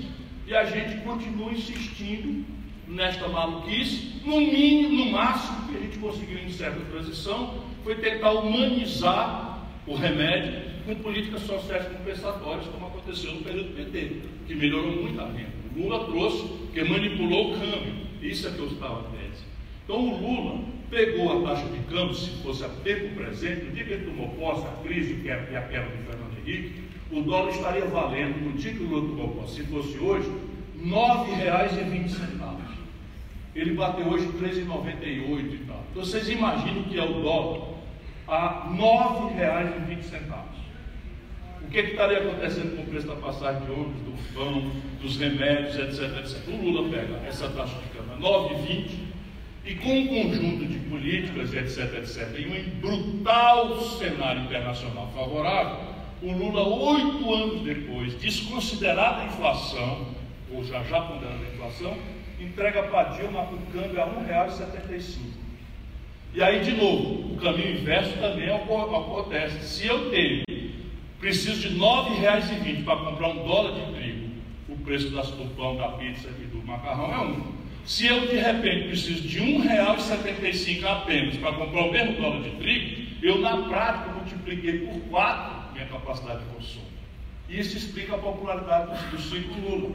E 0.47 0.55
a 0.55 0.65
gente 0.65 1.03
continua 1.03 1.53
insistindo 1.53 2.45
nesta 2.87 3.29
maluquice. 3.29 4.21
No 4.25 4.41
mínimo, 4.41 5.05
no 5.05 5.13
máximo 5.13 5.69
que 5.69 5.77
a 5.77 5.81
gente 5.81 5.99
conseguiu 5.99 6.39
em 6.39 6.51
certa 6.51 6.81
transição 6.91 7.63
foi 7.83 7.97
tentar 7.97 8.33
humanizar 8.33 9.69
o 9.87 9.95
remédio 9.95 10.63
com 10.87 10.95
políticas 10.97 11.43
sociais 11.43 11.87
compensatórias, 11.87 12.67
como 12.67 12.87
aconteceu 12.87 13.33
no 13.33 13.43
período 13.43 13.75
PT, 13.75 14.21
que 14.47 14.55
melhorou 14.55 15.03
muito 15.03 15.21
a 15.21 15.27
renda. 15.27 15.54
Lula 15.77 16.05
trouxe, 16.07 16.49
que 16.73 16.85
manipulou 16.85 17.53
o 17.53 17.59
câmbio. 17.59 17.95
Isso 18.23 18.49
é 18.49 18.51
que 18.53 18.59
eu 18.59 18.67
estava 18.67 19.03
tese. 19.11 19.45
Então 19.85 19.97
o 19.97 20.21
Lula 20.21 20.65
pegou 20.91 21.47
a 21.47 21.49
taxa 21.49 21.69
de 21.69 21.79
câmbio, 21.93 22.15
se 22.15 22.31
fosse 22.43 22.65
a 22.65 22.69
tempo 22.69 23.15
presente, 23.15 23.65
no 23.65 23.73
dia 23.73 23.85
que 23.85 23.93
ele 23.93 24.07
tomou 24.07 24.29
posse, 24.31 24.67
a 24.67 24.83
crise 24.83 25.15
que 25.15 25.29
é 25.29 25.35
a 25.35 25.63
quebra 25.63 25.91
do 25.97 26.05
Fernando 26.05 26.39
Henrique, 26.47 26.85
o 27.11 27.21
dólar 27.21 27.51
estaria 27.51 27.85
valendo, 27.87 28.45
no 28.45 28.53
dia 28.53 28.73
que 28.73 28.83
o 28.83 28.89
Lula 28.89 29.09
tomou 29.09 29.29
posse, 29.29 29.57
se 29.57 29.65
fosse 29.65 29.99
hoje, 29.99 30.29
R$ 30.29 30.91
9,20. 30.91 32.45
Ele 33.55 33.75
bateu 33.75 34.07
hoje 34.09 34.27
R$ 34.27 34.49
13,98 34.49 35.55
e 35.55 35.65
tal. 35.67 35.85
Então 35.91 36.05
vocês 36.05 36.29
imaginam 36.29 36.83
que 36.85 36.99
é 36.99 37.05
o 37.05 37.23
dólar 37.23 37.75
a 38.27 38.69
R$ 38.69 38.77
9,20. 38.77 40.54
O 41.67 41.71
que, 41.71 41.83
que 41.83 41.91
estaria 41.91 42.19
acontecendo 42.19 42.77
com 42.77 42.83
o 42.83 42.87
preço 42.87 43.07
da 43.07 43.17
passagem 43.17 43.63
de 43.65 43.73
ônibus, 43.73 44.03
do 44.03 44.35
pão, 44.35 44.71
dos 45.01 45.17
remédios, 45.17 45.77
etc, 45.77 46.19
etc. 46.19 46.49
O 46.49 46.65
Lula 46.65 46.89
pega 46.89 47.17
essa 47.27 47.49
taxa 47.49 47.77
de 47.79 47.99
câmbio 47.99 48.17
9,20 48.19 49.05
e 49.67 49.75
com 49.77 49.99
um 49.99 50.07
conjunto 50.07 50.67
de 50.67 50.79
políticas, 50.91 51.55
etc, 51.55 51.95
etc, 51.99 52.39
em 52.39 52.47
um 52.47 52.81
brutal 52.81 53.81
cenário 53.81 54.43
internacional 54.43 55.11
favorável, 55.15 55.95
o 56.23 56.33
Lula, 56.33 56.63
oito 56.63 57.35
anos 57.35 57.63
depois, 57.63 58.15
desconsiderada 58.21 59.23
a 59.23 59.27
inflação, 59.27 60.07
ou 60.53 60.65
já 60.65 60.83
já 60.85 61.01
ponderando 61.01 61.45
a 61.45 61.55
inflação, 61.55 61.97
entrega 62.39 62.83
para 62.85 63.11
Dilma 63.11 63.43
o 63.43 63.59
câmbio 63.73 64.01
a 64.01 64.05
R$ 64.05 64.11
1,75. 64.29 65.19
E 66.35 66.43
aí, 66.43 66.61
de 66.61 66.73
novo, 66.73 67.35
o 67.35 67.37
caminho 67.37 67.79
inverso 67.81 68.17
também 68.19 68.51
acontece. 68.51 69.67
Se 69.67 69.87
eu 69.87 70.11
tenho 70.11 70.43
preciso 71.25 71.59
de 71.59 71.69
R$ 71.69 71.81
9,20 71.81 72.85
para 72.85 72.97
comprar 72.97 73.29
um 73.29 73.47
dólar 73.47 73.73
de 73.73 73.95
trigo, 73.95 74.29
o 74.69 74.77
preço 74.77 75.09
das, 75.09 75.31
do 75.31 75.57
pão, 75.57 75.75
da 75.75 75.89
pizza 75.93 76.29
e 76.29 76.45
do 76.45 76.63
macarrão 76.67 77.11
é 77.15 77.19
um. 77.19 77.55
Se 77.87 78.07
eu 78.07 78.27
de 78.27 78.37
repente 78.37 78.89
preciso 78.89 79.23
de 79.23 79.39
R$ 79.39 79.63
1,75 79.63 80.85
apenas 80.85 81.37
para 81.39 81.53
comprar 81.55 81.87
o 81.87 81.93
mesmo 81.93 82.21
dólar 82.21 82.43
de 82.43 82.51
trigo, 82.51 83.07
eu 83.23 83.39
na 83.39 83.57
prática 83.57 84.13
multipliquei 84.13 84.81
por 84.81 85.01
4 85.09 85.73
minha 85.73 85.87
capacidade 85.87 86.41
de 86.41 86.55
consumo. 86.55 86.85
Isso 87.49 87.79
explica 87.79 88.17
a 88.17 88.19
popularidade 88.19 88.93
do, 88.93 89.17
do 89.17 89.23
ciclo 89.23 89.55
Lula. 89.67 89.95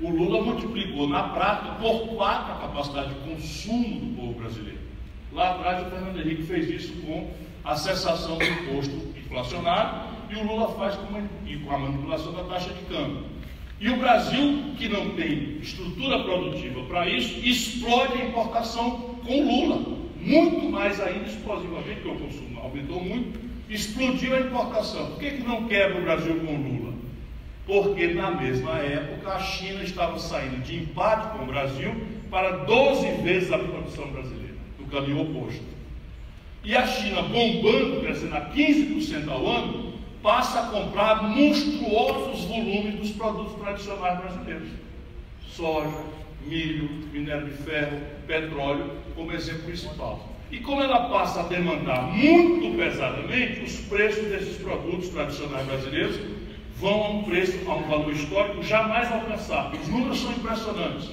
O 0.00 0.10
Lula 0.10 0.42
multiplicou 0.42 1.08
na 1.08 1.22
prática 1.28 1.70
por 1.76 2.16
4 2.16 2.52
a 2.52 2.56
capacidade 2.56 3.14
de 3.14 3.20
consumo 3.20 4.00
do 4.00 4.16
povo 4.16 4.40
brasileiro. 4.40 4.80
Lá 5.32 5.52
atrás 5.52 5.86
o 5.86 5.90
Fernando 5.90 6.20
Henrique 6.20 6.42
fez 6.42 6.68
isso 6.68 6.92
com 7.02 7.32
a 7.64 7.76
cessação 7.76 8.38
do 8.38 8.44
imposto 8.44 9.14
inflacionário 9.16 10.17
e 10.30 10.34
o 10.36 10.46
Lula 10.46 10.68
faz 10.74 10.94
com, 10.96 11.06
uma, 11.06 11.20
com 11.20 11.74
a 11.74 11.78
manipulação 11.78 12.32
da 12.32 12.44
taxa 12.44 12.70
de 12.70 12.82
câmbio. 12.84 13.24
E 13.80 13.88
o 13.90 13.96
Brasil, 13.96 14.74
que 14.76 14.88
não 14.88 15.10
tem 15.10 15.58
estrutura 15.60 16.24
produtiva 16.24 16.82
para 16.84 17.08
isso, 17.08 17.38
explode 17.46 18.20
a 18.20 18.24
importação 18.24 19.16
com 19.24 19.44
Lula. 19.44 19.98
Muito 20.20 20.68
mais 20.68 21.00
ainda 21.00 21.26
explosivamente, 21.26 22.00
porque 22.00 22.08
o 22.08 22.26
consumo 22.26 22.60
aumentou 22.60 23.02
muito, 23.02 23.38
explodiu 23.70 24.34
a 24.34 24.40
importação. 24.40 25.06
Por 25.10 25.20
que, 25.20 25.30
que 25.30 25.42
não 25.44 25.68
quebra 25.68 25.98
o 25.98 26.02
Brasil 26.02 26.34
com 26.40 26.56
Lula? 26.56 26.92
Porque 27.66 28.08
na 28.08 28.32
mesma 28.32 28.78
época 28.78 29.32
a 29.32 29.40
China 29.40 29.82
estava 29.82 30.18
saindo 30.18 30.60
de 30.62 30.76
empate 30.76 31.36
com 31.36 31.44
o 31.44 31.46
Brasil 31.46 31.94
para 32.30 32.64
12 32.64 33.06
vezes 33.22 33.52
a 33.52 33.58
produção 33.58 34.08
brasileira, 34.08 34.56
no 34.78 34.86
caminho 34.86 35.22
oposto. 35.22 35.62
E 36.64 36.74
a 36.74 36.86
China 36.86 37.22
bombando, 37.22 38.00
crescendo 38.00 38.36
a 38.36 38.50
15% 38.50 39.28
ao 39.28 39.46
ano, 39.46 39.87
passa 40.22 40.60
a 40.60 40.66
comprar 40.68 41.22
monstruosos 41.22 42.44
volumes 42.44 42.94
dos 42.96 43.10
produtos 43.12 43.54
tradicionais 43.60 44.18
brasileiros: 44.20 44.68
soja, 45.48 46.04
milho, 46.46 46.88
minério 47.12 47.46
de 47.46 47.62
ferro, 47.62 48.00
petróleo, 48.26 48.92
como 49.14 49.32
exemplo 49.32 49.64
principal. 49.64 50.28
E 50.50 50.58
como 50.60 50.82
ela 50.82 51.10
passa 51.10 51.40
a 51.40 51.42
demandar 51.42 52.02
muito 52.04 52.76
pesadamente, 52.76 53.60
os 53.60 53.80
preços 53.80 54.24
desses 54.28 54.56
produtos 54.56 55.10
tradicionais 55.10 55.66
brasileiros 55.66 56.18
vão 56.78 57.02
a 57.02 57.08
um 57.10 57.22
preço, 57.24 57.58
a 57.68 57.74
um 57.74 57.82
valor 57.82 58.12
histórico 58.12 58.62
jamais 58.62 59.12
alcançado. 59.12 59.76
Os 59.76 59.88
números 59.88 60.20
são 60.20 60.32
impressionantes. 60.32 61.10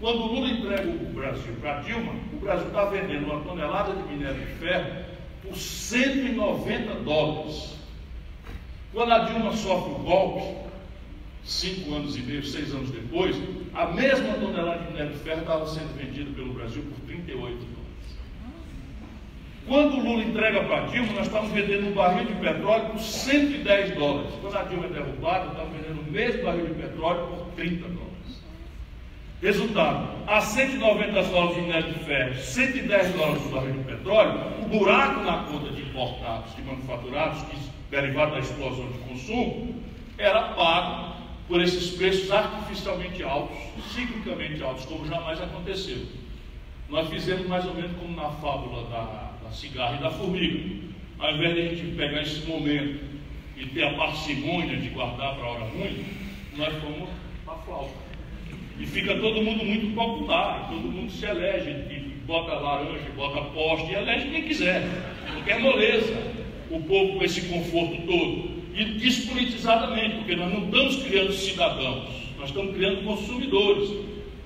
Quando 0.00 0.22
o 0.22 0.26
Lula 0.32 0.48
entrega 0.48 0.88
o 0.88 1.12
Brasil 1.12 1.54
para 1.60 1.80
Dilma, 1.80 2.12
o 2.32 2.36
Brasil 2.36 2.68
está 2.68 2.84
vendendo 2.84 3.26
uma 3.26 3.40
tonelada 3.40 3.94
de 3.94 4.02
minério 4.04 4.40
de 4.40 4.52
ferro 4.54 5.04
por 5.42 5.56
190 5.56 6.94
dólares. 7.00 7.77
Quando 8.92 9.12
a 9.12 9.18
Dilma 9.20 9.52
sofre 9.52 9.92
o 9.92 9.98
golpe, 9.98 10.68
cinco 11.44 11.94
anos 11.94 12.16
e 12.16 12.20
meio, 12.20 12.44
seis 12.44 12.74
anos 12.74 12.90
depois, 12.90 13.36
a 13.74 13.86
mesma 13.86 14.34
tonelada 14.34 14.78
de 14.78 14.92
minério 14.92 15.12
de 15.12 15.18
ferro 15.18 15.40
estava 15.40 15.66
sendo 15.66 15.96
vendida 15.96 16.30
pelo 16.34 16.54
Brasil 16.54 16.82
por 16.82 17.06
38 17.06 17.36
dólares. 17.36 17.78
Quando 19.66 19.98
o 19.98 20.02
Lula 20.02 20.22
entrega 20.22 20.64
para 20.64 20.84
a 20.84 20.86
Dilma, 20.86 21.12
nós 21.12 21.26
estamos 21.26 21.50
vendendo 21.52 21.88
um 21.88 21.92
barril 21.92 22.24
de 22.24 22.34
petróleo 22.34 22.86
por 22.86 23.00
110 23.00 23.94
dólares. 23.96 24.32
Quando 24.40 24.56
a 24.56 24.62
Dilma 24.64 24.86
é 24.86 24.88
derrubada, 24.88 25.46
estamos 25.48 25.76
vendendo 25.76 26.00
o 26.00 26.10
mesmo 26.10 26.42
barril 26.44 26.66
de 26.66 26.74
petróleo 26.74 27.26
por 27.26 27.46
30 27.56 27.88
dólares. 27.88 28.08
Resultado, 29.42 30.08
a 30.26 30.40
190 30.40 31.22
dólares 31.24 31.54
de 31.54 31.60
minério 31.60 31.92
de 31.92 31.98
ferro, 32.00 32.34
110 32.34 33.12
dólares 33.12 33.42
do 33.42 33.48
barril 33.50 33.72
de 33.74 33.84
petróleo, 33.84 34.40
o 34.62 34.78
buraco 34.78 35.20
na 35.20 35.44
conta 35.44 35.70
de 35.70 35.82
importados, 35.82 36.56
de 36.56 36.62
manufaturados, 36.62 37.42
que 37.42 37.67
derivado 37.90 38.32
da 38.32 38.38
explosão 38.40 38.86
de 38.90 38.98
consumo, 38.98 39.82
era 40.16 40.42
pago 40.54 41.16
por 41.46 41.62
esses 41.62 41.96
preços 41.96 42.30
artificialmente 42.30 43.22
altos, 43.22 43.56
ciclicamente 43.94 44.62
altos, 44.62 44.84
como 44.84 45.06
jamais 45.06 45.40
aconteceu. 45.40 46.06
Nós 46.90 47.08
fizemos 47.08 47.46
mais 47.46 47.64
ou 47.66 47.74
menos 47.74 47.92
como 47.98 48.14
na 48.14 48.28
fábula 48.30 48.88
da, 48.90 49.32
da 49.42 49.50
cigarra 49.50 49.96
e 49.96 50.02
da 50.02 50.10
formiga. 50.10 50.88
ao 51.18 51.32
invés 51.34 51.54
de 51.54 51.60
a 51.60 51.68
gente 51.74 51.96
pegar 51.96 52.22
esse 52.22 52.46
momento 52.46 53.04
e 53.56 53.66
ter 53.66 53.84
a 53.84 53.94
parcimônia 53.94 54.76
de 54.76 54.88
guardar 54.90 55.34
para 55.34 55.44
a 55.44 55.50
hora 55.50 55.64
ruim, 55.64 56.04
nós 56.56 56.72
fomos 56.74 57.08
para 57.44 57.54
a 57.54 57.58
flauta. 57.58 58.08
E 58.78 58.86
fica 58.86 59.14
todo 59.16 59.42
mundo 59.42 59.64
muito 59.64 59.94
popular, 59.94 60.68
todo 60.68 60.80
mundo 60.80 61.10
se 61.10 61.26
elege, 61.26 62.14
bota 62.26 62.54
laranja, 62.54 63.10
bota 63.16 63.40
poste, 63.50 63.90
e 63.90 63.94
elege 63.94 64.30
quem 64.30 64.42
quiser, 64.42 64.82
não 65.34 65.42
quer 65.42 65.58
moleza. 65.58 66.38
O 66.70 66.80
povo 66.82 67.18
com 67.18 67.24
esse 67.24 67.42
conforto 67.42 68.02
todo. 68.06 68.58
E 68.74 68.84
despolitizadamente, 68.84 70.16
porque 70.16 70.36
nós 70.36 70.52
não 70.52 70.64
estamos 70.66 70.96
criando 71.02 71.32
cidadãos, 71.32 72.08
nós 72.38 72.50
estamos 72.50 72.76
criando 72.76 73.04
consumidores. 73.04 73.90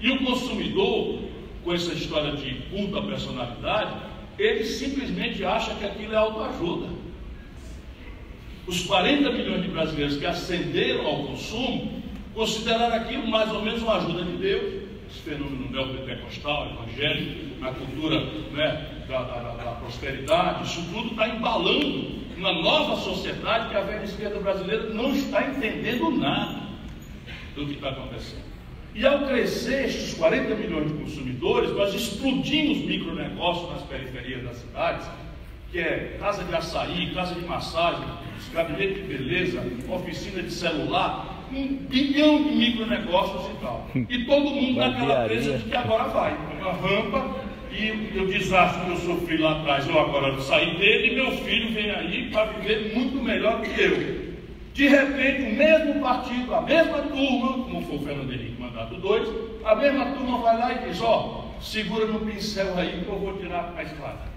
E 0.01 0.11
o 0.11 0.19
consumidor, 0.25 1.19
com 1.65 1.75
essa 1.75 1.93
história 1.93 2.33
de 2.33 2.55
culta 2.71 3.03
personalidade, 3.03 3.95
ele 4.39 4.65
simplesmente 4.65 5.45
acha 5.45 5.75
que 5.75 5.85
aquilo 5.85 6.15
é 6.15 6.17
autoajuda. 6.17 6.89
Os 8.67 8.85
40 8.85 9.31
milhões 9.33 9.63
de 9.63 9.69
brasileiros 9.69 10.17
que 10.17 10.27
ascenderam 10.27 11.07
ao 11.07 11.25
consumo 11.25 12.03
consideraram 12.35 12.97
aquilo 12.97 13.27
mais 13.27 13.53
ou 13.53 13.63
menos 13.63 13.83
uma 13.83 13.97
ajuda 13.97 14.25
de 14.25 14.37
Deus, 14.39 14.83
esse 15.11 15.21
fenômeno 15.21 15.71
neopentecostal, 15.71 16.71
evangélico, 16.71 17.61
na 17.61 17.73
cultura 17.73 18.21
né, 18.53 19.02
da, 19.21 19.39
da, 19.39 19.65
da, 19.65 19.71
prosperidade, 19.73 20.65
isso 20.65 20.83
tudo 20.93 21.11
está 21.11 21.29
embalando 21.29 22.23
uma 22.37 22.53
nova 22.53 22.97
sociedade 22.97 23.69
que 23.69 23.77
a 23.77 23.83
velha 23.83 24.05
esquerda 24.05 24.41
brasileira 24.41 24.89
não 24.91 25.15
está 25.15 25.47
entendendo 25.47 26.11
nada 26.11 26.63
do 27.55 27.67
que 27.67 27.75
está 27.75 27.91
acontecendo. 27.91 28.43
E 28.95 29.07
ao 29.07 29.21
crescer 29.27 29.87
estes 29.87 30.15
40 30.15 30.55
milhões 30.55 30.89
de 30.89 30.99
consumidores, 30.99 31.71
nós 31.73 31.95
explodimos 31.95 32.79
micronegócios 32.79 33.71
nas 33.71 33.83
periferias 33.83 34.43
das 34.45 34.57
cidades, 34.57 35.07
que 35.71 35.79
é 35.79 36.17
casa 36.19 36.45
de 36.45 36.55
açaí, 36.55 37.15
casa 37.15 37.35
de 37.35 37.47
massagem, 37.47 38.05
gabinete 38.53 38.95
de 38.95 39.03
beleza, 39.03 39.65
oficina 39.89 40.43
de 40.43 40.51
celular, 40.51 41.47
um 41.51 41.77
bilhão 41.77 42.43
de 42.43 42.51
micronegócios 42.51 43.51
e 43.51 43.61
tal. 43.61 43.87
E 43.95 44.25
todo 44.25 44.51
mundo 44.51 44.79
naquela 44.79 45.25
presa 45.25 45.59
de 45.59 45.65
que 45.65 45.77
agora 45.77 46.05
vai. 46.05 46.37
Uma 46.61 46.73
rampa 46.73 47.42
e 47.75 48.19
o 48.19 48.27
desastre 48.27 48.85
que 48.85 48.91
eu 48.91 48.97
sofri 48.99 49.37
lá 49.39 49.61
atrás, 49.61 49.89
eu 49.89 49.99
agora 49.99 50.39
saí 50.41 50.77
dele 50.77 51.13
e 51.13 51.15
meu 51.15 51.33
filho 51.39 51.73
vem 51.73 51.91
aí 51.91 52.31
para 52.31 52.45
viver 52.45 52.95
muito 52.95 53.23
melhor 53.23 53.63
que 53.63 53.81
eu. 53.81 54.33
De 54.75 54.89
repente, 54.89 55.43
o 55.43 55.57
mesmo 55.57 56.01
partido, 56.01 56.55
a 56.55 56.63
mesma 56.63 56.99
turma, 56.99 57.65
como 57.65 57.83
foi 57.83 57.97
o 57.97 58.01
Fernando 58.01 58.33
Henrique 58.33 58.61
mandato 58.61 58.95
2, 58.97 59.29
a 59.65 59.75
mesma 59.75 60.07
turma 60.07 60.39
vai 60.39 60.59
lá 60.59 60.73
e 60.73 60.89
diz, 60.89 61.01
ó, 61.03 61.47
oh, 61.57 61.63
segura 61.63 62.07
no 62.07 62.21
pincel 62.21 62.77
aí 62.77 63.03
que 63.05 63.09
eu 63.09 63.19
vou 63.19 63.37
tirar 63.39 63.75
a 63.77 63.83
escada. 63.83 64.33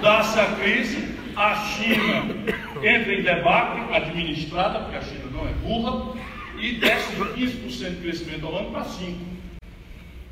Dá-se 0.00 0.40
a 0.40 0.46
crise, 0.56 1.14
a 1.36 1.54
China 1.54 2.34
entra 2.82 3.14
em 3.14 3.22
debate 3.22 3.94
administrada, 3.94 4.80
porque 4.80 4.96
a 4.96 5.02
China 5.02 5.24
não 5.32 5.48
é 5.48 5.52
burra, 5.52 6.14
e 6.58 6.76
desce 6.76 7.14
de 7.14 7.22
15% 7.22 7.90
de 7.90 7.96
crescimento 7.96 8.46
ao 8.46 8.56
ano 8.56 8.70
para 8.70 8.84
5%. 8.84 9.35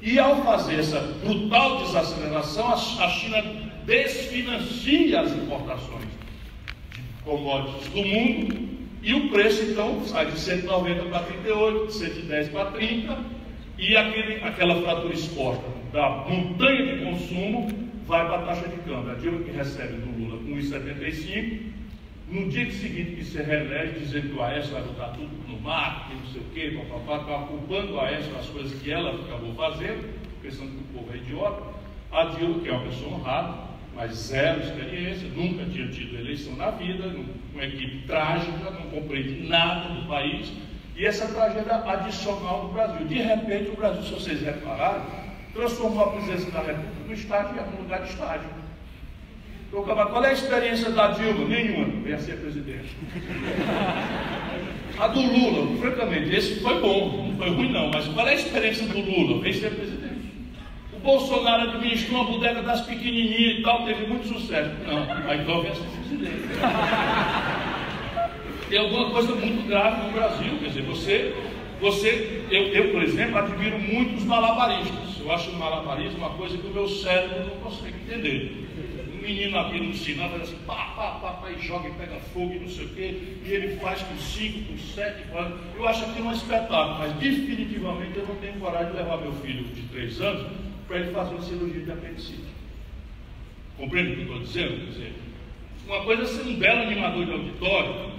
E 0.04 0.18
ao 0.18 0.42
fazer 0.42 0.80
essa 0.80 1.00
brutal 1.00 1.78
desaceleração, 1.78 2.70
a 2.70 3.08
China 3.08 3.42
desfinancia 3.86 5.22
as 5.22 5.32
importações 5.32 6.04
commodities 7.24 7.88
do 7.88 8.04
mundo, 8.04 8.68
e 9.02 9.14
o 9.14 9.30
preço 9.30 9.62
então 9.62 10.04
sai 10.04 10.30
de 10.30 10.38
190 10.38 11.04
para 11.04 11.20
38, 11.20 11.86
de 11.86 11.92
110 11.94 12.48
para 12.50 12.70
30, 12.72 13.18
e 13.78 13.96
aquele, 13.96 14.44
aquela 14.44 14.82
fratura 14.82 15.14
exposta 15.14 15.64
da 15.90 16.10
montanha 16.28 16.96
de 16.96 17.04
consumo 17.04 17.68
vai 18.06 18.26
para 18.26 18.40
a 18.40 18.42
taxa 18.42 18.68
de 18.68 18.76
câmbio. 18.78 19.10
A 19.10 19.14
Dilma 19.14 19.42
que 19.42 19.52
recebe 19.52 19.94
do 19.94 20.22
Lula 20.22 20.36
com 20.36 20.50
1,75, 20.50 21.60
no 22.34 22.48
dia 22.48 22.68
seguinte 22.72 23.12
que 23.12 23.24
se 23.24 23.40
reelege, 23.40 24.00
dizendo 24.00 24.30
que 24.30 24.34
o 24.34 24.42
Aécio 24.42 24.72
vai 24.72 24.82
botar 24.82 25.08
tudo 25.10 25.30
no 25.48 25.60
mar, 25.60 26.08
que 26.08 26.16
não 26.16 26.26
sei 26.26 26.40
o 26.40 26.44
quê, 26.52 26.84
papapá, 26.88 27.22
estava 27.22 27.46
culpando 27.46 27.94
o 27.94 28.00
Aécio 28.00 28.32
das 28.32 28.46
coisas 28.46 28.82
que 28.82 28.90
ela 28.90 29.14
acabou 29.14 29.54
fazendo, 29.54 30.12
pensando 30.42 30.70
que 30.72 30.78
o 30.78 30.98
povo 30.98 31.14
é 31.14 31.16
idiota. 31.18 31.62
A 32.10 32.24
Dilma, 32.24 32.60
que 32.60 32.68
é 32.68 32.72
uma 32.72 32.86
pessoa 32.86 33.14
honrada, 33.14 33.54
mas 33.94 34.12
zero 34.14 34.60
experiência, 34.60 35.28
nunca 35.28 35.64
tinha 35.66 35.86
tido 35.88 36.18
eleição 36.18 36.56
na 36.56 36.70
vida, 36.70 37.14
uma 37.52 37.64
equipe 37.64 38.04
trágica, 38.06 38.70
não 38.70 38.90
compreende 38.90 39.48
nada 39.48 39.94
do 39.94 40.08
país, 40.08 40.52
e 40.96 41.06
essa 41.06 41.28
tragédia 41.28 41.76
adicional 41.76 42.66
do 42.66 42.72
Brasil. 42.72 43.06
De 43.06 43.14
repente, 43.14 43.70
o 43.70 43.76
Brasil, 43.76 44.02
se 44.02 44.12
vocês 44.12 44.42
repararem, 44.42 45.02
transformou 45.52 46.04
a 46.04 46.12
presidência 46.12 46.50
da 46.50 46.60
República 46.60 47.04
no 47.06 47.14
estágio 47.14 47.54
em 47.56 47.82
lugar 47.82 48.02
de 48.02 48.10
estágio. 48.10 48.50
Então, 49.76 50.06
qual 50.06 50.24
é 50.24 50.28
a 50.28 50.32
experiência 50.32 50.90
da 50.90 51.08
Dilma? 51.08 51.48
Nenhuma, 51.48 51.86
veio 52.02 52.14
a 52.14 52.18
ser 52.18 52.36
presidente. 52.36 52.96
A 54.96 55.08
do 55.08 55.20
Lula, 55.20 55.76
francamente, 55.80 56.32
esse 56.32 56.60
foi 56.60 56.80
bom, 56.80 57.26
não 57.28 57.36
foi 57.36 57.50
ruim 57.50 57.72
não, 57.72 57.90
mas 57.90 58.06
qual 58.06 58.28
é 58.28 58.30
a 58.30 58.34
experiência 58.34 58.86
do 58.86 59.00
Lula? 59.00 59.42
Veio 59.42 59.54
ser 59.54 59.74
presidente. 59.74 60.04
Bolsonaro 61.02 61.70
administrou 61.70 62.22
uma 62.22 62.30
bodega 62.30 62.62
das 62.62 62.82
pequenininhas 62.82 63.58
e 63.58 63.62
tal, 63.62 63.84
teve 63.84 64.06
muito 64.06 64.28
sucesso. 64.28 64.70
Não, 64.86 65.28
aí 65.28 65.40
então 65.40 65.62
vem 65.62 65.74
ser 65.74 65.82
presidente. 65.82 66.48
Tem 68.70 68.78
alguma 68.78 69.10
coisa 69.10 69.34
muito 69.34 69.66
grave 69.66 70.06
no 70.06 70.12
Brasil. 70.12 70.56
Quer 70.60 70.68
dizer, 70.68 70.82
você, 70.82 71.34
você 71.80 72.44
eu, 72.50 72.62
eu, 72.68 72.92
por 72.92 73.02
exemplo, 73.02 73.36
admiro 73.36 73.78
muito 73.78 74.16
os 74.16 74.24
malabaristas. 74.24 75.20
Eu 75.20 75.30
acho 75.32 75.50
o 75.50 75.56
malabarismo 75.56 76.18
uma 76.18 76.30
coisa 76.30 76.56
que 76.56 76.66
o 76.66 76.70
meu 76.70 76.88
cérebro 76.88 77.40
não 77.40 77.70
consegue 77.70 77.96
entender. 78.06 78.63
Menino 79.24 79.58
aqui 79.58 79.80
no 79.80 79.94
sinal 79.94 80.28
faz 80.28 80.42
assim, 80.42 80.58
pá, 80.66 80.92
pá, 80.94 81.12
pá, 81.12 81.32
pá, 81.32 81.50
e 81.50 81.58
joga 81.58 81.88
e 81.88 81.92
pega 81.92 82.20
fogo 82.34 82.52
e 82.52 82.58
não 82.58 82.68
sei 82.68 82.84
o 82.84 82.88
quê, 82.90 83.38
e 83.42 83.50
ele 83.50 83.76
faz 83.78 84.02
com 84.02 84.18
cinco, 84.18 84.70
com 84.70 84.78
sete, 84.78 85.26
com 85.28 85.38
Eu 85.78 85.88
acho 85.88 86.04
aquilo 86.04 86.28
um 86.28 86.32
espetáculo, 86.32 86.98
mas 86.98 87.12
definitivamente 87.14 88.18
eu 88.18 88.26
não 88.26 88.36
tenho 88.36 88.60
coragem 88.60 88.92
de 88.92 88.98
levar 88.98 89.16
meu 89.16 89.32
filho 89.32 89.64
de 89.64 89.80
três 89.84 90.20
anos 90.20 90.52
para 90.86 90.98
ele 90.98 91.10
fazer 91.10 91.34
uma 91.36 91.42
cirurgia 91.42 91.80
de 91.80 91.90
apendicite. 91.90 92.44
Compreende 93.78 94.12
o 94.12 94.14
que 94.14 94.20
eu 94.20 94.24
estou 94.24 94.40
dizendo? 94.40 94.84
Quer 94.84 94.90
dizer, 94.90 95.12
uma 95.86 96.04
coisa 96.04 96.22
é 96.22 96.26
ser 96.26 96.42
um 96.42 96.56
belo 96.56 96.82
animador 96.82 97.24
de 97.24 97.32
auditório, 97.32 98.10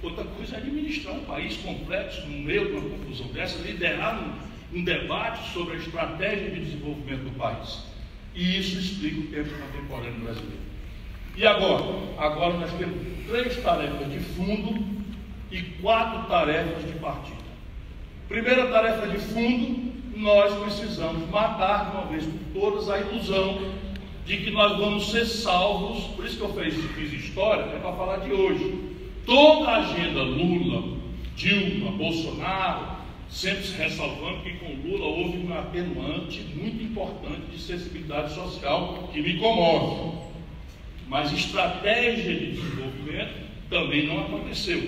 outra 0.00 0.24
coisa 0.24 0.54
é 0.54 0.58
administrar 0.58 1.14
um 1.16 1.24
país 1.24 1.56
complexo 1.56 2.24
no 2.28 2.38
meio 2.38 2.66
de 2.66 2.72
uma 2.76 2.88
confusão 2.88 3.26
dessa, 3.32 3.60
liderar 3.66 4.22
um, 4.22 4.78
um 4.78 4.84
debate 4.84 5.52
sobre 5.52 5.74
a 5.74 5.76
estratégia 5.78 6.50
de 6.50 6.60
desenvolvimento 6.60 7.24
do 7.24 7.36
país. 7.36 7.89
E 8.40 8.58
isso 8.58 8.78
explica 8.78 9.20
o 9.20 9.26
tempo 9.26 9.50
contemporâneo 9.50 10.20
brasileiro. 10.20 10.60
E 11.36 11.46
agora? 11.46 11.84
Agora 12.16 12.54
nós 12.54 12.72
temos 12.72 12.96
três 13.28 13.62
tarefas 13.62 14.10
de 14.10 14.18
fundo 14.18 14.82
e 15.50 15.60
quatro 15.82 16.26
tarefas 16.26 16.90
de 16.90 16.98
partida. 16.98 17.36
Primeira 18.30 18.68
tarefa 18.68 19.08
de 19.08 19.18
fundo 19.18 19.92
nós 20.16 20.54
precisamos 20.54 21.28
matar 21.28 21.92
uma 21.92 22.06
vez 22.06 22.24
por 22.24 22.62
todas 22.62 22.88
a 22.88 22.98
ilusão 22.98 23.60
de 24.24 24.38
que 24.38 24.50
nós 24.50 24.74
vamos 24.78 25.10
ser 25.10 25.26
salvos. 25.26 26.04
Por 26.16 26.24
isso 26.24 26.38
que 26.38 26.42
eu 26.42 26.54
fiz, 26.54 26.74
fiz 26.94 27.12
história, 27.12 27.60
é 27.60 27.78
para 27.78 27.92
falar 27.92 28.20
de 28.20 28.32
hoje. 28.32 28.74
Toda 29.26 29.68
a 29.68 29.76
agenda 29.80 30.22
Lula, 30.22 30.96
Dilma, 31.36 31.90
Bolsonaro, 31.92 32.99
sempre 33.30 33.64
se 33.64 33.74
ressalvando 33.74 34.42
que 34.42 34.52
com 34.54 34.72
Lula 34.86 35.04
houve 35.04 35.38
um 35.38 35.56
atenuante 35.56 36.40
muito 36.54 36.82
importante 36.82 37.42
de 37.52 37.58
sensibilidade 37.58 38.34
social 38.34 39.08
que 39.12 39.22
me 39.22 39.38
comove. 39.38 40.18
Mas 41.08 41.32
estratégia 41.32 42.34
de 42.34 42.52
desenvolvimento 42.52 43.34
também 43.68 44.06
não 44.06 44.20
aconteceu. 44.20 44.78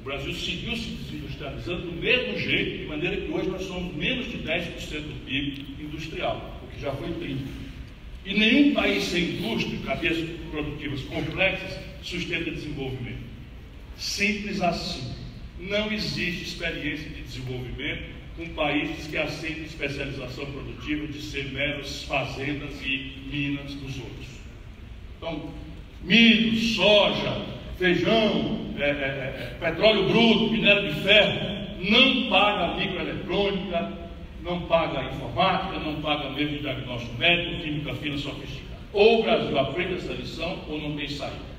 O 0.00 0.04
Brasil 0.04 0.32
seguiu 0.32 0.76
se 0.76 0.90
desindustrializando 0.90 1.82
do 1.82 1.92
mesmo 1.92 2.38
jeito, 2.38 2.78
de 2.78 2.84
maneira 2.86 3.16
que 3.16 3.30
hoje 3.30 3.48
nós 3.48 3.62
somos 3.62 3.94
menos 3.94 4.26
de 4.26 4.38
10% 4.38 5.00
do 5.02 5.24
PIB 5.26 5.66
industrial, 5.80 6.60
o 6.64 6.66
que 6.68 6.80
já 6.80 6.92
foi 6.92 7.08
30%. 7.08 7.36
E 8.24 8.34
nenhum 8.34 8.74
país 8.74 9.04
sem 9.04 9.36
indústria, 9.36 9.78
cadeias 9.86 10.28
produtivas 10.50 11.00
complexas, 11.02 11.78
sustenta 12.02 12.50
desenvolvimento. 12.50 13.22
Simples 13.96 14.60
assim. 14.60 15.27
Não 15.60 15.90
existe 15.90 16.44
experiência 16.44 17.10
de 17.10 17.22
desenvolvimento 17.22 18.18
com 18.36 18.48
países 18.50 19.08
que 19.08 19.18
aceitam 19.18 19.64
especialização 19.64 20.46
produtiva 20.46 21.06
de 21.08 21.20
ser 21.20 21.50
meros 21.52 22.04
fazendas 22.04 22.80
e 22.82 23.12
minas 23.30 23.74
dos 23.74 23.98
outros. 23.98 24.28
Então, 25.16 25.50
milho, 26.02 26.56
soja, 26.56 27.44
feijão, 27.76 28.72
é, 28.78 28.82
é, 28.82 28.92
é, 28.92 29.56
petróleo 29.58 30.08
bruto, 30.08 30.52
minério 30.52 30.94
de 30.94 31.00
ferro, 31.00 31.58
não 31.90 32.30
paga 32.30 32.76
microeletrônica, 32.76 33.92
não 34.42 34.60
paga 34.62 35.02
informática, 35.04 35.80
não 35.80 36.00
paga 36.00 36.30
mesmo 36.30 36.58
diagnóstico 36.58 37.18
médico, 37.18 37.62
química 37.62 37.94
fina 37.94 38.16
sofisticada. 38.16 38.78
Ou 38.92 39.20
o 39.20 39.22
Brasil 39.24 39.58
aprende 39.58 39.94
essa 39.94 40.12
lição 40.12 40.60
ou 40.68 40.80
não 40.80 40.96
tem 40.96 41.08
saída. 41.08 41.57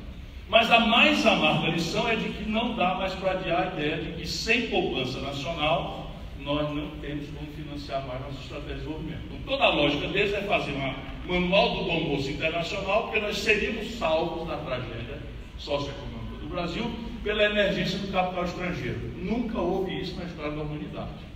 Mas 0.50 0.72
a 0.72 0.80
mais 0.80 1.24
amarga 1.26 1.70
lição 1.70 2.10
é 2.10 2.16
de 2.16 2.30
que 2.30 2.50
não 2.50 2.76
dá 2.76 2.96
mais 2.96 3.14
para 3.14 3.34
adiar 3.34 3.68
a 3.68 3.68
ideia 3.68 3.98
de 3.98 4.14
que 4.14 4.28
sem 4.28 4.68
poupança 4.68 5.22
nacional 5.22 6.12
nós 6.40 6.74
não 6.74 6.90
temos 7.02 7.28
como 7.28 7.52
financiar 7.52 8.08
mais 8.08 8.22
nossa 8.22 8.42
estratégia 8.42 8.76
de 8.76 8.82
desenvolvimento. 8.82 9.22
Então, 9.26 9.40
toda 9.46 9.64
a 9.66 9.70
lógica 9.70 10.08
deles 10.08 10.34
é 10.34 10.42
fazer 10.42 10.72
uma 10.72 10.96
Manual 11.28 11.76
do 11.76 11.84
Bom 11.84 12.00
Moço 12.06 12.32
Internacional, 12.32 13.04
porque 13.04 13.20
nós 13.20 13.38
seríamos 13.38 13.92
salvos 13.92 14.48
da 14.48 14.58
tragédia 14.58 15.20
socioeconômica 15.60 16.38
do 16.42 16.50
Brasil 16.50 16.92
pela 17.24 17.44
emergência 17.44 18.00
do 18.00 18.12
capital 18.12 18.46
estrangeiro. 18.46 19.14
Nunca 19.18 19.60
houve 19.60 20.02
isso 20.02 20.16
na 20.16 20.26
história 20.26 20.52
da 20.54 20.64
humanidade. 20.64 21.30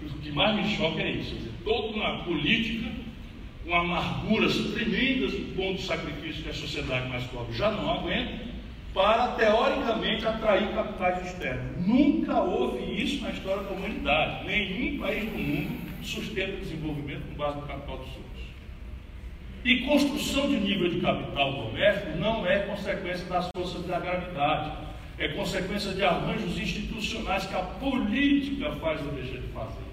O 0.00 0.18
que 0.18 0.30
mais 0.30 0.54
me 0.54 0.76
choca 0.76 1.02
é 1.02 1.10
isso. 1.10 1.34
Dizer, 1.34 1.50
toda 1.64 1.88
uma 1.88 2.22
política, 2.22 2.88
com 3.64 3.74
amarguras 3.74 4.56
tremendas 4.72 5.32
do 5.32 5.56
ponto 5.56 5.78
de 5.78 5.82
sacrifício 5.82 6.44
que 6.44 6.50
a 6.50 6.54
sociedade 6.54 7.08
mais 7.08 7.24
pobre 7.24 7.56
já 7.56 7.70
não 7.70 7.90
aguenta, 7.90 8.43
para 8.94 9.32
teoricamente 9.32 10.24
atrair 10.24 10.72
capitais 10.72 11.26
externos. 11.26 11.84
Nunca 11.84 12.40
houve 12.40 13.02
isso 13.02 13.22
na 13.24 13.30
história 13.30 13.64
da 13.64 13.70
humanidade. 13.70 14.46
Nenhum 14.46 15.00
país 15.00 15.28
do 15.30 15.36
mundo 15.36 15.80
sustenta 16.00 16.52
o 16.52 16.60
desenvolvimento 16.60 17.22
com 17.28 17.34
base 17.34 17.56
no 17.56 17.66
capital 17.66 17.98
dos 17.98 18.06
outros. 18.06 18.44
E 19.64 19.78
construção 19.80 20.46
de 20.48 20.58
nível 20.58 20.88
de 20.90 21.00
capital 21.00 21.52
doméstico 21.52 22.18
não 22.18 22.46
é 22.46 22.60
consequência 22.60 23.26
das 23.26 23.50
forças 23.56 23.84
da 23.86 23.98
gravidade, 23.98 24.76
é 25.18 25.28
consequência 25.28 25.92
de 25.92 26.04
arranjos 26.04 26.56
institucionais 26.56 27.46
que 27.46 27.54
a 27.54 27.62
política 27.62 28.72
faz 28.72 29.00
ou 29.04 29.12
deixa 29.12 29.38
de 29.38 29.48
fazer. 29.48 29.84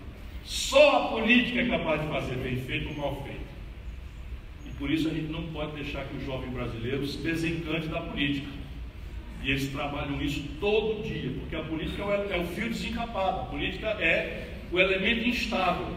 Só 0.43 0.97
a 0.97 1.08
política 1.10 1.62
é 1.62 1.70
capaz 1.70 2.02
de 2.02 2.08
fazer 2.08 2.36
bem 2.36 2.58
feito 2.58 2.89
ou 2.89 2.95
mal 2.97 3.24
feito. 3.24 3.39
E 4.68 4.70
por 4.72 4.91
isso 4.91 5.08
a 5.08 5.12
gente 5.12 5.32
não 5.32 5.43
pode 5.54 5.72
deixar 5.72 6.06
que 6.06 6.18
o 6.18 6.26
jovem 6.26 6.49
brasileiro 6.49 7.08
se 7.08 7.18
desencante 7.20 7.88
da 7.88 8.02
política. 8.02 8.61
E 9.43 9.49
eles 9.49 9.69
trabalham 9.69 10.21
isso 10.21 10.43
todo 10.59 11.03
dia, 11.03 11.31
porque 11.39 11.55
a 11.55 11.63
política 11.63 12.03
é 12.03 12.39
o 12.39 12.45
fio 12.47 12.69
desencapado, 12.69 13.41
a 13.41 13.45
política 13.45 13.87
é 13.99 14.49
o 14.71 14.79
elemento 14.79 15.27
instável. 15.27 15.87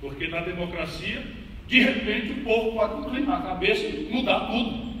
Porque 0.00 0.26
na 0.26 0.40
democracia, 0.40 1.22
de 1.68 1.80
repente, 1.80 2.32
o 2.32 2.44
povo 2.44 2.72
pode 2.72 3.00
inclinar 3.00 3.40
a 3.40 3.42
cabeça 3.42 3.86
e 3.86 4.08
mudar 4.10 4.40
tudo. 4.40 4.92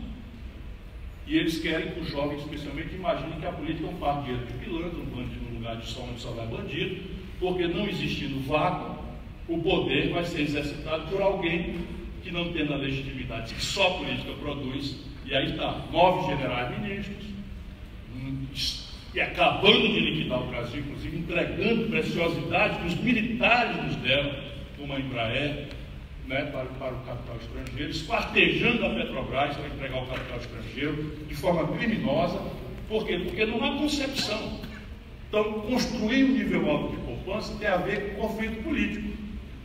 E 1.26 1.36
eles 1.36 1.58
querem 1.60 1.90
que 1.92 2.00
os 2.00 2.10
jovens, 2.10 2.40
especialmente, 2.40 2.94
imaginem 2.94 3.40
que 3.40 3.46
a 3.46 3.52
política 3.52 3.86
é 3.86 3.90
um 3.90 3.96
parqueiro 3.96 4.46
de 4.46 4.52
pilantra, 4.54 5.00
um 5.00 5.04
bandido 5.06 5.44
num 5.44 5.58
lugar 5.58 5.76
de 5.76 5.86
só 5.86 6.02
onde 6.02 6.20
só 6.20 6.30
vai 6.30 6.46
bandido, 6.46 7.02
porque 7.40 7.66
não 7.66 7.88
existindo 7.88 8.40
vácuo, 8.40 9.02
o 9.48 9.58
poder 9.58 10.10
vai 10.10 10.24
ser 10.24 10.42
exercitado 10.42 11.08
por 11.08 11.20
alguém 11.20 11.80
que 12.22 12.30
não 12.30 12.52
tem 12.52 12.66
a 12.66 12.76
legitimidade 12.76 13.54
que 13.54 13.60
só 13.60 13.88
a 13.88 13.98
política 13.98 14.32
produz. 14.40 15.04
E 15.24 15.34
aí 15.34 15.50
está, 15.50 15.84
nove 15.90 16.30
generais 16.30 16.78
ministros, 16.78 17.31
e 19.14 19.20
acabando 19.20 19.88
de 19.88 20.00
liquidar 20.00 20.42
o 20.42 20.46
Brasil, 20.46 20.80
inclusive 20.80 21.18
entregando 21.18 21.90
preciosidade 21.90 22.78
que 22.78 22.86
os 22.86 22.94
militares 22.96 23.76
nos 23.84 23.96
deram, 23.96 24.34
como 24.78 24.94
a 24.94 25.00
Embraer, 25.00 25.68
né, 26.26 26.44
para, 26.46 26.64
para, 26.64 26.94
o 26.94 27.00
capital 27.00 27.36
estrangeiro, 27.36 27.90
esquartejando 27.90 28.86
a 28.86 28.90
Petrobras 28.90 29.56
para 29.56 29.66
entregar 29.66 30.02
o 30.02 30.06
capital 30.06 30.38
estrangeiro 30.38 31.16
de 31.28 31.34
forma 31.34 31.76
criminosa. 31.76 32.40
Por 32.88 33.06
quê? 33.06 33.18
Porque 33.18 33.44
não 33.44 33.62
há 33.62 33.76
concepção. 33.76 34.60
Então, 35.28 35.60
construir 35.62 36.24
um 36.24 36.28
nível 36.28 36.70
alto 36.70 36.96
de 36.96 37.02
poupança 37.02 37.54
tem 37.58 37.68
a 37.68 37.76
ver 37.76 38.14
com 38.14 38.28
conflito 38.28 38.62
político. 38.62 39.08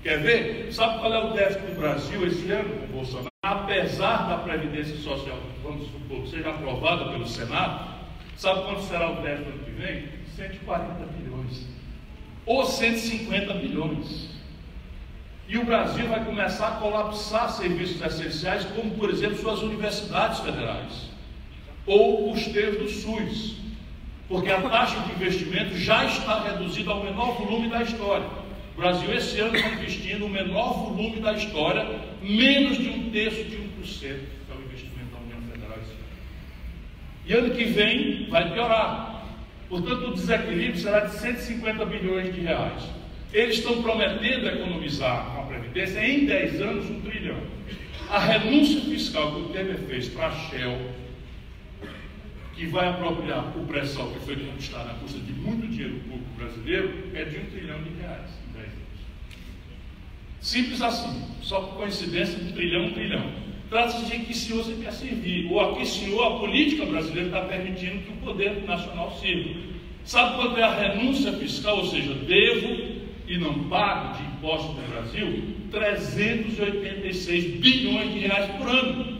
Quer 0.03 0.20
ver? 0.20 0.74
Sabe 0.74 0.99
qual 0.99 1.14
é 1.14 1.24
o 1.26 1.34
déficit 1.34 1.66
do 1.68 1.80
Brasil 1.80 2.28
esse 2.28 2.51
ano 2.51 2.70
com 2.70 2.86
o 2.86 2.88
Bolsonaro? 2.88 3.28
Apesar 3.43 4.30
da 4.30 4.38
Previdência 4.38 4.95
Social, 4.97 5.38
vamos 5.64 5.88
supor, 5.88 6.22
que 6.22 6.30
seja 6.30 6.49
aprovada 6.49 7.12
pelo 7.12 7.28
Senado, 7.28 7.97
Sabe 8.38 8.62
quanto 8.66 8.84
será 8.84 9.10
o 9.10 9.22
déficit 9.22 9.50
ano 9.50 9.64
que 9.64 9.72
vem? 9.72 10.04
140 10.36 11.06
bilhões. 11.08 11.66
Ou 12.46 12.64
150 12.64 13.54
bilhões. 13.56 14.30
E 15.50 15.58
o 15.58 15.66
Brasil 15.66 16.08
vai 16.08 16.24
começar 16.24 16.68
a 16.68 16.72
colapsar 16.72 17.50
serviços 17.50 18.00
essenciais, 18.00 18.64
como, 18.76 18.92
por 18.92 19.10
exemplo, 19.10 19.38
suas 19.38 19.64
universidades 19.64 20.40
federais. 20.40 21.10
Ou 21.88 22.32
os 22.32 22.44
custeios 22.44 22.78
do 22.78 22.88
SUS. 22.88 23.58
Porque 24.28 24.52
a 24.52 24.62
taxa 24.62 25.00
de 25.00 25.14
investimento 25.14 25.76
já 25.76 26.06
está 26.06 26.44
reduzida 26.44 26.92
ao 26.92 27.04
menor 27.04 27.32
volume 27.40 27.70
da 27.70 27.82
história. 27.82 28.28
O 28.76 28.80
Brasil, 28.80 29.12
esse 29.16 29.40
ano, 29.40 29.56
está 29.56 29.70
investindo 29.70 30.26
o 30.26 30.30
menor 30.30 30.74
volume 30.74 31.20
da 31.22 31.34
história, 31.34 31.88
menos 32.22 32.78
de 32.78 32.90
um 32.90 33.10
terço 33.10 33.44
de 33.46 33.58
1%. 33.82 34.37
E 37.28 37.34
ano 37.34 37.54
que 37.54 37.66
vem 37.66 38.28
vai 38.30 38.54
piorar. 38.54 39.26
Portanto, 39.68 40.08
o 40.08 40.14
desequilíbrio 40.14 40.78
será 40.78 41.02
de 41.02 41.14
150 41.14 41.86
bilhões 41.86 42.34
de 42.34 42.40
reais. 42.40 42.84
Eles 43.34 43.58
estão 43.58 43.82
prometendo 43.84 44.48
economizar 44.48 45.26
com 45.26 45.42
a 45.42 45.46
Previdência 45.46 46.00
em 46.00 46.26
10 46.26 46.62
anos 46.62 46.90
um 46.90 47.02
trilhão. 47.02 47.38
A 48.10 48.20
renúncia 48.20 48.80
fiscal 48.82 49.36
que 49.36 49.42
o 49.42 49.50
Temer 49.50 49.78
fez 49.80 50.08
para 50.08 50.28
a 50.28 50.32
Shell, 50.32 50.80
que 52.56 52.66
vai 52.68 52.88
apropriar 52.88 53.58
o 53.58 53.66
pré-sal 53.66 54.10
que 54.12 54.20
foi 54.20 54.38
conquistado 54.38 54.90
à 54.90 54.94
custa 54.94 55.20
de 55.20 55.34
muito 55.34 55.68
dinheiro 55.68 56.00
público 56.00 56.30
brasileiro, 56.38 57.10
é 57.14 57.26
de 57.26 57.38
um 57.38 57.46
trilhão 57.48 57.84
de 57.84 57.90
reais 58.00 58.30
em 58.48 58.54
10 58.54 58.66
anos. 58.66 58.78
Simples 60.40 60.82
assim, 60.82 61.28
só 61.42 61.60
por 61.60 61.76
coincidência, 61.76 62.40
um 62.42 62.54
trilhão, 62.54 62.86
um 62.86 62.94
trilhão. 62.94 63.47
Trata-se 63.70 64.05
de 64.05 64.20
que 64.20 64.34
senhor 64.34 64.63
você 64.63 64.82
quer 64.82 64.93
servir, 64.93 65.51
ou 65.51 65.59
a 65.59 65.76
que 65.76 65.86
senhor 65.86 66.24
a 66.24 66.39
política 66.39 66.86
brasileira 66.86 67.28
está 67.28 67.41
permitindo 67.41 68.03
que 68.03 68.11
o 68.11 68.26
poder 68.26 68.63
nacional 68.65 69.11
sirva. 69.20 69.59
Sabe 70.05 70.38
quanto 70.38 70.57
é 70.57 70.63
a 70.63 70.74
renúncia 70.74 71.34
fiscal, 71.34 71.80
ou 71.80 71.86
seja, 71.86 72.13
devo 72.13 72.95
e 73.28 73.38
não 73.38 73.65
pago 73.65 74.18
de 74.18 74.24
impostos 74.24 74.76
no 74.76 74.88
Brasil? 74.88 75.55
386 75.70 77.59
bilhões 77.59 78.13
de 78.13 78.20
reais 78.20 78.49
por 78.55 78.70
ano. 78.70 79.18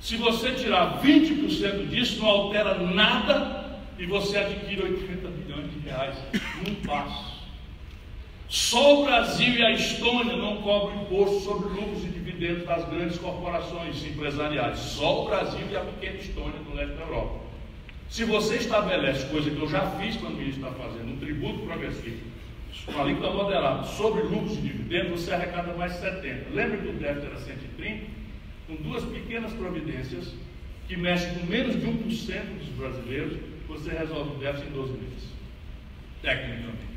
Se 0.00 0.14
você 0.16 0.52
tirar 0.52 1.02
20% 1.02 1.88
disso, 1.88 2.20
não 2.20 2.28
altera 2.28 2.78
nada 2.78 3.80
e 3.98 4.06
você 4.06 4.38
adquire 4.38 4.82
80 4.82 5.28
bilhões 5.28 5.72
de 5.72 5.80
reais 5.80 6.16
num 6.64 6.74
passo. 6.86 7.36
Só 8.48 9.00
o 9.00 9.04
Brasil 9.04 9.54
e 9.54 9.62
a 9.64 9.72
Estônia 9.72 10.36
não 10.36 10.58
cobram 10.58 11.02
imposto 11.02 11.40
sobre 11.40 11.68
lucros 11.70 12.04
e 12.04 12.08
das 12.36 12.88
grandes 12.88 13.18
corporações 13.18 14.04
empresariais. 14.04 14.78
Só 14.78 15.22
o 15.22 15.28
Brasil 15.28 15.66
e 15.70 15.76
a 15.76 15.80
pequena 15.80 16.16
Estônia 16.16 16.60
no 16.60 16.74
leste 16.74 16.94
da 16.94 17.02
Europa. 17.02 17.40
Se 18.08 18.24
você 18.24 18.56
estabelece, 18.56 19.26
coisa 19.26 19.50
que 19.50 19.60
eu 19.60 19.68
já 19.68 19.90
fiz 19.92 20.16
quando 20.16 20.34
o 20.34 20.38
ministro 20.38 20.66
está 20.66 20.80
fazendo, 20.80 21.12
um 21.12 21.16
tributo 21.18 21.66
progressivo, 21.66 22.20
com 22.84 23.00
alíquota 23.00 23.30
moderada, 23.30 23.84
sobre 23.84 24.22
lucros 24.22 24.58
e 24.58 24.60
dividendos, 24.60 25.22
você 25.22 25.34
arrecada 25.34 25.72
mais 25.74 25.92
70. 25.94 26.50
Lembra 26.54 26.76
que 26.78 26.88
o 26.88 26.92
déficit 26.92 27.26
era 27.26 27.40
130? 27.40 28.06
Com 28.68 28.76
duas 28.76 29.04
pequenas 29.04 29.52
providências, 29.54 30.34
que 30.86 30.96
mexem 30.96 31.34
com 31.34 31.46
menos 31.46 31.74
de 31.74 31.86
1% 31.86 32.58
dos 32.58 32.68
brasileiros, 32.76 33.38
você 33.66 33.90
resolve 33.90 34.36
o 34.36 34.38
déficit 34.38 34.68
em 34.68 34.72
12 34.72 34.92
meses. 34.92 35.28
Tecnicamente. 36.22 36.95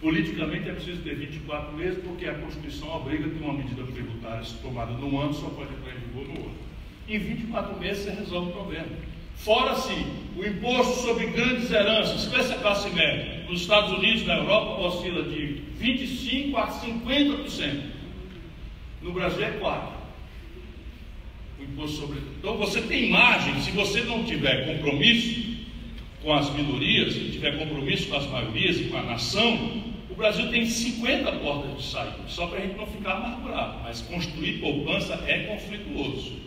Politicamente 0.00 0.68
é 0.68 0.72
preciso 0.72 1.02
ter 1.02 1.14
24 1.14 1.74
meses, 1.74 1.98
porque 2.04 2.26
a 2.26 2.34
Constituição 2.34 2.94
obriga 2.94 3.28
que 3.28 3.42
uma 3.42 3.54
medida 3.54 3.82
tributária 3.82 4.44
tomada 4.60 4.92
num 4.92 5.18
ano 5.18 5.32
só 5.32 5.48
pode 5.48 5.72
entrar 5.72 5.94
em 5.94 6.00
vigor 6.00 6.24
no 6.34 6.44
outro. 6.44 6.66
Em 7.08 7.18
24 7.18 7.80
meses 7.80 8.04
você 8.04 8.10
resolve 8.10 8.50
o 8.50 8.52
problema. 8.52 8.88
Fora-se 9.36 9.92
o 10.36 10.44
imposto 10.44 11.02
sobre 11.02 11.26
grandes 11.26 11.70
heranças, 11.70 12.26
com 12.26 12.36
essa 12.36 12.56
classe 12.56 12.90
média, 12.90 13.44
nos 13.48 13.62
Estados 13.62 13.92
Unidos 13.92 14.26
na 14.26 14.36
Europa 14.36 14.80
oscila 14.80 15.22
de 15.22 15.62
25% 15.80 16.54
a 16.56 16.66
50%. 16.68 17.82
No 19.02 19.12
Brasil 19.12 19.44
é 19.44 19.52
4%. 19.58 19.96
O 21.58 21.62
imposto 21.62 21.96
sobre. 22.00 22.18
Então 22.38 22.56
você 22.58 22.82
tem 22.82 23.10
margem, 23.10 23.60
se 23.62 23.70
você 23.70 24.02
não 24.02 24.24
tiver 24.24 24.66
compromisso 24.66 25.56
com 26.22 26.32
as 26.32 26.52
minorias, 26.54 27.14
se 27.14 27.30
tiver 27.30 27.56
compromisso 27.58 28.08
com 28.08 28.16
as 28.16 28.26
maiorias 28.26 28.80
e 28.80 28.84
com 28.84 28.96
a 28.96 29.02
nação, 29.02 29.84
o 30.16 30.18
Brasil 30.18 30.48
tem 30.48 30.64
50 30.64 31.30
portas 31.30 31.76
de 31.76 31.90
saída, 31.90 32.16
só 32.26 32.46
para 32.46 32.58
a 32.58 32.62
gente 32.62 32.74
não 32.74 32.86
ficar 32.86 33.16
amargurado. 33.16 33.80
Mas 33.82 34.00
construir 34.00 34.60
poupança 34.60 35.12
é 35.26 35.40
conflituoso. 35.40 36.40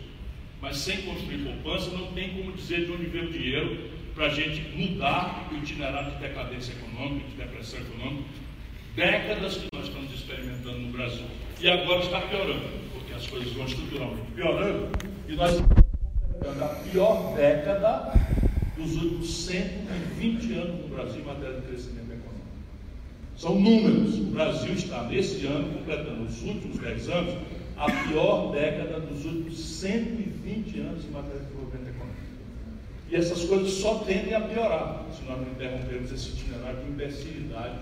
Mas 0.60 0.76
sem 0.78 1.02
construir 1.02 1.38
poupança 1.38 1.88
não 1.92 2.08
tem 2.08 2.30
como 2.30 2.52
dizer 2.52 2.86
de 2.86 2.90
onde 2.90 3.04
veio 3.04 3.28
o 3.28 3.32
dinheiro 3.32 3.90
para 4.12 4.26
a 4.26 4.28
gente 4.28 4.76
mudar 4.76 5.48
o 5.52 5.54
itinerário 5.54 6.10
de 6.10 6.18
decadência 6.18 6.72
econômica, 6.72 7.28
de 7.28 7.36
depressão 7.36 7.78
econômica. 7.78 8.28
Décadas 8.96 9.58
que 9.58 9.68
nós 9.72 9.86
estamos 9.86 10.12
experimentando 10.12 10.78
no 10.78 10.88
Brasil. 10.88 11.26
E 11.60 11.70
agora 11.70 12.00
está 12.00 12.22
piorando, 12.22 12.68
porque 12.92 13.14
as 13.14 13.24
coisas 13.28 13.52
vão 13.52 13.66
estruturalmente 13.66 14.32
piorando. 14.34 14.88
E 15.28 15.32
nós 15.34 15.52
estamos 15.52 16.60
a 16.60 16.68
pior 16.90 17.36
década 17.36 18.14
dos 18.76 18.96
últimos 18.96 19.44
120 19.44 20.54
anos 20.54 20.80
no 20.80 20.88
Brasil 20.88 21.20
em 21.20 21.24
matéria 21.24 21.60
de 21.60 21.68
crescimento 21.68 22.09
são 23.40 23.58
números. 23.58 24.18
O 24.18 24.24
Brasil 24.24 24.74
está, 24.74 25.04
nesse 25.04 25.46
ano, 25.46 25.72
completando 25.72 26.24
os 26.24 26.42
últimos 26.42 26.78
10 26.78 27.08
anos, 27.08 27.34
a 27.78 27.90
pior 27.90 28.52
década 28.52 29.00
dos 29.00 29.24
últimos 29.24 29.58
120 29.58 30.80
anos 30.80 31.04
em 31.06 31.10
matéria 31.10 31.38
de 31.38 31.46
desenvolvimento 31.46 31.88
econômico. 31.88 32.20
E 33.10 33.16
essas 33.16 33.44
coisas 33.44 33.72
só 33.72 33.94
tendem 34.00 34.34
a 34.34 34.42
piorar 34.42 35.06
se 35.10 35.24
nós 35.24 35.38
não 35.38 35.48
interrompermos 35.48 36.12
esse 36.12 36.28
itinerário 36.28 36.80
de 36.84 36.90
imbecilidade 36.90 37.78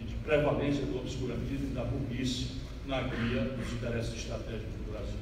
e 0.00 0.04
de 0.04 0.14
prevalência 0.16 0.84
do 0.84 0.98
obscurantismo 0.98 1.68
e 1.70 1.74
da 1.74 1.84
burrice 1.84 2.48
na 2.86 3.00
guia 3.00 3.44
dos 3.44 3.72
interesses 3.72 4.14
estratégicos 4.14 4.74
do 4.84 4.92
Brasil. 4.92 5.18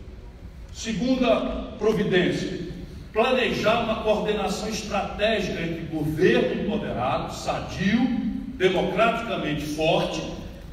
Segunda 0.72 1.76
providência, 1.78 2.72
planejar 3.12 3.84
uma 3.84 4.02
coordenação 4.02 4.68
estratégica 4.68 5.62
entre 5.62 5.82
governo 5.86 6.64
empoderado, 6.64 7.32
sadio, 7.32 8.37
democraticamente 8.58 9.62
forte, 9.62 10.20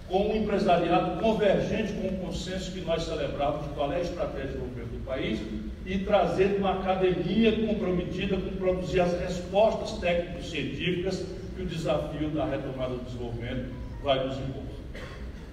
com 0.08 0.32
um 0.32 0.36
empresariado 0.36 1.22
convergente 1.22 1.94
com 1.94 2.08
o 2.08 2.18
consenso 2.18 2.72
que 2.72 2.82
nós 2.82 3.04
celebramos 3.04 3.64
de 3.64 3.70
qual 3.70 3.92
é 3.94 3.98
a 3.98 4.02
estratégia 4.02 4.48
de 4.48 4.54
desenvolvimento 4.54 4.90
do 4.90 5.06
país 5.06 5.40
e 5.86 6.00
trazendo 6.00 6.58
uma 6.58 6.80
academia 6.80 7.52
comprometida 7.68 8.38
com 8.38 8.56
produzir 8.58 9.00
as 9.02 9.20
respostas 9.20 10.00
técnico-científicas 10.00 11.26
que 11.56 11.62
o 11.62 11.66
desafio 11.66 12.30
da 12.30 12.46
retomada 12.46 12.96
do 12.96 13.06
desenvolvimento 13.06 13.66
vai 14.04 14.28
nos 14.28 14.38
impor. 14.38 14.64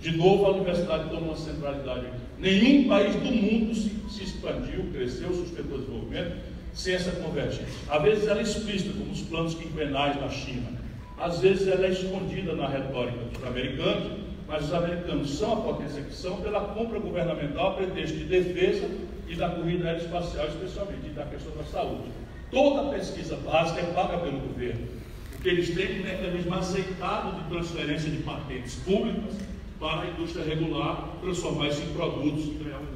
De 0.01 0.17
novo, 0.17 0.47
a 0.47 0.51
universidade 0.53 1.11
toma 1.11 1.29
uma 1.29 1.37
centralidade. 1.37 2.07
Nenhum 2.39 2.89
país 2.89 3.15
do 3.15 3.31
mundo 3.31 3.75
se, 3.75 3.91
se 4.11 4.25
expandiu, 4.25 4.85
cresceu, 4.93 5.33
sustentou 5.33 5.79
o 5.79 5.81
desenvolvimento 5.81 6.33
sem 6.75 6.95
essa 6.95 7.13
convergência. 7.13 7.67
Às 7.89 8.03
vezes 8.03 8.27
ela 8.27 8.41
é 8.41 8.43
explícita, 8.43 8.93
como 8.99 9.13
os 9.13 9.21
planos 9.21 9.55
quinquenais 9.55 10.21
na 10.21 10.29
China. 10.29 10.82
Às 11.19 11.41
vezes 11.41 11.69
ela 11.69 11.87
é 11.87 11.91
escondida 11.91 12.55
na 12.55 12.69
retórica 12.69 13.19
dos 13.33 13.45
americanos, 13.45 14.23
mas 14.49 14.65
os 14.65 14.75
americanos 14.75 15.31
são 15.31 15.53
a 15.53 15.57
potência 15.57 16.03
que 16.03 16.15
são 16.15 16.37
pela 16.41 16.61
compra 16.61 16.99
governamental 16.99 17.73
a 17.73 17.75
pretexto 17.75 18.17
de 18.17 18.25
defesa 18.25 18.89
e 19.29 19.35
da 19.35 19.49
corrida 19.51 19.89
aeroespacial, 19.89 20.47
especialmente, 20.49 21.07
e 21.07 21.11
da 21.11 21.25
questão 21.25 21.53
da 21.57 21.65
saúde. 21.65 22.11
Toda 22.51 22.91
pesquisa 22.91 23.37
básica 23.37 23.81
é 23.81 23.93
paga 23.95 24.19
pelo 24.19 24.39
governo, 24.41 24.87
porque 25.31 25.49
eles 25.49 25.75
têm 25.75 26.01
um 26.01 26.03
mecanismo 26.03 26.55
aceitado 26.55 27.43
de 27.43 27.49
transferência 27.49 28.11
de 28.11 28.19
patentes 28.19 28.75
públicas 28.77 29.37
para 29.81 30.03
a 30.03 30.07
indústria 30.11 30.45
regular 30.45 31.17
transformar 31.21 31.69
isso 31.69 31.83
em 31.83 31.95
produtos 31.95 32.45
e 32.45 32.63
ganhar 32.63 32.79
um 32.79 32.87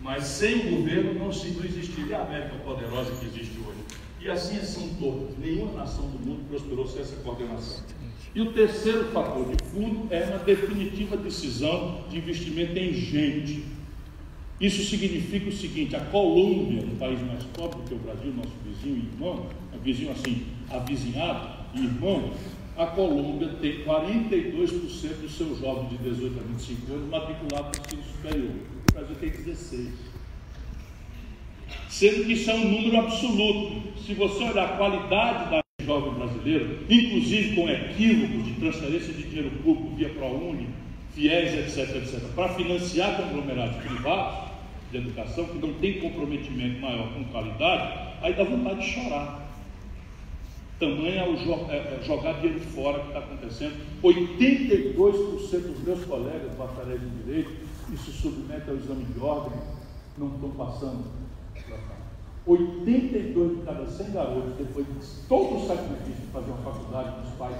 Mas 0.00 0.24
sem 0.24 0.66
o 0.66 0.78
governo 0.78 1.14
não, 1.14 1.32
se, 1.32 1.48
não 1.50 1.64
existiria 1.64 2.18
a 2.18 2.22
América 2.22 2.56
poderosa 2.64 3.12
que 3.16 3.26
existe 3.26 3.58
hoje. 3.60 3.73
E 4.24 4.30
assim 4.30 4.58
são 4.64 4.88
todas. 4.94 5.36
Nenhuma 5.36 5.72
nação 5.74 6.08
do 6.08 6.18
mundo 6.18 6.48
prosperou 6.48 6.86
sem 6.88 7.02
essa 7.02 7.16
coordenação. 7.16 7.84
E 8.34 8.40
o 8.40 8.52
terceiro 8.52 9.04
fator 9.10 9.44
de 9.54 9.62
fundo 9.66 10.08
é 10.10 10.24
uma 10.24 10.38
definitiva 10.38 11.14
decisão 11.14 12.04
de 12.08 12.16
investimento 12.16 12.72
em 12.78 12.94
gente. 12.94 13.64
Isso 14.58 14.82
significa 14.88 15.50
o 15.50 15.52
seguinte: 15.52 15.94
a 15.94 16.00
Colômbia, 16.06 16.86
um 16.86 16.96
país 16.96 17.20
mais 17.20 17.44
pobre 17.44 17.82
que 17.86 17.92
o 17.92 17.98
Brasil, 17.98 18.32
nosso 18.32 18.54
vizinho 18.64 18.96
e 18.96 19.14
irmão, 19.14 19.46
vizinho 19.82 20.12
assim, 20.12 20.46
avizinhado 20.70 21.46
e 21.74 21.84
irmão, 21.84 22.32
a 22.78 22.86
Colômbia 22.86 23.48
tem 23.60 23.84
42% 23.84 25.20
dos 25.20 25.36
seus 25.36 25.60
jovens 25.60 25.90
de 25.90 25.98
18 25.98 26.40
a 26.40 26.42
25 26.42 26.92
anos 26.92 27.10
matriculados 27.10 27.78
no 27.78 27.86
ensino 27.86 28.02
superior. 28.10 28.52
O 28.88 28.92
Brasil 28.94 29.16
tem 29.16 29.30
16%. 29.30 30.13
Sendo 31.88 32.24
que 32.24 32.32
isso 32.32 32.50
é 32.50 32.54
um 32.54 32.70
número 32.70 32.98
absoluto. 32.98 33.82
Se 34.04 34.14
você 34.14 34.44
olhar 34.44 34.64
a 34.64 34.76
qualidade 34.76 35.50
da 35.50 35.62
jovem 35.84 36.14
brasileiro, 36.14 36.80
inclusive 36.88 37.54
com 37.54 37.68
equívocos 37.68 38.44
de 38.44 38.52
transferência 38.54 39.12
de 39.12 39.22
dinheiro 39.22 39.50
público 39.62 39.94
via 39.96 40.08
ProUni, 40.10 40.68
FIES, 41.14 41.54
etc., 41.54 41.96
etc., 41.96 42.20
para 42.34 42.48
financiar 42.50 43.16
conglomerados 43.16 43.76
privados 43.76 44.50
de 44.90 44.98
educação, 44.98 45.46
que 45.46 45.58
não 45.58 45.74
tem 45.74 46.00
comprometimento 46.00 46.80
maior 46.80 47.12
com 47.12 47.24
qualidade, 47.24 48.16
aí 48.22 48.34
dá 48.34 48.44
vontade 48.44 48.80
de 48.80 48.90
chorar. 48.90 49.44
Tamanho 50.80 51.18
é 51.18 51.28
o 51.28 51.70
é, 51.70 51.76
é, 51.76 52.00
jogar 52.04 52.32
dinheiro 52.34 52.60
fora 52.60 52.98
que 52.98 53.06
está 53.08 53.20
acontecendo. 53.20 53.74
82% 54.02 54.94
dos 54.94 55.84
meus 55.84 56.04
colegas 56.04 56.52
bacharéis 56.58 57.00
em 57.02 57.24
direito 57.24 57.64
se 57.96 58.10
submetem 58.10 58.70
ao 58.70 58.76
exame 58.76 59.04
de 59.04 59.20
ordem 59.20 59.58
não 60.16 60.34
estão 60.34 60.50
passando 60.50 61.04
82 62.46 63.56
de 63.56 63.62
cada 63.64 63.86
100 63.86 64.12
garotos, 64.12 64.52
depois 64.58 64.86
de 64.86 65.28
todo 65.28 65.56
o 65.56 65.66
sacrifício 65.66 66.20
de 66.20 66.32
fazer 66.32 66.50
uma 66.50 66.72
faculdade, 66.72 67.20
dos 67.22 67.30
pais 67.34 67.56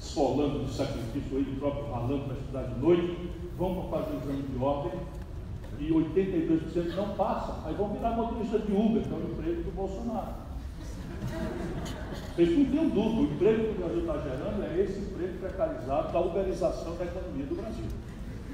esfolando 0.00 0.64
de 0.64 0.72
sacrifício, 0.72 1.38
ele 1.38 1.56
próprio 1.56 1.92
ralando 1.92 2.24
para 2.24 2.36
estudar 2.36 2.62
de 2.62 2.80
noite, 2.80 3.30
vão 3.58 3.74
para 3.74 4.00
fazer 4.00 4.16
o 4.16 4.20
exame 4.20 4.42
de 4.42 4.64
ordem 4.64 5.00
e 5.78 5.90
82% 5.90 6.94
não 6.94 7.14
passam. 7.14 7.56
Aí 7.66 7.74
vão 7.74 7.88
virar 7.88 8.16
motorista 8.16 8.58
de 8.58 8.72
Uber, 8.72 9.02
que 9.02 9.12
é 9.12 9.16
o 9.16 9.32
emprego 9.32 9.62
do 9.62 9.70
Bolsonaro. 9.72 10.34
Vocês 12.34 12.58
não 12.58 12.64
têm 12.64 12.88
dúvida, 12.88 13.20
o 13.20 13.24
emprego 13.24 13.64
que 13.64 13.70
o 13.70 13.74
Brasil 13.74 14.00
está 14.00 14.18
gerando 14.18 14.64
é 14.64 14.82
esse 14.82 14.98
emprego 14.98 15.38
precarizado 15.38 16.12
da 16.12 16.20
uberização 16.20 16.96
da 16.96 17.04
economia 17.04 17.46
do 17.46 17.54
Brasil. 17.54 17.84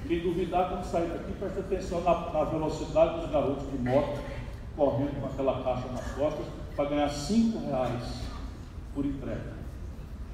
Quem 0.06 0.20
duvidar, 0.20 0.70
quando 0.70 0.84
sair 0.84 1.08
daqui, 1.08 1.32
preste 1.38 1.60
atenção 1.60 2.00
na, 2.00 2.32
na 2.32 2.44
velocidade 2.44 3.20
dos 3.20 3.30
garotos 3.30 3.70
de 3.70 3.78
moto 3.78 4.18
correndo 4.78 5.20
com 5.20 5.26
aquela 5.26 5.62
caixa 5.64 5.88
nas 5.88 6.12
costas 6.12 6.46
para 6.76 6.88
ganhar 6.88 7.08
cinco 7.08 7.58
reais 7.66 8.22
por 8.94 9.04
entrega. 9.04 9.58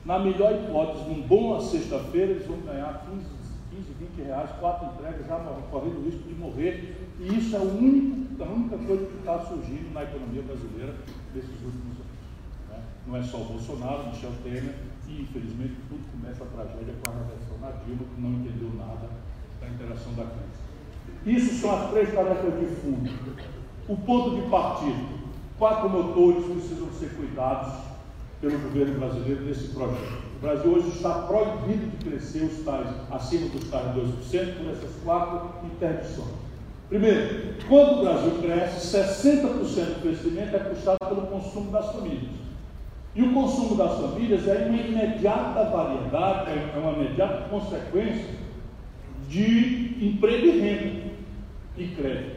Na 0.04 0.18
melhor 0.18 0.52
hipótese, 0.52 1.08
num 1.08 1.26
bom 1.26 1.58
sexta-feira, 1.58 2.32
eles 2.32 2.46
vão 2.46 2.58
ganhar 2.60 3.06
15, 3.10 3.24
15, 3.70 3.92
20 4.18 4.26
reais, 4.26 4.50
quatro 4.60 4.86
entregas, 4.88 5.26
já 5.26 5.36
correndo 5.70 5.98
o 5.98 6.04
risco 6.04 6.28
de 6.28 6.34
morrer. 6.34 7.08
E 7.18 7.38
isso 7.38 7.56
é 7.56 7.58
único, 7.58 8.42
a 8.42 8.46
única 8.46 8.76
coisa 8.76 9.06
que 9.06 9.16
está 9.16 9.38
surgindo 9.38 9.94
na 9.94 10.02
economia 10.02 10.42
brasileira 10.42 10.94
nesses 11.34 11.62
últimos 11.64 11.96
anos. 11.96 12.68
Né? 12.68 12.82
Não 13.06 13.16
é 13.16 13.22
só 13.22 13.38
o 13.38 13.44
Bolsonaro, 13.44 14.08
Michel 14.08 14.32
Temer, 14.42 14.74
e 15.08 15.22
infelizmente 15.22 15.76
tudo 15.88 16.04
começa 16.12 16.44
a 16.44 16.46
tragédia 16.48 16.94
com 17.02 17.10
a 17.10 17.14
reversão 17.14 17.58
na 17.62 17.70
Dilma, 17.82 18.04
que 18.14 18.20
não 18.20 18.30
entendeu 18.34 18.70
nada 18.76 19.08
da 19.58 19.68
interação 19.68 20.12
da 20.12 20.24
crise. 20.24 20.64
Isso 21.24 21.62
são 21.62 21.74
as 21.74 21.90
três 21.90 22.12
tarefas 22.12 22.60
de 22.60 22.66
fundo 22.76 23.63
o 23.88 23.96
ponto 23.96 24.36
de 24.36 24.42
partida. 24.48 25.14
Quatro 25.58 25.88
motores 25.88 26.44
precisam 26.44 26.88
ser 26.98 27.10
cuidados 27.10 27.74
pelo 28.40 28.58
governo 28.58 28.98
brasileiro 28.98 29.42
nesse 29.42 29.68
projeto. 29.68 30.24
O 30.36 30.40
Brasil 30.40 30.72
hoje 30.72 30.88
está 30.88 31.10
proibido 31.22 31.86
de 31.86 32.04
crescer 32.04 32.44
os 32.44 32.64
tais, 32.64 32.88
acima 33.10 33.48
dos 33.48 33.70
tais 33.70 33.86
2% 33.96 34.56
por 34.56 34.70
essas 34.70 34.90
quatro 35.04 35.66
interdições. 35.66 36.44
Primeiro, 36.88 37.54
quando 37.68 38.00
o 38.00 38.04
Brasil 38.04 38.32
cresce, 38.42 38.96
60% 38.96 39.42
do 39.44 40.02
crescimento 40.02 40.54
é 40.54 40.58
puxado 40.58 40.98
pelo 41.08 41.26
consumo 41.28 41.70
das 41.70 41.92
famílias. 41.92 42.44
E 43.14 43.22
o 43.22 43.32
consumo 43.32 43.76
das 43.76 43.98
famílias 44.00 44.46
é 44.48 44.66
uma 44.66 44.76
imediata 44.76 45.64
variedade, 45.70 46.50
é 46.50 46.78
uma 46.78 46.92
imediata 46.92 47.48
consequência 47.48 48.34
de 49.28 50.06
emprego 50.06 50.46
e 50.46 50.60
renda 50.60 51.04
e 51.78 51.86
crédito. 51.88 52.33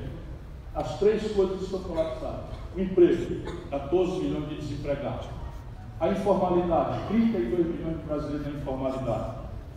As 0.78 1.00
três 1.00 1.32
coisas 1.32 1.64
estão 1.64 1.80
colapsadas. 1.80 2.56
O 2.76 2.80
emprego, 2.80 3.52
14 3.72 4.22
milhões 4.22 4.50
de 4.50 4.56
desempregados. 4.58 5.26
A 6.00 6.10
informalidade, 6.10 7.08
32 7.08 7.66
milhões 7.66 7.98
de 7.98 8.04
brasileiros 8.04 8.46
na 8.46 8.60
informalidade. 8.60 9.32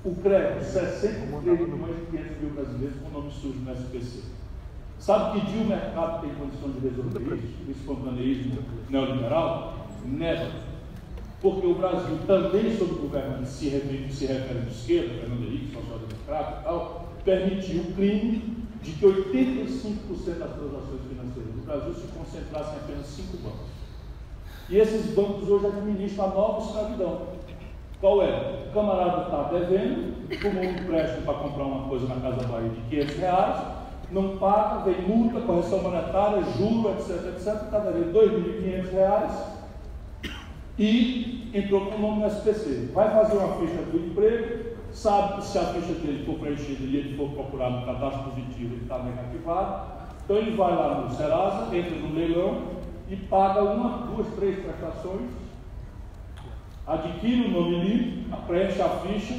O 0.04 0.14
crédito, 0.16 0.62
63 0.62 1.32
milhões 1.32 1.96
e 2.02 2.16
500 2.18 2.40
mil 2.42 2.50
brasileiros 2.50 2.96
com 3.00 3.18
nome 3.18 3.32
sujo 3.32 3.60
no 3.60 3.72
SPC. 3.72 4.24
Sabe 4.98 5.40
que 5.40 5.46
dia 5.46 5.62
o 5.62 5.66
mercado 5.68 6.20
tem 6.20 6.34
condição 6.34 6.70
de 6.70 6.80
resolver 6.80 7.34
isso, 7.36 7.62
esse 7.62 7.80
espontaneísmo 7.80 8.58
neoliberal? 8.90 9.86
Neva. 10.04 10.50
Porque 11.40 11.66
o 11.66 11.76
Brasil 11.76 12.18
também, 12.26 12.76
sob 12.76 12.92
o 12.92 12.98
governo 12.98 13.38
que 13.38 13.48
se 13.48 13.70
refere, 13.70 14.12
se 14.12 14.26
refere 14.26 14.58
à 14.58 14.70
esquerda, 14.70 15.14
Fernando 15.14 15.44
Henrique, 15.44 15.72
social-democrata 15.72 16.60
e 16.60 16.64
tal, 16.64 17.08
permitiu 17.24 17.80
o 17.84 17.92
crime 17.94 18.60
de 18.82 18.92
que 18.92 19.06
85% 19.06 20.38
das 20.38 20.52
transações 20.52 21.00
financeiras 21.08 21.52
do 21.54 21.64
Brasil 21.66 21.94
se 21.94 22.06
concentrassem 22.08 22.74
em 22.74 22.76
apenas 22.76 23.06
cinco 23.06 23.36
bancos. 23.38 23.80
E 24.68 24.78
esses 24.78 25.14
bancos 25.14 25.48
hoje 25.48 25.66
administram 25.66 26.24
a 26.24 26.28
nova 26.28 26.64
escravidão. 26.64 27.22
Qual 28.00 28.22
é? 28.22 28.64
O 28.68 28.72
camarada 28.72 29.22
está 29.24 29.42
devendo, 29.52 30.40
tomou 30.40 30.62
um 30.62 30.70
empréstimo 30.70 31.22
para 31.26 31.34
comprar 31.34 31.64
uma 31.64 31.88
coisa 31.88 32.06
na 32.06 32.20
Casa 32.20 32.46
Bahia 32.46 32.70
de 32.70 32.80
500 32.88 33.16
reais, 33.16 33.62
não 34.10 34.38
paga, 34.38 34.90
vem 34.90 35.02
multa, 35.02 35.40
correção 35.40 35.82
monetária, 35.82 36.42
juro, 36.56 36.90
etc, 36.90 37.26
etc, 37.28 37.62
está 37.64 37.78
devendo 37.80 38.12
2.500 38.12 38.92
reais 38.92 39.60
e 40.78 41.50
entrou 41.52 41.86
com 41.86 41.96
o 41.96 41.98
nome 41.98 42.22
no 42.22 42.26
SPC. 42.26 42.88
Vai 42.94 43.10
fazer 43.10 43.36
uma 43.36 43.56
ficha 43.56 43.82
do 43.82 43.98
emprego, 43.98 44.69
sabe 44.92 45.36
que 45.36 45.44
se 45.44 45.58
a 45.58 45.64
ficha 45.66 45.94
dele 45.94 46.24
for 46.24 46.38
preenchida 46.38 46.84
e 46.84 46.96
ele 46.96 47.16
for 47.16 47.30
procurar 47.30 47.70
no 47.70 47.86
cadastro 47.86 48.30
positivo, 48.30 48.74
ele 48.74 48.82
está 48.82 48.98
negativado. 48.98 50.00
Então 50.24 50.36
ele 50.36 50.56
vai 50.56 50.74
lá 50.74 51.00
no 51.00 51.10
Serasa, 51.14 51.76
entra 51.76 51.96
no 51.96 52.14
leilão 52.14 52.62
e 53.08 53.16
paga 53.16 53.62
uma, 53.62 54.06
duas, 54.06 54.28
três 54.34 54.58
prestações, 54.60 55.30
adquire 56.86 57.46
o 57.46 57.50
nome 57.50 57.80
limpo, 57.80 58.36
preenche 58.46 58.80
a 58.80 58.88
ficha, 58.88 59.34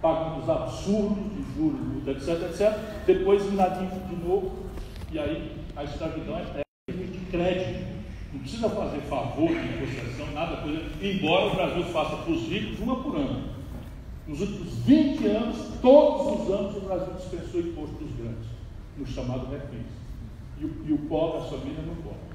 paga 0.00 0.38
os 0.38 0.48
absurdos 0.48 1.24
de 1.32 1.54
juros, 1.56 2.06
etc, 2.06 2.50
etc, 2.50 2.78
depois 3.06 3.44
inadive 3.46 3.98
de 4.08 4.16
novo, 4.16 4.52
e 5.10 5.18
aí 5.18 5.56
a 5.74 5.84
escravidão 5.84 6.36
é 6.36 6.64
de 6.92 7.26
crédito. 7.30 7.94
Não 8.32 8.40
precisa 8.40 8.68
fazer 8.68 9.00
favor 9.02 9.48
de 9.48 9.68
concessão, 9.78 10.26
nada, 10.32 10.56
coisa, 10.58 10.82
embora 11.00 11.46
o 11.46 11.54
Brasil 11.54 11.84
faça 11.84 12.16
para 12.16 12.32
os 12.32 12.42
ricos 12.48 12.78
uma 12.80 12.96
por 12.96 13.16
ano. 13.16 13.63
Nos 14.26 14.40
últimos 14.40 14.72
20 14.86 15.26
anos, 15.26 15.56
todos 15.82 16.40
os 16.40 16.50
anos, 16.50 16.76
o 16.76 16.80
Brasil 16.80 17.14
dispensou 17.14 17.60
imposto 17.60 17.96
dos 17.96 18.16
grandes, 18.16 18.46
no 18.96 19.06
chamado 19.06 19.50
refis. 19.50 19.86
e 20.58 20.64
o, 20.64 20.70
e 20.86 20.92
o 20.92 20.98
pobre, 21.08 21.42
as 21.42 21.50
famílias 21.50 21.86
não 21.86 21.94
podem. 21.96 22.34